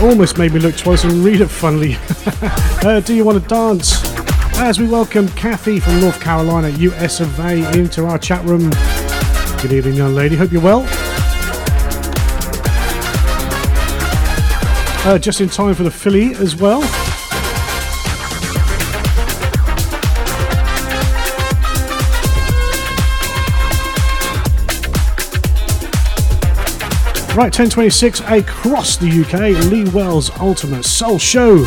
Almost 0.00 0.39
made 0.39 0.52
me 0.52 0.60
look 0.60 0.76
twice 0.76 1.02
and 1.02 1.24
read 1.24 1.41
it 1.41 1.49
funnily. 1.49 1.97
uh, 2.86 3.00
do 3.00 3.15
you 3.15 3.24
want 3.24 3.42
to 3.42 3.49
dance? 3.49 4.00
As 4.60 4.78
we 4.78 4.86
welcome 4.86 5.26
Kathy 5.31 5.81
from 5.81 6.00
North 6.00 6.20
Carolina, 6.20 6.68
US 6.68 7.18
of 7.18 7.36
A, 7.41 7.68
into 7.76 8.07
our 8.07 8.16
chat 8.16 8.44
room. 8.44 8.70
Good 9.60 9.73
evening, 9.73 9.94
young 9.94 10.15
lady. 10.15 10.36
Hope 10.36 10.52
you're 10.52 10.62
well. 10.62 10.86
Uh, 15.05 15.18
just 15.18 15.41
in 15.41 15.49
time 15.49 15.74
for 15.74 15.83
the 15.83 15.91
Philly 15.91 16.36
as 16.36 16.55
well. 16.55 17.03
Right, 27.34 27.46
1026 27.46 28.20
across 28.20 28.96
the 28.96 29.08
UK, 29.08 29.60
Lee 29.68 29.90
Wells 29.90 30.30
Ultimate 30.38 30.84
Soul 30.84 31.18
Show, 31.18 31.66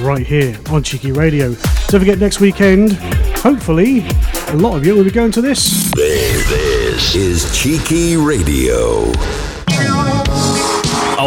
right 0.00 0.24
here 0.24 0.56
on 0.70 0.84
Cheeky 0.84 1.10
Radio. 1.10 1.54
Don't 1.88 1.98
forget 2.00 2.20
next 2.20 2.38
weekend, 2.38 2.92
hopefully, 3.38 4.06
a 4.46 4.56
lot 4.56 4.76
of 4.76 4.86
you 4.86 4.94
will 4.94 5.02
be 5.02 5.10
going 5.10 5.32
to 5.32 5.40
this. 5.40 5.90
This 5.90 7.16
is 7.16 7.52
Cheeky 7.60 8.16
Radio. 8.16 9.12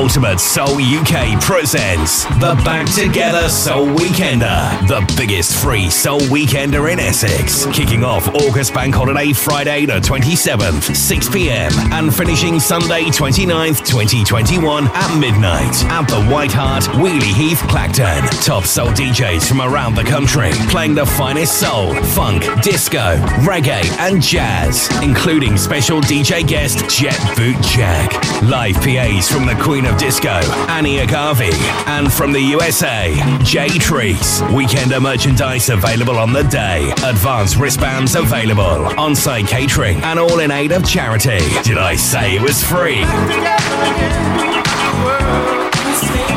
Ultimate 0.01 0.39
Soul 0.39 0.81
UK 0.81 1.39
presents 1.39 2.25
the 2.39 2.59
Back 2.65 2.91
Together 2.91 3.47
Soul 3.47 3.85
Weekender, 3.85 4.87
the 4.87 5.13
biggest 5.15 5.63
free 5.63 5.91
soul 5.91 6.19
weekender 6.21 6.91
in 6.91 6.99
Essex. 6.99 7.67
Kicking 7.67 8.03
off 8.03 8.27
August 8.29 8.73
Bank 8.73 8.95
Holiday 8.95 9.31
Friday 9.31 9.85
the 9.85 9.99
27th, 9.99 10.95
6 10.95 11.29
pm, 11.29 11.71
and 11.93 12.13
finishing 12.13 12.59
Sunday 12.59 13.03
29th, 13.03 13.85
2021 13.85 14.87
at 14.87 15.19
midnight 15.19 15.83
at 15.85 16.07
the 16.07 16.25
White 16.33 16.51
Hart, 16.51 16.85
Weeley 16.95 17.31
Heath, 17.35 17.61
Clacton. 17.69 18.23
Top 18.43 18.63
soul 18.63 18.87
DJs 18.87 19.47
from 19.47 19.61
around 19.61 19.93
the 19.93 20.03
country 20.03 20.49
playing 20.69 20.95
the 20.95 21.05
finest 21.05 21.59
soul, 21.59 21.93
funk, 22.05 22.41
disco, 22.63 23.17
reggae, 23.45 23.85
and 23.99 24.19
jazz, 24.19 24.89
including 25.03 25.57
special 25.57 26.01
DJ 26.01 26.45
guest 26.45 26.89
Jet 26.89 27.19
Boot 27.37 27.61
Jack. 27.61 28.11
Live 28.41 28.77
PAs 28.77 29.29
from 29.29 29.45
the 29.45 29.53
Queen 29.61 29.85
of 29.85 29.90
Disco, 29.97 30.29
Annie 30.69 30.99
Agave, 30.99 31.53
and 31.87 32.11
from 32.11 32.31
the 32.31 32.39
USA, 32.39 33.13
Jay 33.43 33.67
Trees. 33.67 34.41
Weekender 34.51 35.01
merchandise 35.01 35.69
available 35.69 36.17
on 36.17 36.33
the 36.33 36.43
day. 36.43 36.91
Advanced 37.03 37.57
wristbands 37.57 38.15
available. 38.15 38.87
On-site 38.99 39.47
catering 39.47 39.97
and 40.03 40.19
all 40.19 40.39
in 40.39 40.51
aid 40.51 40.71
of 40.71 40.85
charity. 40.85 41.39
Did 41.63 41.77
I 41.77 41.95
say 41.95 42.35
it 42.35 42.41
was 42.41 42.63
free? 42.63 43.01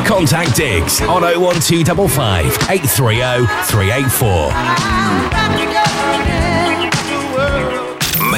Contact 0.05 0.55
Diggs 0.55 1.01
on 1.01 1.23
01255 1.23 2.45
830 2.69 3.47
384. 3.65 5.64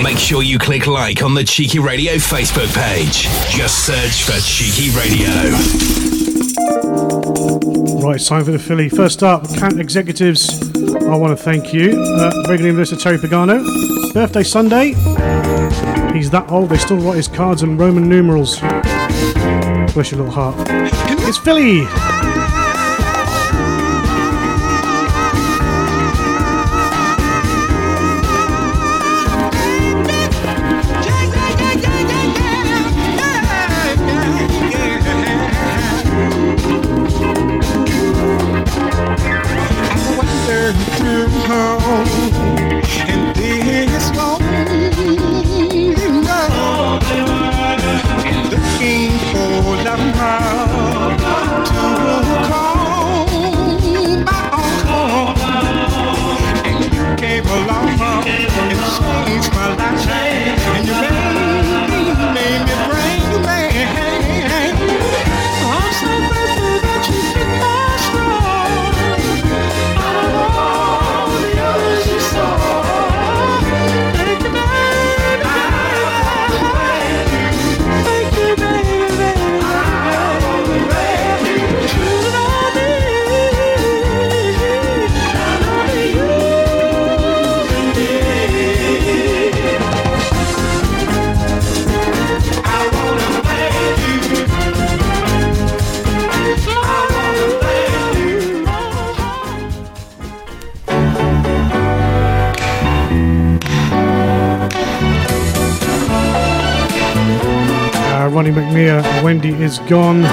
Make 0.04 0.18
sure 0.18 0.44
you 0.44 0.60
click 0.60 0.88
like 0.88 1.24
on 1.24 1.34
the 1.34 1.44
Cheeky 1.44 1.80
Radio 1.80 2.14
Facebook 2.14 2.74
page. 2.76 3.28
Just 3.50 3.86
search 3.86 4.24
for 4.24 4.40
Cheeky 4.42 4.96
Radio. 4.96 5.28
Right, 8.02 8.22
time 8.22 8.46
for 8.46 8.52
the 8.52 8.60
Philly. 8.60 8.90
First 8.90 9.24
up, 9.24 9.48
Count 9.56 9.80
Executives. 9.80 10.62
I 10.76 11.16
want 11.16 11.38
to 11.38 11.44
thank 11.44 11.74
you. 11.74 11.92
Uh, 11.92 12.32
regular 12.48 12.70
investor 12.70 12.96
Terry 12.96 13.18
Pagano. 13.18 13.64
Birthday 14.14 14.44
Sunday. 14.44 14.94
He's 16.14 16.30
that 16.32 16.46
old, 16.50 16.70
they 16.70 16.78
still 16.78 16.98
write 16.98 17.18
his 17.18 17.28
cards 17.28 17.64
in 17.64 17.78
Roman 17.78 18.08
numerals. 18.08 18.60
Bless 18.60 20.12
your 20.12 20.22
little 20.22 20.32
heart. 20.32 20.56
It's 21.28 21.38
Philly! 21.38 22.17
Is 109.68 109.80
gone. 109.80 110.24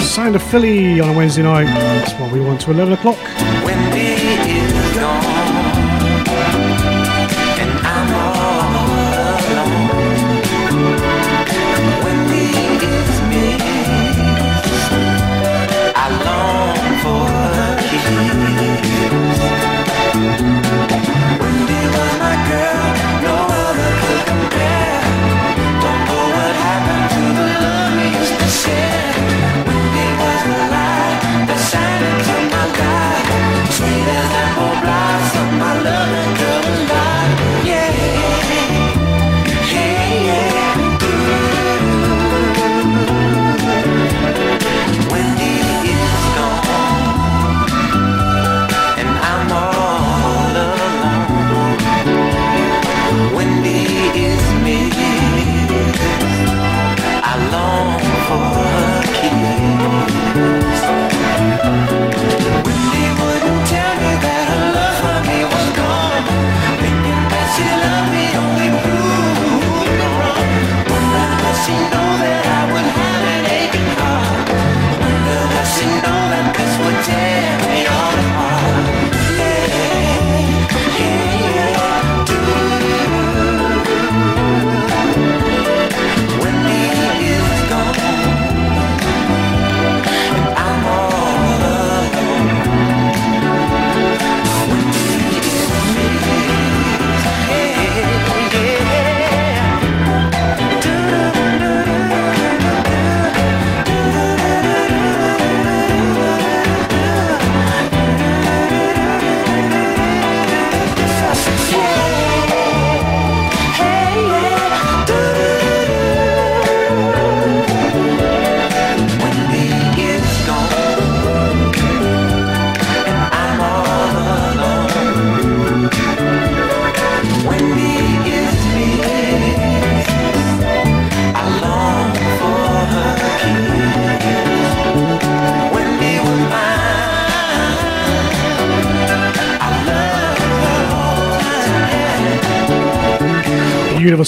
Sound 0.00 0.34
of 0.34 0.42
Philly 0.42 0.98
on 0.98 1.08
a 1.08 1.16
Wednesday 1.16 1.42
night. 1.42 1.66
That's 1.66 2.12
what 2.14 2.32
we 2.32 2.40
want 2.40 2.60
to 2.62 2.72
11 2.72 2.94
o'clock. 2.94 3.18
Wendy 3.64 4.14
is 4.50 4.94
gone, 4.96 5.55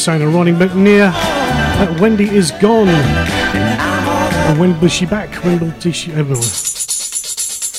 Sound 0.08 0.22
of 0.22 0.34
Ronnie 0.34 0.52
McNeir. 0.52 1.12
Wendy 2.00 2.34
is 2.34 2.50
gone. 2.52 2.88
And 2.88 4.58
when 4.58 4.80
was 4.80 4.90
she 4.90 5.04
back? 5.04 5.34
When 5.44 5.60
will 5.60 5.92
she? 5.92 6.10
ever? 6.14 6.32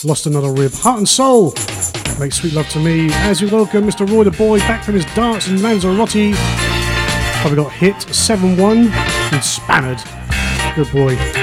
lost 0.07 0.27
another 0.27 0.51
rib. 0.51 0.71
Heart 0.73 0.99
and 0.99 1.09
soul. 1.09 1.55
Make 2.19 2.31
sweet 2.31 2.53
love 2.53 2.69
to 2.69 2.79
me. 2.79 3.11
As 3.11 3.41
we 3.41 3.49
welcome 3.49 3.83
Mr. 3.83 4.07
Roy 4.07 4.25
the 4.25 4.29
Boy 4.29 4.59
back 4.59 4.83
from 4.83 4.93
his 4.93 5.05
dance 5.15 5.47
in 5.47 5.63
Lanzarote. 5.63 6.35
Probably 7.41 7.63
got 7.63 7.71
hit 7.71 7.99
7 7.99 8.55
1 8.55 8.77
and 8.77 9.43
spannered. 9.43 10.03
Good 10.75 10.91
boy. 10.91 11.38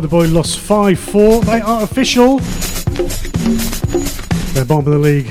The 0.00 0.08
Boy 0.08 0.26
lost 0.28 0.58
5 0.58 0.98
4. 0.98 1.40
They 1.42 1.60
are 1.60 1.82
official. 1.82 2.38
They're 4.52 4.64
bottom 4.64 4.92
of 4.92 4.92
the 4.92 4.98
league. 4.98 5.26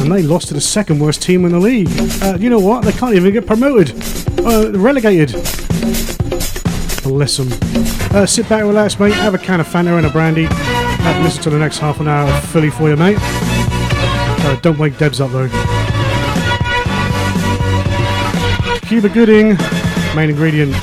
And 0.00 0.12
they 0.12 0.22
lost 0.22 0.48
to 0.48 0.54
the 0.54 0.60
second 0.60 1.00
worst 1.00 1.20
team 1.22 1.44
in 1.44 1.52
the 1.52 1.58
league. 1.58 1.88
Uh, 2.22 2.36
you 2.38 2.48
know 2.48 2.60
what? 2.60 2.84
They 2.84 2.92
can't 2.92 3.14
even 3.14 3.32
get 3.32 3.46
promoted. 3.46 3.90
Uh, 4.38 4.70
relegated. 4.72 5.32
Bless 7.02 7.38
them. 7.38 7.48
Uh, 8.14 8.26
sit 8.26 8.48
back, 8.48 8.62
relax, 8.62 9.00
mate. 9.00 9.14
Have 9.14 9.34
a 9.34 9.38
can 9.38 9.60
of 9.60 9.66
Fanta 9.66 9.96
and 9.96 10.06
a 10.06 10.10
brandy. 10.10 10.46
Uh, 10.50 11.20
listen 11.22 11.42
to 11.42 11.50
the 11.50 11.58
next 11.58 11.78
half 11.78 11.98
an 11.98 12.08
hour 12.08 12.30
of 12.30 12.44
Philly 12.50 12.70
for 12.70 12.88
you, 12.88 12.96
mate. 12.96 13.18
Uh, 13.20 14.56
don't 14.62 14.78
wake 14.78 14.96
Debs 14.96 15.20
up, 15.20 15.30
though. 15.32 15.48
Cuba 18.86 19.08
Gooding, 19.08 19.56
main 20.14 20.30
ingredient. 20.30 20.74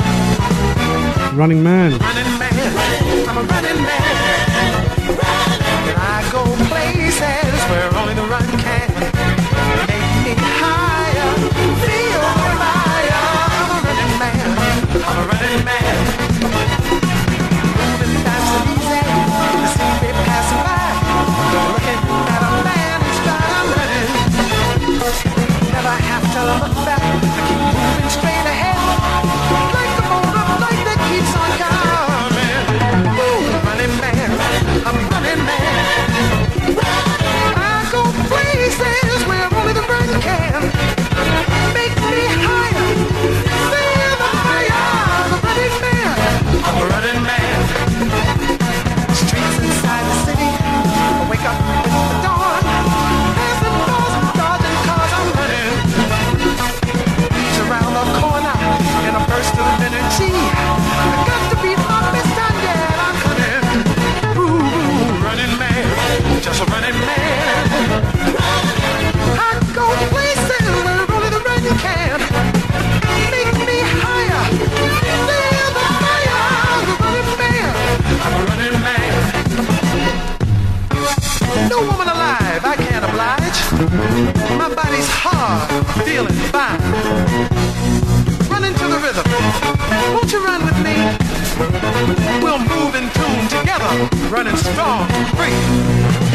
Running 1.38 1.61
Man. 1.61 2.16
Feeling 86.06 86.34
fine. 86.51 86.80
Running 88.50 88.74
to 88.74 88.88
the 88.88 89.00
rhythm. 89.01 89.26
Won't 90.14 90.32
you 90.32 90.43
run 90.43 90.66
with 90.66 90.77
me? 90.84 90.95
We'll 92.43 92.59
move 92.59 92.95
in 92.95 93.09
tune 93.11 93.48
together, 93.48 94.09
running 94.30 94.56
strong, 94.58 95.08
free. 95.35 96.26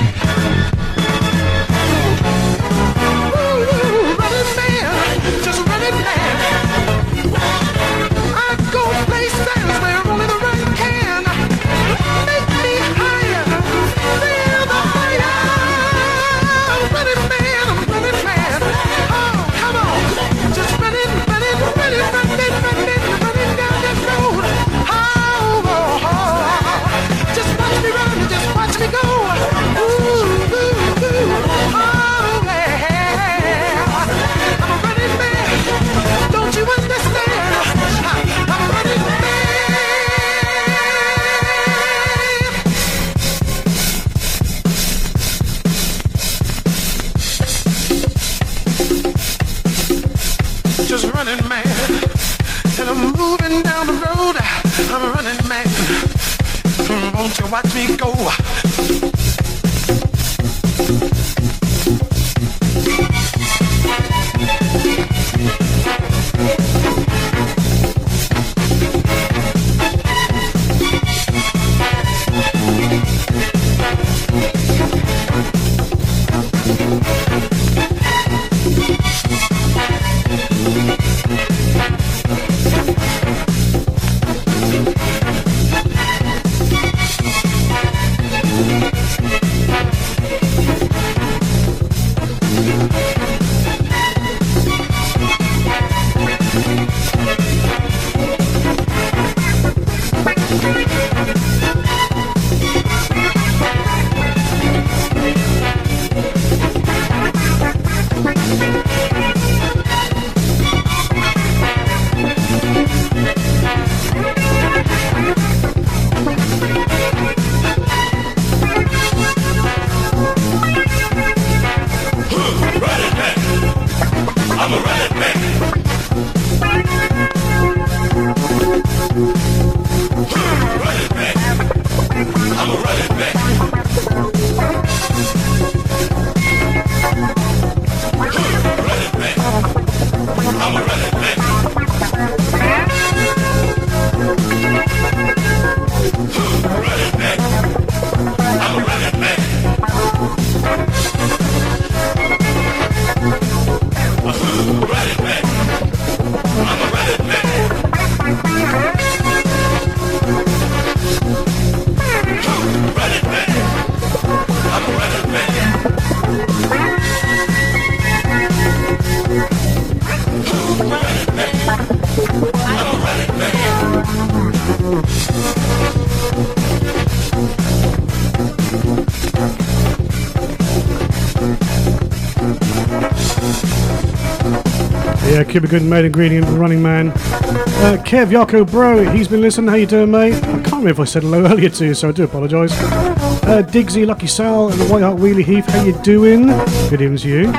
Keep 185.52 185.64
a 185.64 185.68
good 185.68 185.82
main 185.82 186.06
ingredient 186.06 186.46
Running 186.48 186.80
Man. 186.80 187.10
Uh, 187.10 188.02
Kev 188.06 188.28
Yako 188.28 188.70
Bro, 188.70 189.12
he's 189.12 189.28
been 189.28 189.42
listening. 189.42 189.68
How 189.68 189.74
you 189.74 189.84
doing, 189.84 190.10
mate? 190.10 190.32
I 190.32 190.40
can't 190.40 190.64
remember 190.64 190.88
if 190.88 191.00
I 191.00 191.04
said 191.04 191.24
hello 191.24 191.44
earlier 191.44 191.68
to 191.68 191.84
you, 191.84 191.92
so 191.92 192.08
I 192.08 192.12
do 192.12 192.24
apologise. 192.24 192.72
Uh, 192.72 193.62
Diggsy, 193.62 194.06
Lucky 194.06 194.28
Sal, 194.28 194.70
and 194.70 194.80
the 194.80 194.86
White 194.86 195.02
Hart 195.02 195.18
Weeley 195.18 195.44
Heath, 195.44 195.66
how 195.66 195.84
you 195.84 195.92
doing? 196.02 196.46
Good 196.88 197.02
evening 197.02 197.18
to 197.18 197.28
you. 197.28 197.52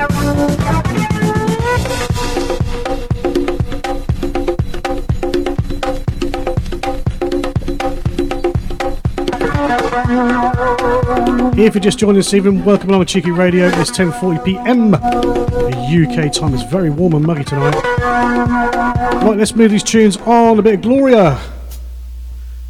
If 11.56 11.74
you're 11.74 11.80
just 11.80 12.00
joining 12.00 12.18
us 12.18 12.34
evening, 12.34 12.64
welcome 12.64 12.88
along 12.88 13.02
to 13.02 13.06
Cheeky 13.06 13.30
Radio. 13.30 13.68
It's 13.68 13.92
10:40 13.92 14.44
p.m. 14.44 15.43
The 15.70 16.06
UK 16.26 16.30
time. 16.30 16.52
It's 16.52 16.62
very 16.62 16.90
warm 16.90 17.14
and 17.14 17.24
muggy 17.24 17.44
tonight. 17.44 17.74
Right, 17.74 19.36
let's 19.38 19.56
move 19.56 19.70
these 19.70 19.82
tunes 19.82 20.18
on. 20.18 20.58
A 20.58 20.62
bit 20.62 20.74
of 20.74 20.82
Gloria. 20.82 21.40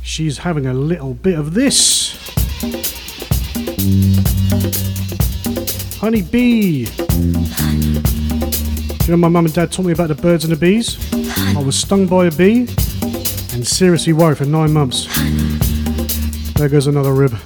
She's 0.03 0.39
having 0.39 0.67
a 0.67 0.73
little 0.73 1.13
bit 1.13 1.37
of 1.37 1.55
this. 1.55 2.13
Honey 5.99 6.23
bee. 6.23 6.87
You 9.05 9.11
know, 9.11 9.17
my 9.17 9.29
mum 9.29 9.47
and 9.47 9.55
dad 9.55 9.73
taught 9.73 9.87
me 9.87 9.93
about 9.93 10.09
the 10.09 10.15
birds 10.15 10.45
and 10.45 10.53
the 10.53 10.57
bees. 10.57 10.97
I 11.57 11.63
was 11.63 11.77
stung 11.77 12.07
by 12.07 12.27
a 12.27 12.31
bee 12.31 12.69
and 13.53 13.67
seriously 13.67 14.13
worried 14.13 14.39
for 14.39 14.45
nine 14.45 14.73
months. 14.73 15.09
There 16.55 16.69
goes 16.69 16.87
another 16.87 17.13
rib. 17.13 17.37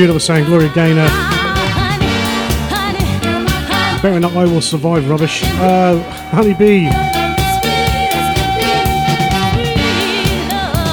Beautiful 0.00 0.18
sound, 0.18 0.46
Gloria 0.46 0.72
Gaynor. 0.72 1.06
Better 4.00 4.18
not 4.18 4.34
I 4.34 4.44
will 4.46 4.62
survive 4.62 5.06
rubbish. 5.10 5.42
Uh, 5.44 5.98
Honey 6.30 6.54
Bee. 6.54 6.88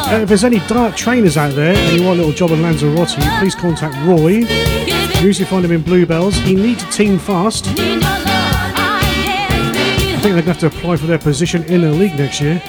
Uh, 0.04 0.20
if 0.24 0.28
there's 0.28 0.44
any 0.44 0.60
dark 0.68 0.98
trainers 0.98 1.38
out 1.38 1.54
there 1.54 1.74
and 1.74 1.98
you 1.98 2.06
want 2.06 2.20
a 2.20 2.22
little 2.22 2.36
job 2.36 2.52
on 2.52 2.62
Lanzarote, 2.62 3.16
please 3.40 3.56
contact 3.56 3.96
Roy. 4.06 4.40
You 4.40 5.26
usually 5.26 5.46
find 5.46 5.64
him 5.64 5.72
in 5.72 5.84
Bluebells. 5.84 6.36
He 6.40 6.54
needs 6.54 6.84
a 6.84 6.88
team 6.88 7.18
fast. 7.18 7.66
I 7.70 7.80
think 10.22 10.22
they're 10.22 10.32
going 10.34 10.44
to 10.44 10.52
have 10.52 10.60
to 10.60 10.68
apply 10.68 10.98
for 10.98 11.08
their 11.08 11.18
position 11.18 11.64
in 11.64 11.80
the 11.80 11.92
league 11.94 12.18
next 12.18 12.42
year. 12.42 12.62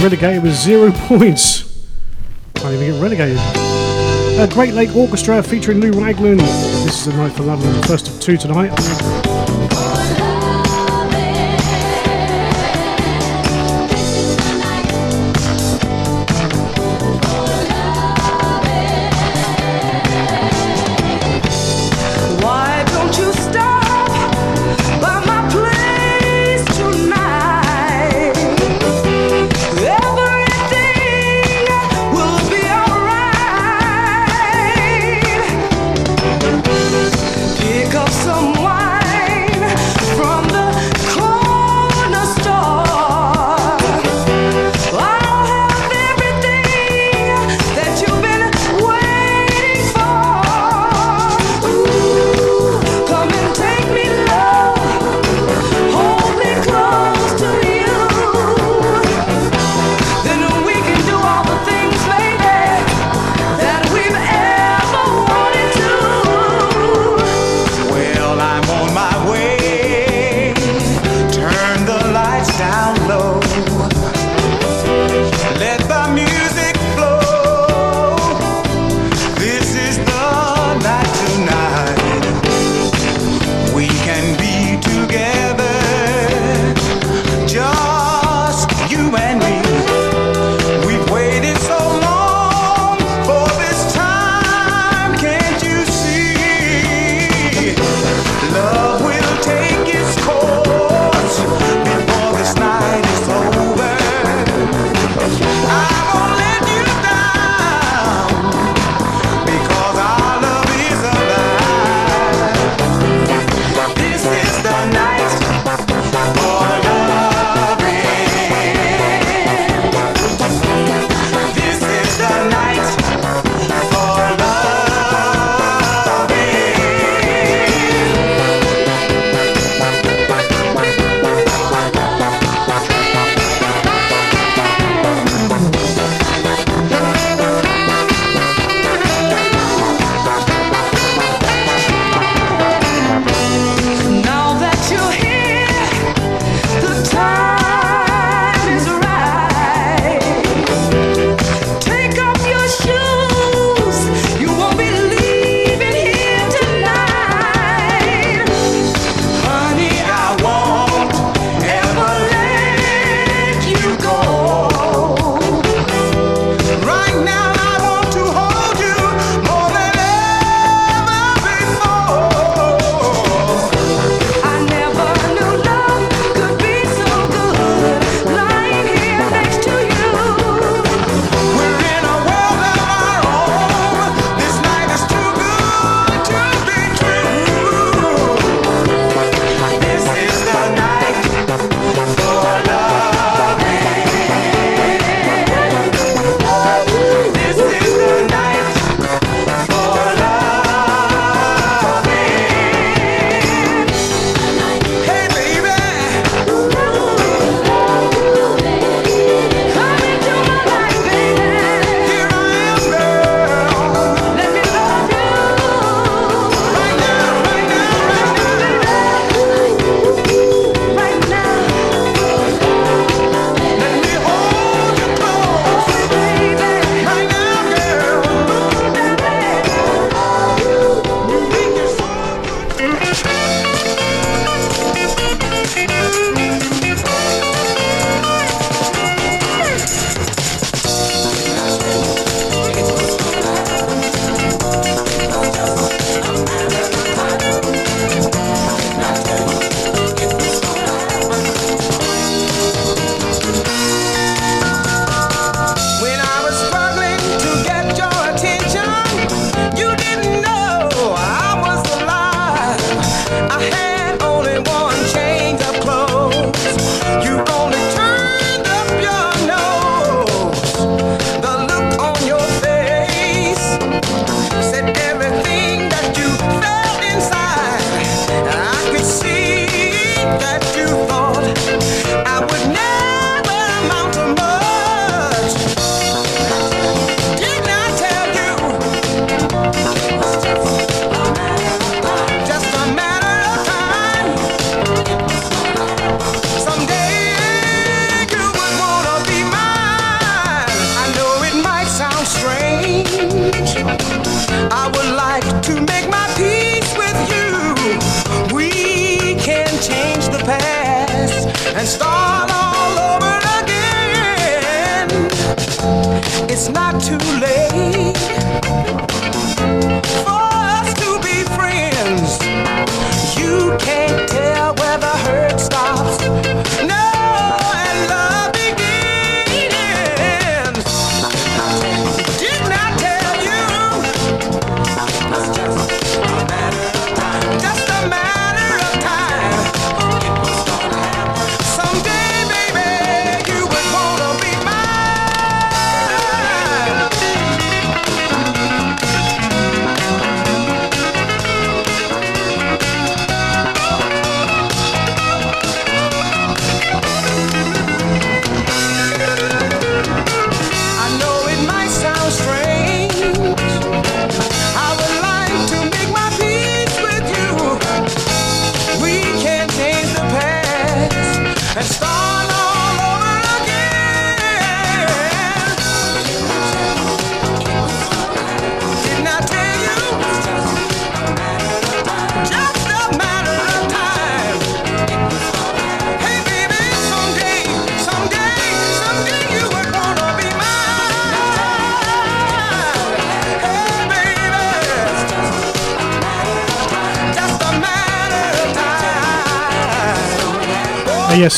Relegated 0.00 0.44
with 0.44 0.54
zero 0.54 0.92
points. 1.08 1.88
Can't 2.54 2.74
even 2.74 2.92
get 2.92 3.02
relegated. 3.02 3.57
Uh, 4.38 4.46
Great 4.46 4.72
Lake 4.72 4.94
Orchestra 4.94 5.42
featuring 5.42 5.80
Lou 5.80 5.90
Ragland. 5.90 6.38
This 6.38 7.00
is 7.00 7.06
a 7.08 7.16
night 7.16 7.32
for 7.32 7.42
love, 7.42 7.60
the 7.60 7.86
first 7.88 8.06
of 8.06 8.20
two 8.20 8.36
tonight. 8.36 8.70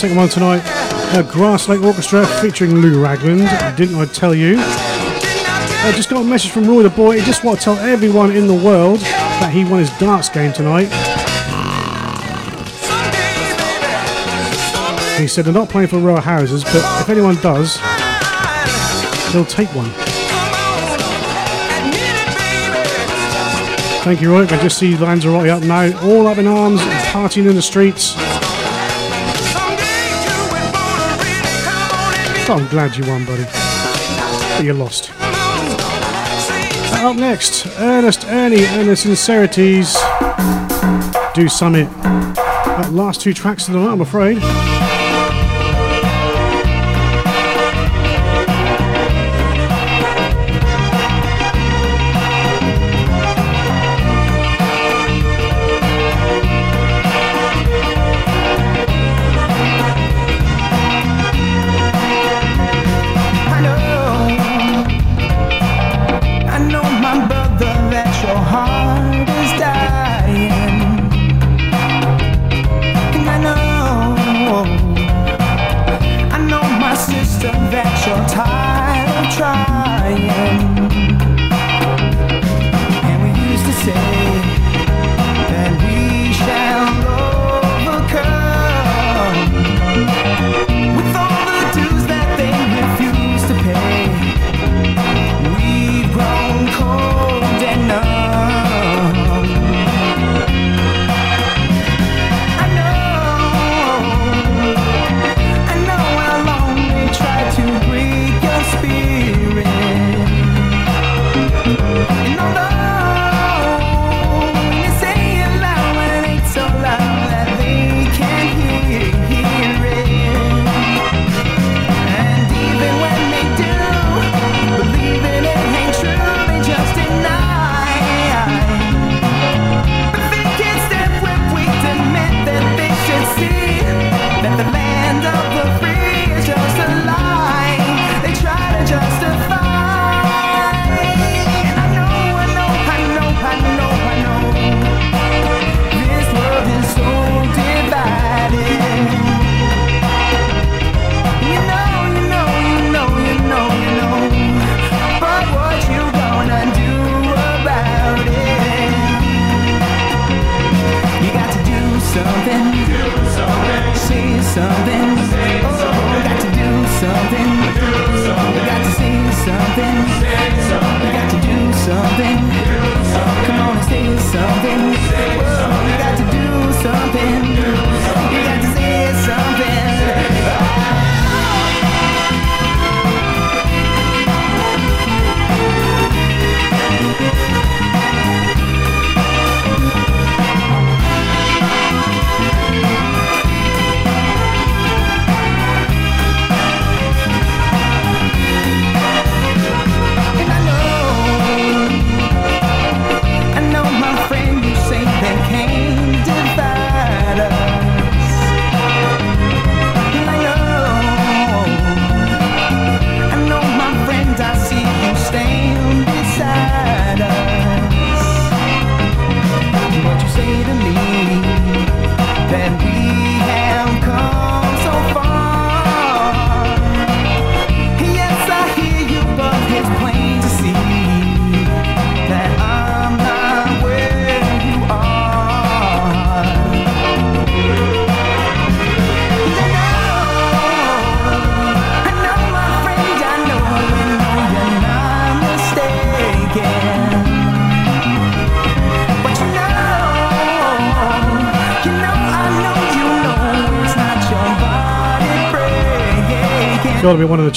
second 0.01 0.17
one 0.17 0.31
tonight, 0.31 0.63
uh, 1.15 1.21
Great 1.21 1.69
Lake 1.69 1.83
Orchestra 1.83 2.25
featuring 2.41 2.75
Lou 2.77 3.03
Ragland. 3.03 3.47
Didn't 3.77 3.97
I 3.97 4.07
tell 4.07 4.35
you? 4.35 4.55
I 4.59 5.93
just 5.95 6.09
got 6.09 6.23
a 6.23 6.25
message 6.25 6.53
from 6.53 6.67
Roy 6.67 6.83
the 6.83 6.89
Boy. 6.89 7.19
He 7.19 7.27
just 7.27 7.45
wants 7.45 7.65
to 7.65 7.75
tell 7.75 7.79
everyone 7.81 8.31
in 8.31 8.47
the 8.47 8.55
world 8.55 9.01
that 9.01 9.53
he 9.53 9.63
won 9.63 9.81
his 9.81 9.91
darts 9.99 10.31
game 10.31 10.55
tonight. 10.55 10.87
He 15.21 15.29
said 15.29 15.45
they're 15.45 15.53
not 15.53 15.69
playing 15.69 15.89
for 15.89 15.99
row 15.99 16.19
houses, 16.19 16.65
but 16.65 16.77
if 17.03 17.11
anyone 17.11 17.35
does, 17.43 17.79
they'll 19.35 19.45
take 19.45 19.69
one. 19.75 19.91
Thank 24.03 24.23
you, 24.23 24.33
Roy. 24.33 24.45
I 24.45 24.63
just 24.63 24.79
see 24.79 24.97
Lanzarote 24.97 25.51
up 25.51 25.63
now, 25.63 25.93
all 26.09 26.27
up 26.27 26.39
in 26.39 26.47
arms, 26.47 26.81
partying 27.13 27.51
in 27.51 27.55
the 27.55 27.61
streets. 27.61 28.15
So 32.51 32.57
I'm 32.57 32.67
glad 32.67 32.97
you 32.97 33.07
won, 33.07 33.25
buddy. 33.25 33.45
But 33.45 34.65
you 34.65 34.73
lost. 34.73 35.13
Up 37.01 37.15
next, 37.15 37.65
Ernest 37.79 38.25
Ernie 38.27 38.67
and 38.67 38.89
the 38.89 38.97
Sincerities 38.97 39.95
do 41.33 41.49
Summit. 41.49 41.89
That 42.03 42.89
last 42.91 43.21
two 43.21 43.35
tracks 43.35 43.69
of 43.69 43.75
the 43.75 43.79
night, 43.79 43.93
I'm 43.93 44.01
afraid. 44.01 44.80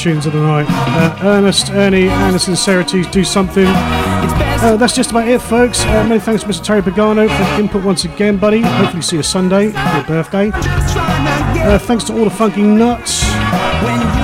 Tunes 0.04 0.26
of 0.26 0.34
the 0.34 0.42
night. 0.42 0.66
Uh, 0.70 1.18
Ernest, 1.24 1.72
Ernie, 1.72 2.10
and 2.10 2.36
the 2.36 2.40
Sincerities 2.40 3.08
do 3.08 3.24
something. 3.24 3.68
Uh, 3.68 4.76
that's 4.78 4.94
just 4.94 5.12
about 5.12 5.30
it, 5.30 5.40
folks. 5.42 5.86
Uh, 5.86 6.04
many 6.06 6.20
thanks 6.20 6.44
to 6.44 6.50
Mr. 6.50 6.62
Terry 6.62 6.82
Pagano 6.82 7.26
for 7.30 7.62
input 7.62 7.86
once 7.86 8.04
again, 8.04 8.36
buddy. 8.36 8.60
Hopefully, 8.60 9.02
see 9.02 9.16
you 9.16 9.24
Sunday 9.24 9.72
for 9.72 9.96
your 9.96 10.04
birthday. 10.04 10.52
Uh, 10.54 11.80
thanks 11.80 12.04
to 12.04 12.14
all 12.18 12.26
the 12.26 12.30
funky 12.30 12.64
nuts. 12.64 13.22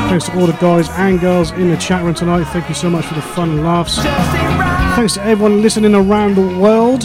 Thanks 0.09 0.25
to 0.25 0.37
all 0.37 0.47
the 0.47 0.53
guys 0.53 0.89
and 0.89 1.17
girls 1.17 1.51
in 1.51 1.69
the 1.69 1.77
chat 1.77 2.03
room 2.03 2.13
tonight. 2.13 2.43
Thank 2.45 2.67
you 2.67 2.75
so 2.75 2.89
much 2.89 3.05
for 3.05 3.13
the 3.13 3.21
fun 3.21 3.51
and 3.51 3.63
laughs. 3.63 3.95
Thanks 4.97 5.13
to 5.13 5.23
everyone 5.23 5.61
listening 5.61 5.95
around 5.95 6.35
the 6.35 6.59
world. 6.59 7.03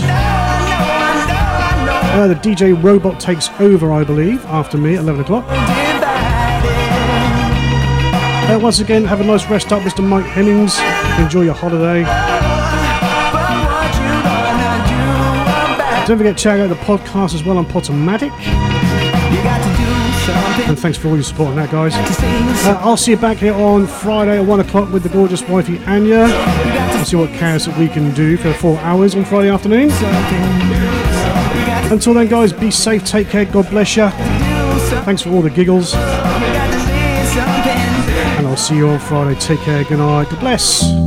Uh, 2.17 2.27
the 2.27 2.35
DJ 2.35 2.83
Robot 2.83 3.21
takes 3.21 3.51
over, 3.61 3.93
I 3.93 4.03
believe, 4.03 4.45
after 4.47 4.79
me 4.79 4.95
at 4.97 5.01
11 5.03 5.21
o'clock. 5.21 5.45
Once 8.65 8.81
again, 8.81 9.05
have 9.05 9.21
a 9.21 9.25
nice 9.25 9.47
rest 9.51 9.73
up, 9.73 9.83
Mr. 9.83 10.03
Mike 10.03 10.25
Hemmings. 10.25 10.79
Enjoy 11.23 11.43
your 11.43 11.53
holiday. 11.53 12.03
Don't 16.07 16.17
forget 16.17 16.35
to 16.39 16.43
check 16.43 16.59
out 16.61 16.71
the 16.71 16.75
podcast 16.77 17.35
as 17.35 17.45
well 17.45 17.59
on 17.59 17.67
Podomatic. 17.67 18.31
And 20.67 20.79
thanks 20.79 20.97
for 20.97 21.09
all 21.09 21.15
your 21.15 21.25
support 21.25 21.51
on 21.51 21.57
that, 21.57 21.71
guys. 21.71 21.93
Uh, 22.67 22.81
I'll 22.81 22.97
see 22.97 23.11
you 23.11 23.19
back 23.19 23.37
here 23.37 23.53
on 23.53 23.87
Friday 23.87 24.39
at 24.39 24.47
1 24.47 24.61
o'clock 24.61 24.91
with 24.91 25.03
the 25.03 25.11
gorgeous 25.11 25.47
wifey 25.47 25.79
Anya. 25.85 26.27
We'll 26.95 27.05
see 27.05 27.17
what 27.17 27.29
chaos 27.35 27.67
that 27.67 27.79
we 27.79 27.87
can 27.87 28.15
do 28.15 28.39
for 28.39 28.55
four 28.55 28.79
hours 28.79 29.15
on 29.15 29.27
Friday 29.27 29.51
afternoon. 29.51 29.91
Until 31.93 32.15
then, 32.15 32.29
guys, 32.29 32.55
be 32.55 32.71
safe, 32.71 33.05
take 33.05 33.29
care, 33.29 33.45
God 33.45 33.69
bless 33.69 33.95
you. 33.95 34.09
Thanks 35.05 35.21
for 35.21 35.29
all 35.29 35.43
the 35.43 35.51
giggles. 35.51 35.93
I'll 38.55 38.61
see 38.61 38.77
you 38.77 38.89
on 38.89 39.01
Friday. 39.01 39.35
Take 39.41 39.59
care, 39.63 39.83
good 39.83 39.99
night, 39.99 40.31
God 40.31 40.39
bless. 40.39 41.04